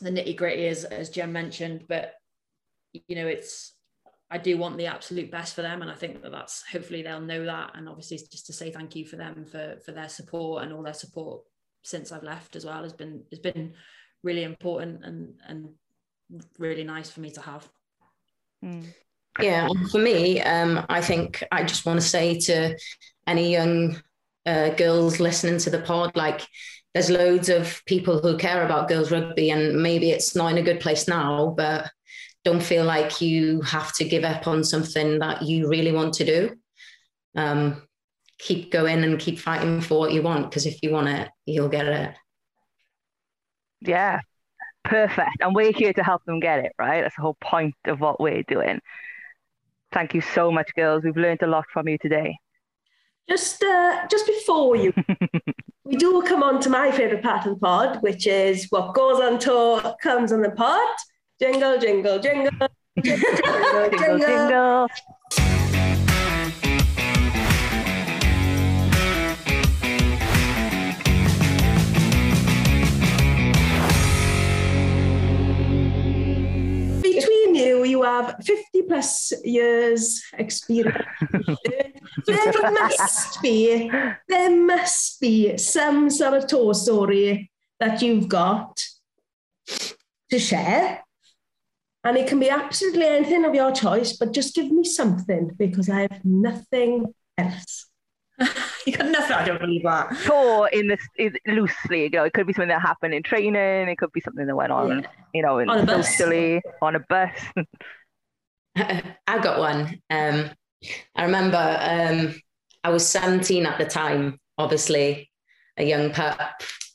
the 0.00 0.10
nitty 0.10 0.36
gritty 0.36 0.66
as 0.66 0.84
as 0.84 1.10
jen 1.10 1.32
mentioned 1.32 1.84
but 1.86 2.14
you 2.92 3.14
know 3.14 3.26
it's 3.26 3.74
i 4.32 4.38
do 4.38 4.56
want 4.58 4.76
the 4.78 4.86
absolute 4.86 5.30
best 5.30 5.54
for 5.54 5.62
them 5.62 5.82
and 5.82 5.90
i 5.90 5.94
think 5.94 6.22
that 6.22 6.32
that's 6.32 6.64
hopefully 6.72 7.02
they'll 7.02 7.20
know 7.20 7.44
that 7.44 7.70
and 7.74 7.88
obviously 7.88 8.16
just 8.16 8.46
to 8.46 8.52
say 8.52 8.70
thank 8.72 8.96
you 8.96 9.04
for 9.06 9.16
them 9.16 9.44
for 9.44 9.76
for 9.84 9.92
their 9.92 10.08
support 10.08 10.62
and 10.64 10.72
all 10.72 10.82
their 10.82 10.94
support 10.94 11.42
since 11.82 12.10
i've 12.10 12.22
left 12.22 12.56
as 12.56 12.64
well 12.64 12.82
has 12.82 12.92
been 12.92 13.22
has 13.30 13.38
been 13.38 13.74
really 14.22 14.42
important 14.42 15.04
and 15.04 15.34
and 15.46 15.68
really 16.58 16.84
nice 16.84 17.10
for 17.10 17.20
me 17.20 17.30
to 17.30 17.40
have 17.40 17.68
Mm. 18.64 18.86
yeah 19.40 19.66
for 19.90 19.98
me 19.98 20.40
um, 20.42 20.86
i 20.88 21.00
think 21.00 21.42
i 21.50 21.64
just 21.64 21.84
want 21.84 22.00
to 22.00 22.06
say 22.06 22.38
to 22.38 22.76
any 23.26 23.50
young 23.50 24.00
uh, 24.46 24.68
girls 24.70 25.18
listening 25.18 25.58
to 25.58 25.70
the 25.70 25.80
pod 25.80 26.16
like 26.16 26.46
there's 26.94 27.10
loads 27.10 27.48
of 27.48 27.82
people 27.86 28.20
who 28.20 28.36
care 28.36 28.64
about 28.64 28.88
girls 28.88 29.10
rugby 29.10 29.50
and 29.50 29.82
maybe 29.82 30.10
it's 30.10 30.36
not 30.36 30.52
in 30.52 30.58
a 30.58 30.62
good 30.62 30.78
place 30.78 31.08
now 31.08 31.52
but 31.56 31.90
don't 32.44 32.62
feel 32.62 32.84
like 32.84 33.20
you 33.20 33.60
have 33.62 33.92
to 33.94 34.04
give 34.04 34.24
up 34.24 34.46
on 34.46 34.64
something 34.64 35.18
that 35.20 35.42
you 35.42 35.68
really 35.68 35.92
want 35.92 36.14
to 36.14 36.24
do. 36.24 36.50
Um, 37.36 37.82
keep 38.38 38.72
going 38.72 39.04
and 39.04 39.18
keep 39.18 39.38
fighting 39.38 39.80
for 39.80 39.98
what 39.98 40.12
you 40.12 40.22
want 40.22 40.50
because 40.50 40.66
if 40.66 40.82
you 40.82 40.90
want 40.90 41.08
it, 41.08 41.28
you'll 41.46 41.68
get 41.68 41.86
it. 41.86 42.14
Yeah, 43.80 44.20
perfect. 44.84 45.36
And 45.40 45.54
we're 45.54 45.72
here 45.72 45.92
to 45.92 46.02
help 46.02 46.24
them 46.24 46.40
get 46.40 46.64
it, 46.64 46.72
right? 46.78 47.02
That's 47.02 47.16
the 47.16 47.22
whole 47.22 47.36
point 47.40 47.74
of 47.86 48.00
what 48.00 48.20
we're 48.20 48.42
doing. 48.42 48.80
Thank 49.92 50.14
you 50.14 50.20
so 50.20 50.50
much, 50.50 50.70
girls. 50.74 51.04
We've 51.04 51.16
learned 51.16 51.42
a 51.42 51.46
lot 51.46 51.66
from 51.72 51.88
you 51.88 51.98
today. 51.98 52.36
Just 53.28 53.62
uh, 53.62 54.06
just 54.10 54.26
before 54.26 54.74
you, 54.74 54.92
we 55.84 55.96
do 55.96 56.22
come 56.26 56.42
on 56.42 56.60
to 56.62 56.70
my 56.70 56.90
favourite 56.90 57.22
part 57.22 57.46
of 57.46 57.54
the 57.54 57.60
pod, 57.60 58.02
which 58.02 58.26
is 58.26 58.66
what 58.70 58.94
goes 58.94 59.20
on 59.20 59.38
tour 59.38 59.94
comes 60.02 60.32
on 60.32 60.42
the 60.42 60.50
pod. 60.50 60.96
Jingle, 61.42 61.76
jingle, 61.76 62.20
jingle, 62.20 62.68
jingle, 63.02 63.28
jingle. 63.90 63.90
Jingle, 63.90 64.18
jingle. 64.18 64.86
Between 77.02 77.56
you, 77.56 77.82
you 77.86 78.02
have 78.04 78.36
50 78.44 78.82
plus 78.82 79.32
years 79.42 80.22
experience. 80.38 81.04
there 82.24 82.70
must 82.70 83.42
be, 83.42 83.90
there 84.28 84.50
must 84.64 85.20
be 85.20 85.56
some 85.58 86.08
sort 86.08 86.34
of 86.34 86.46
tour 86.46 86.72
story 86.72 87.50
that 87.80 88.00
you've 88.00 88.28
got 88.28 88.80
to 90.30 90.38
share. 90.38 91.02
And 92.04 92.16
it 92.16 92.26
can 92.28 92.40
be 92.40 92.48
absolutely 92.50 93.06
anything 93.06 93.44
of 93.44 93.54
your 93.54 93.70
choice, 93.72 94.16
but 94.16 94.32
just 94.32 94.54
give 94.54 94.70
me 94.72 94.82
something 94.84 95.50
because 95.56 95.88
I 95.88 96.02
have 96.02 96.24
nothing 96.24 97.14
else. 97.38 97.86
you 98.86 98.92
got 98.96 99.06
nothing. 99.08 99.36
I 99.36 99.44
don't 99.44 99.60
believe 99.60 99.84
that. 99.84 100.16
Tour 100.24 100.68
in 100.72 100.88
this 100.88 101.00
is 101.16 101.32
loosely, 101.46 102.04
you 102.04 102.10
know, 102.10 102.24
it 102.24 102.32
could 102.32 102.46
be 102.46 102.52
something 102.52 102.68
that 102.68 102.80
happened 102.82 103.14
in 103.14 103.22
training, 103.22 103.88
it 103.88 103.98
could 103.98 104.10
be 104.12 104.20
something 104.20 104.46
that 104.46 104.56
went 104.56 104.72
on, 104.72 105.00
Yeah. 105.02 105.06
you 105.32 105.42
know, 105.42 105.58
in 105.58 105.68
On 105.70 105.78
a 105.78 105.86
bus. 105.86 106.08
socially, 106.16 106.60
on 106.80 106.96
a 106.96 107.00
bus. 107.08 107.30
I 108.76 109.38
got 109.40 109.58
one. 109.58 110.00
Um, 110.10 110.50
I 111.14 111.24
remember 111.24 111.56
um, 111.80 112.34
I 112.82 112.90
was 112.90 113.06
17 113.08 113.66
at 113.66 113.78
the 113.78 113.84
time, 113.84 114.40
obviously 114.58 115.30
a 115.76 115.84
young 115.84 116.10
pup 116.10 116.38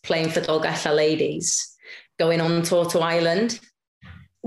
playing 0.03 0.29
for 0.29 0.41
Dolgellau 0.41 0.95
Ladies, 0.95 1.75
going 2.19 2.41
on 2.41 2.61
tour 2.63 2.85
to 2.85 2.99
Ireland. 2.99 3.59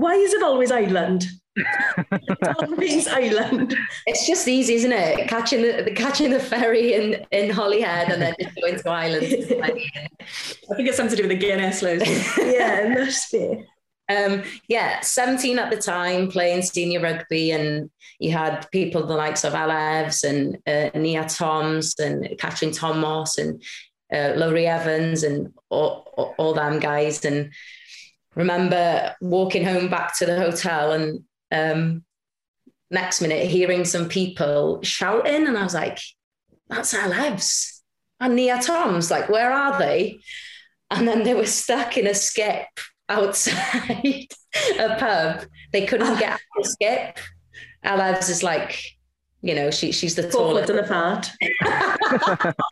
Why 0.01 0.15
is 0.15 0.33
it 0.33 0.41
always 0.41 0.71
Ireland? 0.71 1.27
it's 1.55 2.59
always 2.63 3.07
Ireland. 3.07 3.75
It's 4.07 4.25
just 4.25 4.47
easy, 4.47 4.73
isn't 4.73 4.91
it? 4.91 5.27
Catching 5.27 5.61
the, 5.61 5.83
the 5.83 5.91
catching 5.91 6.31
the 6.31 6.39
ferry 6.39 6.93
in, 6.93 7.23
in 7.29 7.51
Holyhead 7.51 8.11
and 8.11 8.19
then 8.19 8.33
just 8.41 8.55
going 8.59 8.79
to 8.79 8.89
Ireland. 8.89 9.25
I 9.63 10.75
think 10.75 10.87
it's 10.89 10.97
something 10.97 11.15
to 11.15 11.21
do 11.21 11.27
with 11.27 11.39
the 11.39 11.45
Guinness, 11.45 11.83
Liz. 11.83 12.01
yeah, 12.39 12.79
it 12.79 12.99
must 12.99 13.31
be. 13.31 13.63
Um, 14.09 14.41
yeah, 14.67 15.01
17 15.01 15.59
at 15.59 15.69
the 15.69 15.77
time, 15.77 16.31
playing 16.31 16.63
senior 16.63 16.99
rugby, 16.99 17.51
and 17.51 17.91
you 18.17 18.31
had 18.31 18.65
people 18.71 19.05
the 19.05 19.13
likes 19.13 19.43
of 19.43 19.53
Ella 19.53 19.73
Evs 19.73 20.23
and 20.23 20.57
uh, 20.65 20.97
Nia 20.97 21.25
Toms 21.25 21.93
and 21.99 22.27
Catherine 22.39 22.71
Thomas 22.71 23.37
and 23.37 23.61
uh, 24.11 24.33
Laurie 24.35 24.65
Evans 24.67 25.21
and 25.21 25.53
all, 25.69 26.11
all, 26.17 26.33
all 26.39 26.53
them 26.55 26.79
guys. 26.79 27.23
And 27.23 27.51
remember 28.35 29.15
walking 29.21 29.63
home 29.65 29.89
back 29.89 30.17
to 30.17 30.25
the 30.25 30.37
hotel 30.37 30.93
and 30.93 31.23
um, 31.51 32.03
next 32.89 33.21
minute 33.21 33.47
hearing 33.47 33.85
some 33.85 34.07
people 34.07 34.81
shouting, 34.83 35.47
and 35.47 35.57
I 35.57 35.63
was 35.63 35.73
like, 35.73 35.99
"That's 36.69 36.93
our 36.93 37.09
Evs 37.09 37.81
and 38.19 38.35
Nia 38.35 38.61
Toms. 38.61 39.11
Like, 39.11 39.29
where 39.29 39.51
are 39.51 39.77
they?" 39.77 40.21
And 40.89 41.07
then 41.07 41.23
they 41.23 41.33
were 41.33 41.45
stuck 41.45 41.97
in 41.97 42.07
a 42.07 42.13
skip 42.13 42.67
outside 43.07 44.27
a 44.79 44.95
pub. 44.97 45.45
They 45.71 45.85
couldn't 45.85 46.19
get 46.19 46.33
out 46.33 46.39
of 46.57 46.63
the 46.63 46.69
skip. 46.69 47.19
Alevs 47.85 48.29
is 48.29 48.43
like, 48.43 48.79
you 49.41 49.55
know, 49.55 49.71
she 49.71 49.91
she's 49.91 50.15
the 50.15 50.23
Four 50.23 50.53
foot 50.53 50.67
tallest. 50.67 50.69
and 50.69 50.79
a 50.79 50.87
fart. 50.87 51.29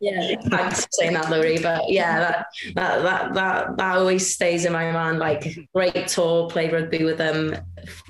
yeah, 0.02 0.36
thanks 0.50 0.82
for 0.86 0.88
saying 0.92 1.14
that, 1.14 1.30
Laurie. 1.30 1.58
But 1.60 1.90
yeah, 1.90 2.20
that 2.20 2.46
that 2.76 3.02
that 3.04 3.34
that 3.34 3.78
that 3.78 3.98
always 3.98 4.32
stays 4.34 4.66
in 4.66 4.74
my 4.74 4.92
mind. 4.92 5.20
Like 5.20 5.46
great 5.74 6.08
tour, 6.08 6.48
played 6.50 6.72
rugby 6.72 7.04
with 7.04 7.18
them 7.18 7.56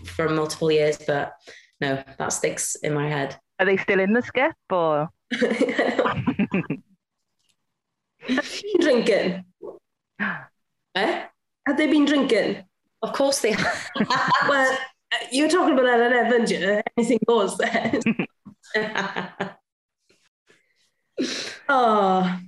for 0.05 0.27
multiple 0.29 0.71
years, 0.71 0.97
but 1.07 1.33
no, 1.79 2.03
that 2.17 2.33
sticks 2.33 2.75
in 2.75 2.93
my 2.93 3.07
head. 3.07 3.37
Are 3.59 3.65
they 3.65 3.77
still 3.77 3.99
in 3.99 4.13
the 4.13 4.21
skip 4.21 4.55
or? 4.69 5.09
been 8.27 8.79
drinking? 8.79 9.43
Eh? 10.95 11.25
Have 11.67 11.77
they 11.77 11.87
been 11.87 12.05
drinking? 12.05 12.63
Of 13.01 13.13
course 13.13 13.39
they. 13.39 13.51
have. 13.51 13.89
Well, 14.47 14.77
uh, 15.11 15.25
you're 15.31 15.49
talking 15.49 15.73
about 15.73 15.87
Ellen 15.87 16.13
Evans, 16.13 16.51
yeah? 16.51 16.81
anything 16.97 17.19
goes 17.27 17.57
there. 17.57 17.93
Oh, 21.71 22.39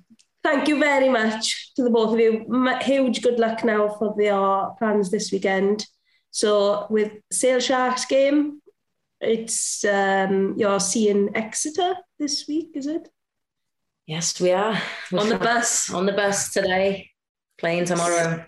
thank 0.44 0.68
you 0.68 0.80
very 0.80 1.10
much 1.10 1.74
to 1.76 1.84
the 1.84 1.90
both 1.90 2.14
of 2.14 2.20
you. 2.20 2.46
Huge 2.82 3.22
good 3.22 3.38
luck 3.40 3.64
now 3.64 3.90
for 3.90 4.16
your 4.20 4.76
plans 4.80 5.12
this 5.12 5.32
weekend. 5.32 5.86
So 6.32 6.88
with 6.90 7.12
Sale 7.32 7.60
Sharks 7.60 8.06
game, 8.06 8.62
it's 9.20 9.86
um, 9.86 10.56
you're 10.58 10.80
seeing 10.80 11.30
Exeter 11.36 11.96
this 12.18 12.48
week, 12.48 12.70
is 12.74 12.88
it? 12.88 13.10
yes, 14.08 14.42
we 14.42 14.52
are 14.52 14.82
On 15.18 15.30
the 15.30 15.38
bus. 15.38 15.94
On 15.94 16.06
the 16.06 16.14
bus 16.14 16.52
today, 16.52 17.10
playing 17.58 17.86
tomorrow. 17.86 18.44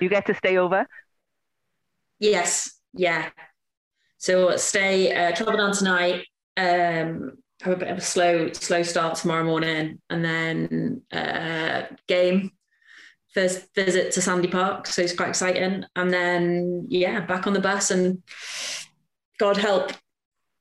You 0.00 0.08
get 0.08 0.26
to 0.26 0.34
stay 0.34 0.58
over. 0.58 0.86
Yes, 2.18 2.70
yeah. 2.92 3.30
So 4.20 4.54
stay, 4.58 5.14
uh, 5.14 5.34
travel 5.34 5.56
down 5.56 5.72
tonight. 5.72 6.26
Um, 6.58 7.38
have 7.62 7.72
a 7.72 7.76
bit 7.76 7.88
of 7.88 7.98
a 7.98 8.02
slow, 8.02 8.52
slow 8.52 8.82
start 8.82 9.16
tomorrow 9.16 9.44
morning, 9.44 9.98
and 10.10 10.22
then 10.22 11.02
uh, 11.10 11.84
game. 12.06 12.52
First 13.32 13.74
visit 13.74 14.12
to 14.12 14.20
Sandy 14.20 14.48
Park, 14.48 14.86
so 14.86 15.00
it's 15.00 15.14
quite 15.16 15.30
exciting. 15.30 15.84
And 15.96 16.12
then 16.12 16.86
yeah, 16.90 17.20
back 17.20 17.46
on 17.46 17.54
the 17.54 17.60
bus, 17.60 17.90
and 17.90 18.22
God 19.38 19.56
help 19.56 19.92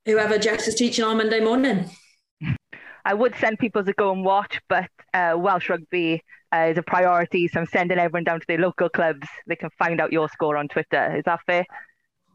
whoever 0.05 0.38
Jess 0.38 0.70
is 0.70 0.76
teaching 0.76 1.03
on 1.03 1.18
Monday 1.18 1.41
morning. 1.41 1.89
I 3.03 3.14
would 3.14 3.36
send 3.36 3.60
people 3.60 3.84
to 3.84 3.93
go 3.93 4.14
and 4.14 4.24
watch, 4.24 4.62
but 4.70 4.89
uh, 5.14 5.34
Welsh 5.38 5.70
rugby 5.70 6.24
uh, 6.53 6.68
is 6.72 6.78
a 6.78 6.84
priority, 6.84 7.49
so 7.49 7.60
I'm 7.60 7.66
sending 7.66 7.97
everyone 7.97 8.24
down 8.24 8.39
to 8.39 8.47
their 8.47 8.57
local 8.57 8.88
clubs. 8.88 9.28
They 9.47 9.57
can 9.57 9.70
find 9.78 9.99
out 9.99 10.14
your 10.14 10.30
score 10.30 10.55
on 10.55 10.70
Twitter. 10.70 11.18
Is 11.18 11.24
that 11.26 11.41
fair? 11.45 11.66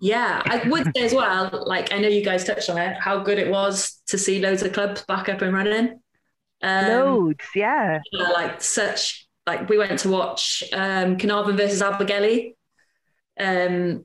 Yeah, 0.05 0.43
I 0.45 0.69
would 0.69 0.95
say 0.95 1.03
as 1.03 1.15
well, 1.15 1.65
like 1.67 1.91
I 1.91 1.99
know 1.99 2.09
you 2.09 2.23
guys 2.23 2.45
touched 2.45 2.69
on 2.69 2.77
it, 2.77 2.95
how 3.01 3.21
good 3.21 3.39
it 3.39 3.51
was 3.51 4.03
to 4.09 4.19
see 4.19 4.39
loads 4.39 4.63
of 4.63 4.75
clubs 4.75 5.03
back 5.07 5.31
up 5.31 5.41
and 5.41 5.55
running. 5.55 5.99
Um, 6.63 6.89
Loads, 6.89 7.47
yeah. 7.55 8.01
yeah, 8.13 8.29
like 8.29 8.61
such 8.61 9.27
like 9.47 9.67
we 9.71 9.79
went 9.79 9.99
to 10.01 10.11
watch 10.11 10.63
um 10.75 11.17
Caernarfon 11.17 11.57
versus 11.57 11.81
Abergele. 11.81 12.53
Um 13.41 14.05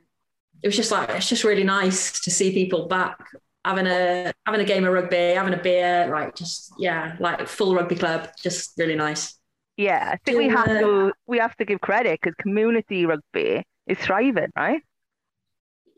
it 0.63 0.67
was 0.69 0.77
just 0.77 0.89
like 0.89 1.09
it's 1.09 1.27
just 1.27 1.43
really 1.43 1.65
nice 1.65 2.21
to 2.21 2.31
see 2.31 2.53
people 2.53 2.87
back 2.87 3.17
having 3.65 3.85
a 3.85 4.31
having 4.45 4.61
a 4.61 4.65
game 4.65 4.85
of 4.85 4.93
rugby, 4.93 5.33
having 5.33 5.53
a 5.53 5.61
beer, 5.61 6.07
like 6.09 6.33
just 6.33 6.71
yeah, 6.79 7.17
like 7.19 7.45
full 7.45 7.75
rugby 7.75 7.95
club, 7.95 8.29
just 8.41 8.71
really 8.77 8.95
nice. 8.95 9.37
Yeah, 9.75 10.11
I 10.13 10.17
think 10.23 10.37
we 10.37 10.47
have 10.47 10.65
to 10.65 11.11
we 11.27 11.39
have 11.39 11.57
to 11.57 11.65
give 11.65 11.81
credit 11.81 12.21
because 12.21 12.35
community 12.41 13.05
rugby 13.05 13.65
is 13.85 13.97
thriving, 13.97 14.53
right? 14.55 14.81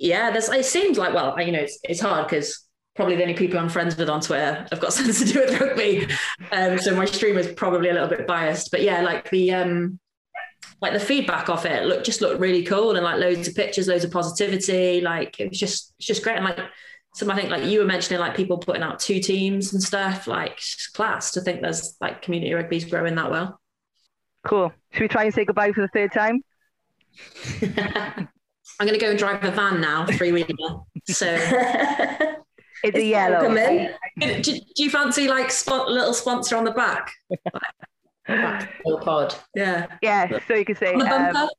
Yeah, 0.01 0.31
there's 0.31 0.49
it 0.49 0.65
seems 0.65 0.97
like 0.97 1.13
well, 1.13 1.39
you 1.39 1.51
know, 1.51 1.59
it's, 1.59 1.79
it's 1.83 1.99
hard 1.99 2.27
because 2.27 2.67
probably 2.95 3.15
the 3.15 3.21
only 3.21 3.35
people 3.35 3.59
I'm 3.59 3.69
friends 3.69 3.95
with 3.95 4.09
on 4.09 4.19
Twitter 4.19 4.65
have 4.71 4.79
got 4.79 4.93
something 4.93 5.13
to 5.13 5.33
do 5.33 5.39
with 5.39 5.61
rugby. 5.61 6.07
Um, 6.51 6.79
so 6.79 6.95
my 6.95 7.05
stream 7.05 7.37
is 7.37 7.47
probably 7.53 7.89
a 7.89 7.93
little 7.93 8.09
bit 8.09 8.25
biased. 8.25 8.71
But 8.71 8.81
yeah, 8.81 9.01
like 9.01 9.29
the 9.29 9.53
um 9.53 9.99
like 10.81 10.93
the 10.93 10.99
feedback 10.99 11.49
off 11.49 11.65
it 11.65 11.85
look 11.85 12.03
just 12.03 12.21
looked 12.21 12.39
really 12.39 12.63
cool 12.63 12.95
and 12.95 13.03
like 13.03 13.19
loads 13.19 13.47
of 13.47 13.53
pictures, 13.53 13.87
loads 13.87 14.03
of 14.03 14.11
positivity. 14.11 15.01
Like 15.01 15.39
it 15.39 15.49
was 15.49 15.59
just 15.59 15.93
it's 15.99 16.07
just 16.07 16.23
great. 16.23 16.37
And 16.37 16.45
like 16.45 16.57
some 17.13 17.29
I 17.29 17.35
think 17.35 17.51
like 17.51 17.65
you 17.65 17.79
were 17.79 17.85
mentioning 17.85 18.19
like 18.19 18.35
people 18.35 18.57
putting 18.57 18.81
out 18.81 18.99
two 18.99 19.19
teams 19.19 19.71
and 19.71 19.83
stuff, 19.83 20.25
like 20.25 20.53
it's 20.53 20.87
class 20.87 21.29
to 21.33 21.41
think 21.41 21.61
there's 21.61 21.95
like 22.01 22.23
community 22.23 22.53
rugby's 22.53 22.85
growing 22.85 23.13
that 23.15 23.29
well. 23.29 23.61
Cool. 24.43 24.73
Should 24.93 25.01
we 25.03 25.07
try 25.09 25.25
and 25.25 25.33
say 25.33 25.45
goodbye 25.45 25.73
for 25.73 25.81
the 25.81 25.89
third 25.89 26.11
time? 26.11 26.41
I'm 28.81 28.87
gonna 28.87 28.97
go 28.97 29.11
and 29.11 29.19
drive 29.19 29.43
a 29.43 29.51
van 29.51 29.79
now, 29.79 30.07
three 30.07 30.31
wheeler. 30.31 30.79
So 31.07 31.27
It's, 32.83 32.97
a 32.97 33.03
yellow. 33.03 33.47
welcome 33.47 33.57
in. 33.59 34.41
do, 34.41 34.53
do 34.53 34.83
you 34.83 34.89
fancy 34.89 35.27
like 35.27 35.51
spot 35.51 35.87
little 35.87 36.15
sponsor 36.15 36.57
on 36.57 36.63
the 36.63 36.71
back? 36.71 37.11
Full 38.83 38.97
pod. 39.01 39.35
Yeah. 39.53 39.85
Yeah, 40.01 40.39
so 40.47 40.55
you 40.55 40.65
can 40.65 40.75
say 40.75 40.93
On 40.93 40.97
the 40.97 41.05
um. 41.05 41.49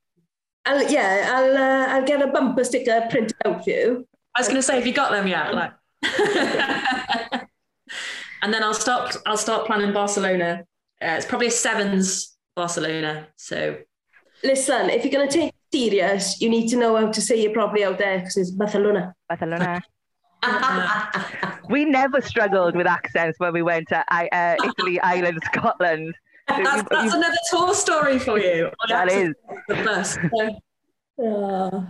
I'll, 0.66 0.90
yeah, 0.90 1.30
I'll, 1.32 1.56
uh, 1.56 1.86
I'll 1.94 2.04
get 2.04 2.22
a 2.22 2.26
bumper 2.26 2.64
sticker 2.64 3.06
printed 3.08 3.36
out 3.44 3.62
for 3.62 3.70
you. 3.70 4.08
I 4.36 4.40
was 4.40 4.48
going 4.48 4.58
to 4.58 4.62
say, 4.62 4.74
have 4.74 4.86
you 4.86 4.92
got 4.92 5.12
them 5.12 5.28
yet? 5.28 5.54
Like, 5.54 5.72
and 8.42 8.52
then 8.52 8.64
I'll 8.64 8.74
start. 8.74 9.16
I'll 9.26 9.36
start 9.36 9.66
planning 9.66 9.92
Barcelona. 9.92 10.64
Uh, 11.00 11.14
it's 11.18 11.26
probably 11.26 11.46
a 11.46 11.52
sevens 11.52 12.36
Barcelona. 12.56 13.28
So 13.36 13.78
Listen, 14.42 14.90
if 14.90 15.04
you're 15.04 15.12
going 15.12 15.28
to 15.28 15.32
take 15.32 15.50
it 15.50 15.54
serious, 15.72 16.40
you 16.40 16.48
need 16.48 16.68
to 16.68 16.76
know 16.76 16.96
how 16.96 17.10
to 17.10 17.20
say 17.20 17.42
it 17.42 17.54
properly 17.54 17.84
out 17.84 17.98
there 17.98 18.18
because 18.18 18.36
it's 18.36 18.50
Barcelona. 18.50 19.14
Barcelona. 19.28 19.82
we 21.68 21.84
never 21.84 22.20
struggled 22.20 22.76
with 22.76 22.86
accents 22.86 23.38
when 23.38 23.52
we 23.52 23.62
went 23.62 23.88
to 23.88 24.04
uh, 24.12 24.56
Italy, 24.64 25.00
Ireland, 25.02 25.40
Scotland. 25.44 26.14
That's, 26.48 26.82
that's 26.90 27.14
another 27.14 27.36
tour 27.50 27.74
story 27.74 28.18
for 28.18 28.38
you. 28.38 28.70
that 28.88 29.10
is. 29.10 29.34
The 29.68 29.74
best. 29.74 30.18
So. 30.34 30.58
Oh. 31.18 31.86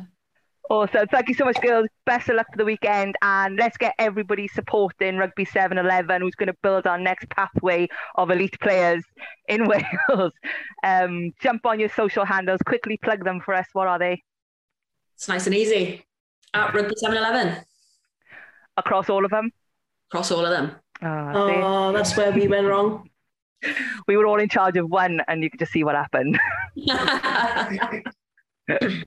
Awesome. 0.70 1.06
Thank 1.08 1.28
you 1.28 1.34
so 1.34 1.44
much, 1.44 1.60
girls. 1.60 1.86
Best 2.06 2.28
of 2.28 2.36
luck 2.36 2.46
for 2.50 2.56
the 2.56 2.64
weekend. 2.64 3.14
And 3.20 3.56
let's 3.56 3.76
get 3.76 3.94
everybody 3.98 4.48
supporting 4.48 5.18
Rugby 5.18 5.44
711, 5.44 6.22
who's 6.22 6.34
going 6.34 6.46
to 6.46 6.56
build 6.62 6.86
our 6.86 6.98
next 6.98 7.28
pathway 7.30 7.88
of 8.14 8.30
elite 8.30 8.58
players 8.60 9.04
in 9.48 9.64
Wales. 9.68 10.32
Um, 10.84 11.32
jump 11.40 11.66
on 11.66 11.80
your 11.80 11.90
social 11.90 12.24
handles, 12.24 12.60
quickly 12.64 12.96
plug 12.96 13.24
them 13.24 13.40
for 13.40 13.54
us. 13.54 13.66
What 13.72 13.88
are 13.88 13.98
they? 13.98 14.22
it's 15.14 15.28
nice 15.28 15.46
and 15.46 15.54
easy. 15.54 16.04
At 16.54 16.74
Rugby 16.74 16.94
711. 16.96 17.64
Across 18.76 19.10
all 19.10 19.24
of 19.24 19.30
them? 19.30 19.50
Across 20.10 20.32
all 20.32 20.44
of 20.44 20.50
them. 20.50 20.72
Oh, 21.02 21.62
oh, 21.62 21.92
that's 21.92 22.16
where 22.16 22.32
we 22.32 22.48
went 22.48 22.66
wrong. 22.66 23.08
We 24.08 24.16
were 24.16 24.26
all 24.26 24.40
in 24.40 24.48
charge 24.48 24.76
of 24.76 24.90
one, 24.90 25.20
and 25.28 25.44
you 25.44 25.48
could 25.48 25.60
just 25.60 25.70
see 25.70 25.84
what 25.84 25.94
happened. 25.94 26.36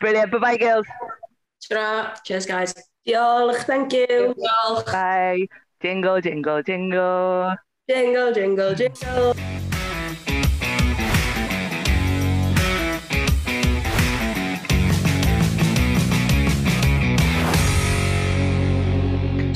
Brilliant. 0.00 0.32
Bye-bye, 0.32 0.56
girls. 0.56 0.86
Tra. 1.62 2.14
Cheers, 2.24 2.46
guys. 2.46 2.74
Diolch. 3.06 3.62
Thank 3.64 3.92
you. 3.92 4.34
Diolch. 4.34 4.86
Bye. 4.86 5.46
Jingle, 5.80 6.20
jingle, 6.20 6.62
jingle. 6.62 7.54
Jingle, 7.88 8.32
jingle, 8.32 8.74
jingle. 8.74 9.69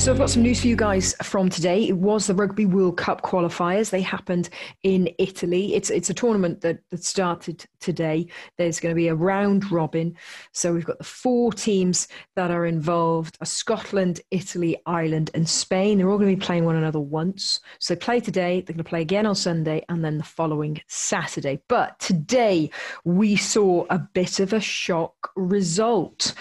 So 0.04 0.12
I've 0.12 0.18
got 0.18 0.28
some 0.28 0.42
news 0.42 0.60
for 0.60 0.66
you 0.66 0.76
guys 0.76 1.14
from 1.22 1.48
today. 1.48 1.88
It 1.88 1.96
was 1.96 2.26
the 2.26 2.34
Rugby 2.34 2.66
World 2.66 2.98
Cup 2.98 3.22
qualifiers. 3.22 3.88
They 3.88 4.02
happened 4.02 4.50
in 4.82 5.08
Italy. 5.18 5.74
It's 5.74 5.88
it's 5.88 6.10
a 6.10 6.14
tournament 6.14 6.60
that, 6.60 6.80
that 6.90 7.02
started 7.02 7.64
today. 7.80 8.26
There's 8.58 8.80
going 8.80 8.94
to 8.94 8.96
be 8.96 9.08
a 9.08 9.14
round 9.14 9.72
robin. 9.72 10.14
So 10.52 10.74
we've 10.74 10.84
got 10.84 10.98
the 10.98 11.04
four 11.04 11.54
teams 11.54 12.06
that 12.36 12.50
are 12.50 12.66
involved: 12.66 13.38
are 13.40 13.46
Scotland, 13.46 14.20
Italy, 14.30 14.76
Ireland, 14.84 15.30
and 15.32 15.48
Spain. 15.48 15.96
They're 15.96 16.10
all 16.10 16.18
going 16.18 16.32
to 16.32 16.36
be 16.36 16.46
playing 16.46 16.66
one 16.66 16.76
another 16.76 17.00
once. 17.00 17.60
So 17.78 17.94
they 17.94 17.98
play 17.98 18.20
today. 18.20 18.60
They're 18.60 18.74
going 18.74 18.84
to 18.84 18.90
play 18.90 19.00
again 19.00 19.24
on 19.24 19.34
Sunday, 19.34 19.86
and 19.88 20.04
then 20.04 20.18
the 20.18 20.24
following 20.24 20.82
Saturday. 20.86 21.62
But 21.66 21.98
today 21.98 22.68
we 23.04 23.36
saw 23.36 23.86
a 23.88 24.00
bit 24.12 24.38
of 24.38 24.52
a 24.52 24.60
shock 24.60 25.30
result. 25.34 26.34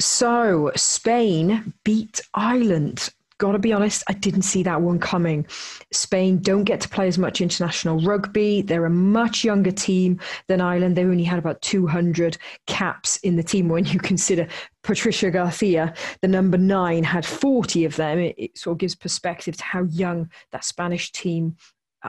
So 0.00 0.72
Spain 0.74 1.72
beat 1.84 2.20
Ireland 2.34 3.03
gotta 3.44 3.58
be 3.58 3.74
honest, 3.74 4.02
I 4.08 4.14
didn't 4.14 4.42
see 4.42 4.62
that 4.62 4.80
one 4.80 4.98
coming. 4.98 5.46
Spain 5.92 6.38
don't 6.38 6.64
get 6.64 6.80
to 6.80 6.88
play 6.88 7.06
as 7.08 7.18
much 7.18 7.42
international 7.42 8.00
rugby. 8.00 8.62
They're 8.62 8.86
a 8.86 8.90
much 8.90 9.44
younger 9.44 9.70
team 9.70 10.18
than 10.48 10.62
Ireland. 10.62 10.96
They 10.96 11.04
only 11.04 11.24
had 11.24 11.38
about 11.38 11.60
200 11.60 12.38
caps 12.66 13.18
in 13.18 13.36
the 13.36 13.42
team 13.42 13.68
when 13.68 13.84
you 13.84 13.98
consider 14.10 14.48
Patricia 14.82 15.30
Garcia, 15.30 15.92
the 16.22 16.28
number 16.28 16.56
nine, 16.56 17.04
had 17.04 17.26
40 17.26 17.84
of 17.84 17.96
them. 17.96 18.18
It, 18.18 18.34
it 18.38 18.56
sort 18.56 18.76
of 18.76 18.78
gives 18.78 18.94
perspective 18.94 19.58
to 19.58 19.62
how 19.64 19.82
young 19.82 20.30
that 20.52 20.64
Spanish 20.64 21.12
team 21.12 21.56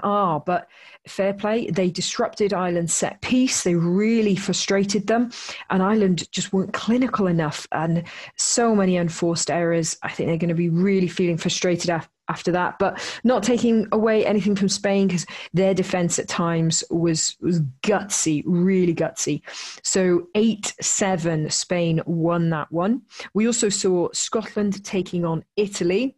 are. 0.03 0.39
But 0.39 0.67
fair 1.07 1.33
play, 1.33 1.69
they 1.69 1.89
disrupted 1.89 2.53
Ireland's 2.53 2.93
set 2.93 3.21
piece. 3.21 3.63
They 3.63 3.75
really 3.75 4.35
frustrated 4.35 5.07
them, 5.07 5.31
and 5.69 5.81
Ireland 5.81 6.31
just 6.31 6.53
weren't 6.53 6.73
clinical 6.73 7.27
enough. 7.27 7.67
And 7.71 8.03
so 8.35 8.75
many 8.75 8.97
unforced 8.97 9.49
errors. 9.49 9.97
I 10.03 10.09
think 10.09 10.27
they're 10.27 10.37
going 10.37 10.49
to 10.49 10.55
be 10.55 10.69
really 10.69 11.07
feeling 11.07 11.37
frustrated 11.37 11.89
af- 11.89 12.09
after 12.27 12.51
that. 12.51 12.79
But 12.79 12.99
not 13.23 13.43
taking 13.43 13.87
away 13.91 14.25
anything 14.25 14.55
from 14.55 14.69
Spain 14.69 15.07
because 15.07 15.25
their 15.53 15.73
defense 15.73 16.19
at 16.19 16.27
times 16.27 16.83
was 16.89 17.37
was 17.41 17.61
gutsy, 17.83 18.43
really 18.45 18.95
gutsy. 18.95 19.41
So 19.83 20.27
eight 20.35 20.73
seven, 20.81 21.49
Spain 21.49 22.01
won 22.05 22.49
that 22.49 22.71
one. 22.71 23.03
We 23.33 23.47
also 23.47 23.69
saw 23.69 24.09
Scotland 24.13 24.83
taking 24.83 25.25
on 25.25 25.43
Italy. 25.55 26.15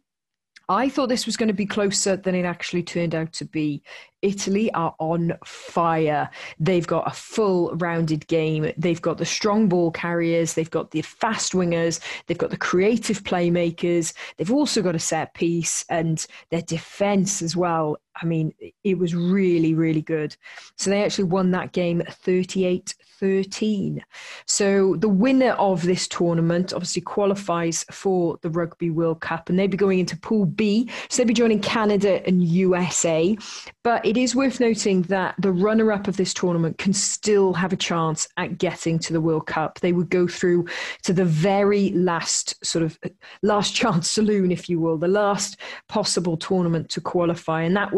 I 0.70 0.90
thought 0.90 1.08
this 1.08 1.24
was 1.24 1.38
going 1.38 1.48
to 1.48 1.54
be 1.54 1.64
closer 1.64 2.16
than 2.16 2.34
it 2.34 2.44
actually 2.44 2.82
turned 2.82 3.14
out 3.14 3.32
to 3.34 3.46
be. 3.46 3.82
Italy 4.20 4.70
are 4.74 4.94
on 4.98 5.32
fire. 5.46 6.28
They've 6.58 6.86
got 6.86 7.06
a 7.06 7.14
full 7.14 7.74
rounded 7.76 8.26
game. 8.26 8.72
They've 8.76 9.00
got 9.00 9.16
the 9.16 9.24
strong 9.24 9.68
ball 9.68 9.90
carriers. 9.90 10.54
They've 10.54 10.70
got 10.70 10.90
the 10.90 11.02
fast 11.02 11.52
wingers. 11.52 12.00
They've 12.26 12.36
got 12.36 12.50
the 12.50 12.56
creative 12.56 13.22
playmakers. 13.22 14.12
They've 14.36 14.52
also 14.52 14.82
got 14.82 14.96
a 14.96 15.00
set 15.00 15.32
piece 15.34 15.86
and 15.88 16.26
their 16.50 16.62
defense 16.62 17.40
as 17.40 17.56
well. 17.56 17.96
I 18.20 18.26
mean, 18.26 18.52
it 18.84 18.98
was 18.98 19.14
really, 19.14 19.74
really 19.74 20.02
good. 20.02 20.36
So 20.76 20.90
they 20.90 21.04
actually 21.04 21.24
won 21.24 21.50
that 21.52 21.72
game 21.72 22.02
38 22.08 22.94
13. 23.18 24.04
So 24.46 24.96
the 24.96 25.08
winner 25.08 25.52
of 25.52 25.82
this 25.82 26.06
tournament 26.06 26.72
obviously 26.72 27.02
qualifies 27.02 27.84
for 27.90 28.38
the 28.42 28.50
Rugby 28.50 28.90
World 28.90 29.20
Cup 29.20 29.48
and 29.48 29.58
they'd 29.58 29.70
be 29.70 29.76
going 29.76 29.98
into 29.98 30.16
Pool 30.16 30.46
B. 30.46 30.90
So 31.08 31.18
they'd 31.18 31.28
be 31.28 31.34
joining 31.34 31.60
Canada 31.60 32.24
and 32.26 32.42
USA. 32.44 33.36
But 33.82 34.04
it 34.06 34.16
is 34.16 34.36
worth 34.36 34.60
noting 34.60 35.02
that 35.02 35.34
the 35.38 35.52
runner 35.52 35.90
up 35.92 36.08
of 36.08 36.16
this 36.16 36.32
tournament 36.32 36.78
can 36.78 36.92
still 36.92 37.52
have 37.54 37.72
a 37.72 37.76
chance 37.76 38.28
at 38.36 38.58
getting 38.58 38.98
to 39.00 39.12
the 39.12 39.20
World 39.20 39.46
Cup. 39.46 39.80
They 39.80 39.92
would 39.92 40.10
go 40.10 40.28
through 40.28 40.66
to 41.02 41.12
the 41.12 41.24
very 41.24 41.90
last 41.90 42.64
sort 42.64 42.84
of 42.84 42.98
last 43.42 43.74
chance 43.74 44.10
saloon, 44.10 44.52
if 44.52 44.68
you 44.68 44.78
will, 44.78 44.98
the 44.98 45.08
last 45.08 45.58
possible 45.88 46.36
tournament 46.36 46.88
to 46.90 47.00
qualify. 47.00 47.62
And 47.62 47.76
that 47.76 47.92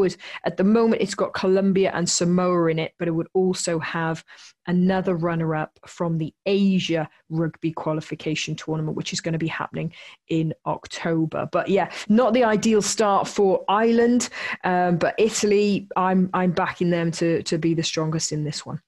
at 0.44 0.56
the 0.56 0.64
moment, 0.64 1.02
it's 1.02 1.14
got 1.14 1.34
Colombia 1.34 1.90
and 1.94 2.08
Samoa 2.08 2.70
in 2.70 2.78
it, 2.78 2.94
but 2.98 3.08
it 3.08 3.12
would 3.12 3.28
also 3.34 3.78
have 3.78 4.24
another 4.66 5.14
runner 5.14 5.54
up 5.54 5.78
from 5.86 6.18
the 6.18 6.32
Asia 6.46 7.08
Rugby 7.28 7.72
Qualification 7.72 8.54
Tournament, 8.54 8.96
which 8.96 9.12
is 9.12 9.20
going 9.20 9.32
to 9.32 9.38
be 9.38 9.48
happening 9.48 9.92
in 10.28 10.54
October. 10.66 11.48
But 11.50 11.68
yeah, 11.68 11.90
not 12.08 12.34
the 12.34 12.44
ideal 12.44 12.82
start 12.82 13.28
for 13.28 13.64
Ireland, 13.68 14.28
um, 14.64 14.98
but 14.98 15.14
Italy, 15.18 15.88
I'm, 15.96 16.30
I'm 16.32 16.52
backing 16.52 16.90
them 16.90 17.10
to, 17.12 17.42
to 17.44 17.58
be 17.58 17.74
the 17.74 17.82
strongest 17.82 18.32
in 18.32 18.44
this 18.44 18.64
one. 18.64 18.80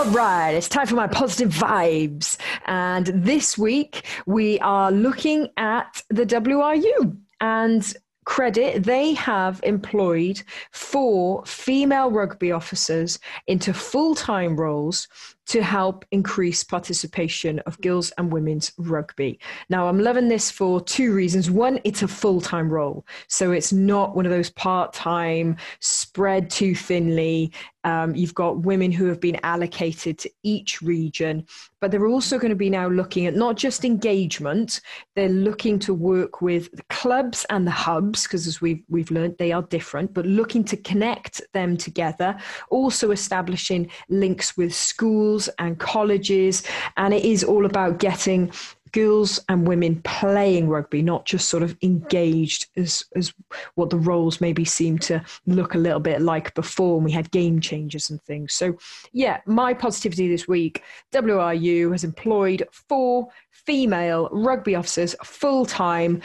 All 0.00 0.06
right, 0.12 0.52
it's 0.52 0.66
time 0.66 0.86
for 0.86 0.94
my 0.94 1.08
positive 1.08 1.52
vibes. 1.52 2.38
And 2.64 3.08
this 3.08 3.58
week 3.58 4.06
we 4.24 4.58
are 4.60 4.90
looking 4.90 5.50
at 5.58 6.02
the 6.08 6.24
WRU 6.24 7.18
and 7.42 7.94
credit 8.24 8.84
they 8.84 9.12
have 9.12 9.60
employed 9.62 10.42
four 10.70 11.44
female 11.44 12.10
rugby 12.10 12.50
officers 12.50 13.18
into 13.46 13.74
full-time 13.74 14.56
roles 14.56 15.06
to 15.50 15.64
help 15.64 16.04
increase 16.12 16.62
participation 16.62 17.58
of 17.66 17.80
girls 17.80 18.12
and 18.12 18.32
women's 18.32 18.70
rugby. 18.78 19.40
Now, 19.68 19.88
I'm 19.88 19.98
loving 19.98 20.28
this 20.28 20.48
for 20.48 20.80
two 20.80 21.12
reasons. 21.12 21.50
One, 21.50 21.80
it's 21.82 22.02
a 22.02 22.08
full 22.08 22.40
time 22.40 22.70
role. 22.70 23.04
So 23.26 23.50
it's 23.50 23.72
not 23.72 24.14
one 24.14 24.26
of 24.26 24.30
those 24.30 24.50
part 24.50 24.92
time, 24.92 25.56
spread 25.80 26.50
too 26.50 26.76
thinly. 26.76 27.52
Um, 27.82 28.14
you've 28.14 28.34
got 28.34 28.58
women 28.58 28.92
who 28.92 29.06
have 29.06 29.20
been 29.20 29.40
allocated 29.42 30.18
to 30.18 30.30
each 30.42 30.82
region, 30.82 31.46
but 31.80 31.90
they're 31.90 32.06
also 32.06 32.38
going 32.38 32.50
to 32.50 32.56
be 32.56 32.68
now 32.68 32.88
looking 32.88 33.24
at 33.24 33.34
not 33.34 33.56
just 33.56 33.86
engagement, 33.86 34.82
they're 35.16 35.30
looking 35.30 35.78
to 35.80 35.94
work 35.94 36.42
with 36.42 36.70
the 36.72 36.82
clubs 36.90 37.46
and 37.48 37.66
the 37.66 37.70
hubs, 37.70 38.24
because 38.24 38.46
as 38.46 38.60
we've, 38.60 38.82
we've 38.90 39.10
learned, 39.10 39.36
they 39.38 39.50
are 39.50 39.62
different, 39.62 40.12
but 40.12 40.26
looking 40.26 40.62
to 40.64 40.76
connect 40.76 41.40
them 41.54 41.74
together, 41.74 42.36
also 42.68 43.12
establishing 43.12 43.90
links 44.10 44.58
with 44.58 44.74
schools 44.74 45.39
and 45.58 45.78
colleges. 45.78 46.62
And 46.96 47.14
it 47.14 47.24
is 47.24 47.44
all 47.44 47.66
about 47.66 47.98
getting 47.98 48.52
girls 48.92 49.40
and 49.48 49.66
women 49.66 50.00
playing 50.02 50.68
rugby, 50.68 51.02
not 51.02 51.24
just 51.24 51.48
sort 51.48 51.62
of 51.62 51.76
engaged 51.82 52.66
as, 52.76 53.04
as 53.14 53.32
what 53.74 53.90
the 53.90 53.98
roles 53.98 54.40
maybe 54.40 54.64
seem 54.64 54.98
to 54.98 55.22
look 55.46 55.74
a 55.74 55.78
little 55.78 56.00
bit 56.00 56.20
like 56.20 56.54
before 56.54 56.96
when 56.96 57.04
we 57.04 57.12
had 57.12 57.30
game 57.30 57.60
changers 57.60 58.10
and 58.10 58.20
things. 58.22 58.52
So, 58.52 58.76
yeah, 59.12 59.40
my 59.46 59.74
positivity 59.74 60.28
this 60.28 60.48
week 60.48 60.82
WRU 61.12 61.92
has 61.92 62.04
employed 62.04 62.66
four 62.72 63.28
female 63.50 64.28
rugby 64.32 64.74
officers 64.74 65.14
full 65.22 65.66
time 65.66 66.22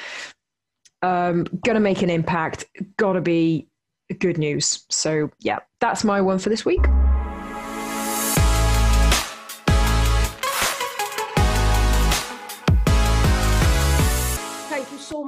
um, 1.01 1.43
gonna 1.63 1.79
make 1.79 2.01
an 2.01 2.09
impact. 2.09 2.65
Gotta 2.97 3.21
be 3.21 3.67
good 4.19 4.37
news. 4.37 4.85
So 4.89 5.29
yeah, 5.39 5.59
that's 5.79 6.03
my 6.03 6.21
one 6.21 6.39
for 6.39 6.49
this 6.49 6.65
week. 6.65 6.85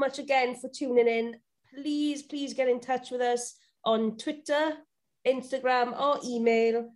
Much 0.08 0.20
again 0.20 0.56
for 0.56 0.70
tuning 0.70 1.08
in. 1.08 1.36
Please, 1.74 2.24
please 2.24 2.54
get 2.54 2.70
in 2.70 2.80
touch 2.80 3.12
with 3.12 3.20
us 3.20 3.56
on 3.84 4.16
Twitter, 4.16 4.72
Instagram, 5.28 6.00
or 6.00 6.18
email, 6.26 6.90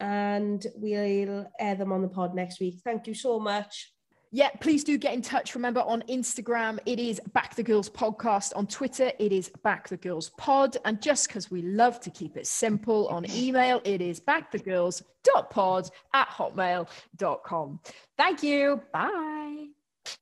and 0.00 0.66
we'll 0.74 1.46
air 1.60 1.76
them 1.76 1.92
on 1.92 2.02
the 2.02 2.08
pod 2.08 2.34
next 2.34 2.58
week. 2.58 2.80
Thank 2.82 3.06
you 3.06 3.14
so 3.14 3.38
much. 3.38 3.92
Yeah, 4.32 4.50
please 4.60 4.82
do 4.82 4.98
get 4.98 5.14
in 5.14 5.22
touch. 5.22 5.54
Remember 5.54 5.80
on 5.82 6.02
Instagram, 6.08 6.80
it 6.86 6.98
is 6.98 7.20
Back 7.32 7.54
the 7.54 7.62
Girls 7.62 7.88
Podcast. 7.88 8.52
On 8.56 8.66
Twitter, 8.66 9.12
it 9.20 9.30
is 9.30 9.48
Back 9.62 9.88
the 9.88 9.96
Girls 9.96 10.30
Pod. 10.36 10.76
And 10.84 11.00
just 11.00 11.28
because 11.28 11.48
we 11.52 11.62
love 11.62 12.00
to 12.00 12.10
keep 12.10 12.36
it 12.36 12.48
simple, 12.48 13.06
on 13.08 13.30
email, 13.30 13.80
it 13.84 14.02
is 14.02 14.18
backthegirls.pod 14.18 15.90
at 16.12 16.28
hotmail.com. 16.28 17.80
Thank 18.18 18.42
you. 18.42 18.82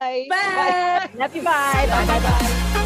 Bye. 0.01 0.27
Bye. 0.29 0.37
Bye. 0.37 1.11
Love 1.17 1.37
you. 1.37 1.43
Bye. 1.43 1.87
Bye. 1.89 2.07
Bye. 2.07 2.21
Bye. 2.21 2.81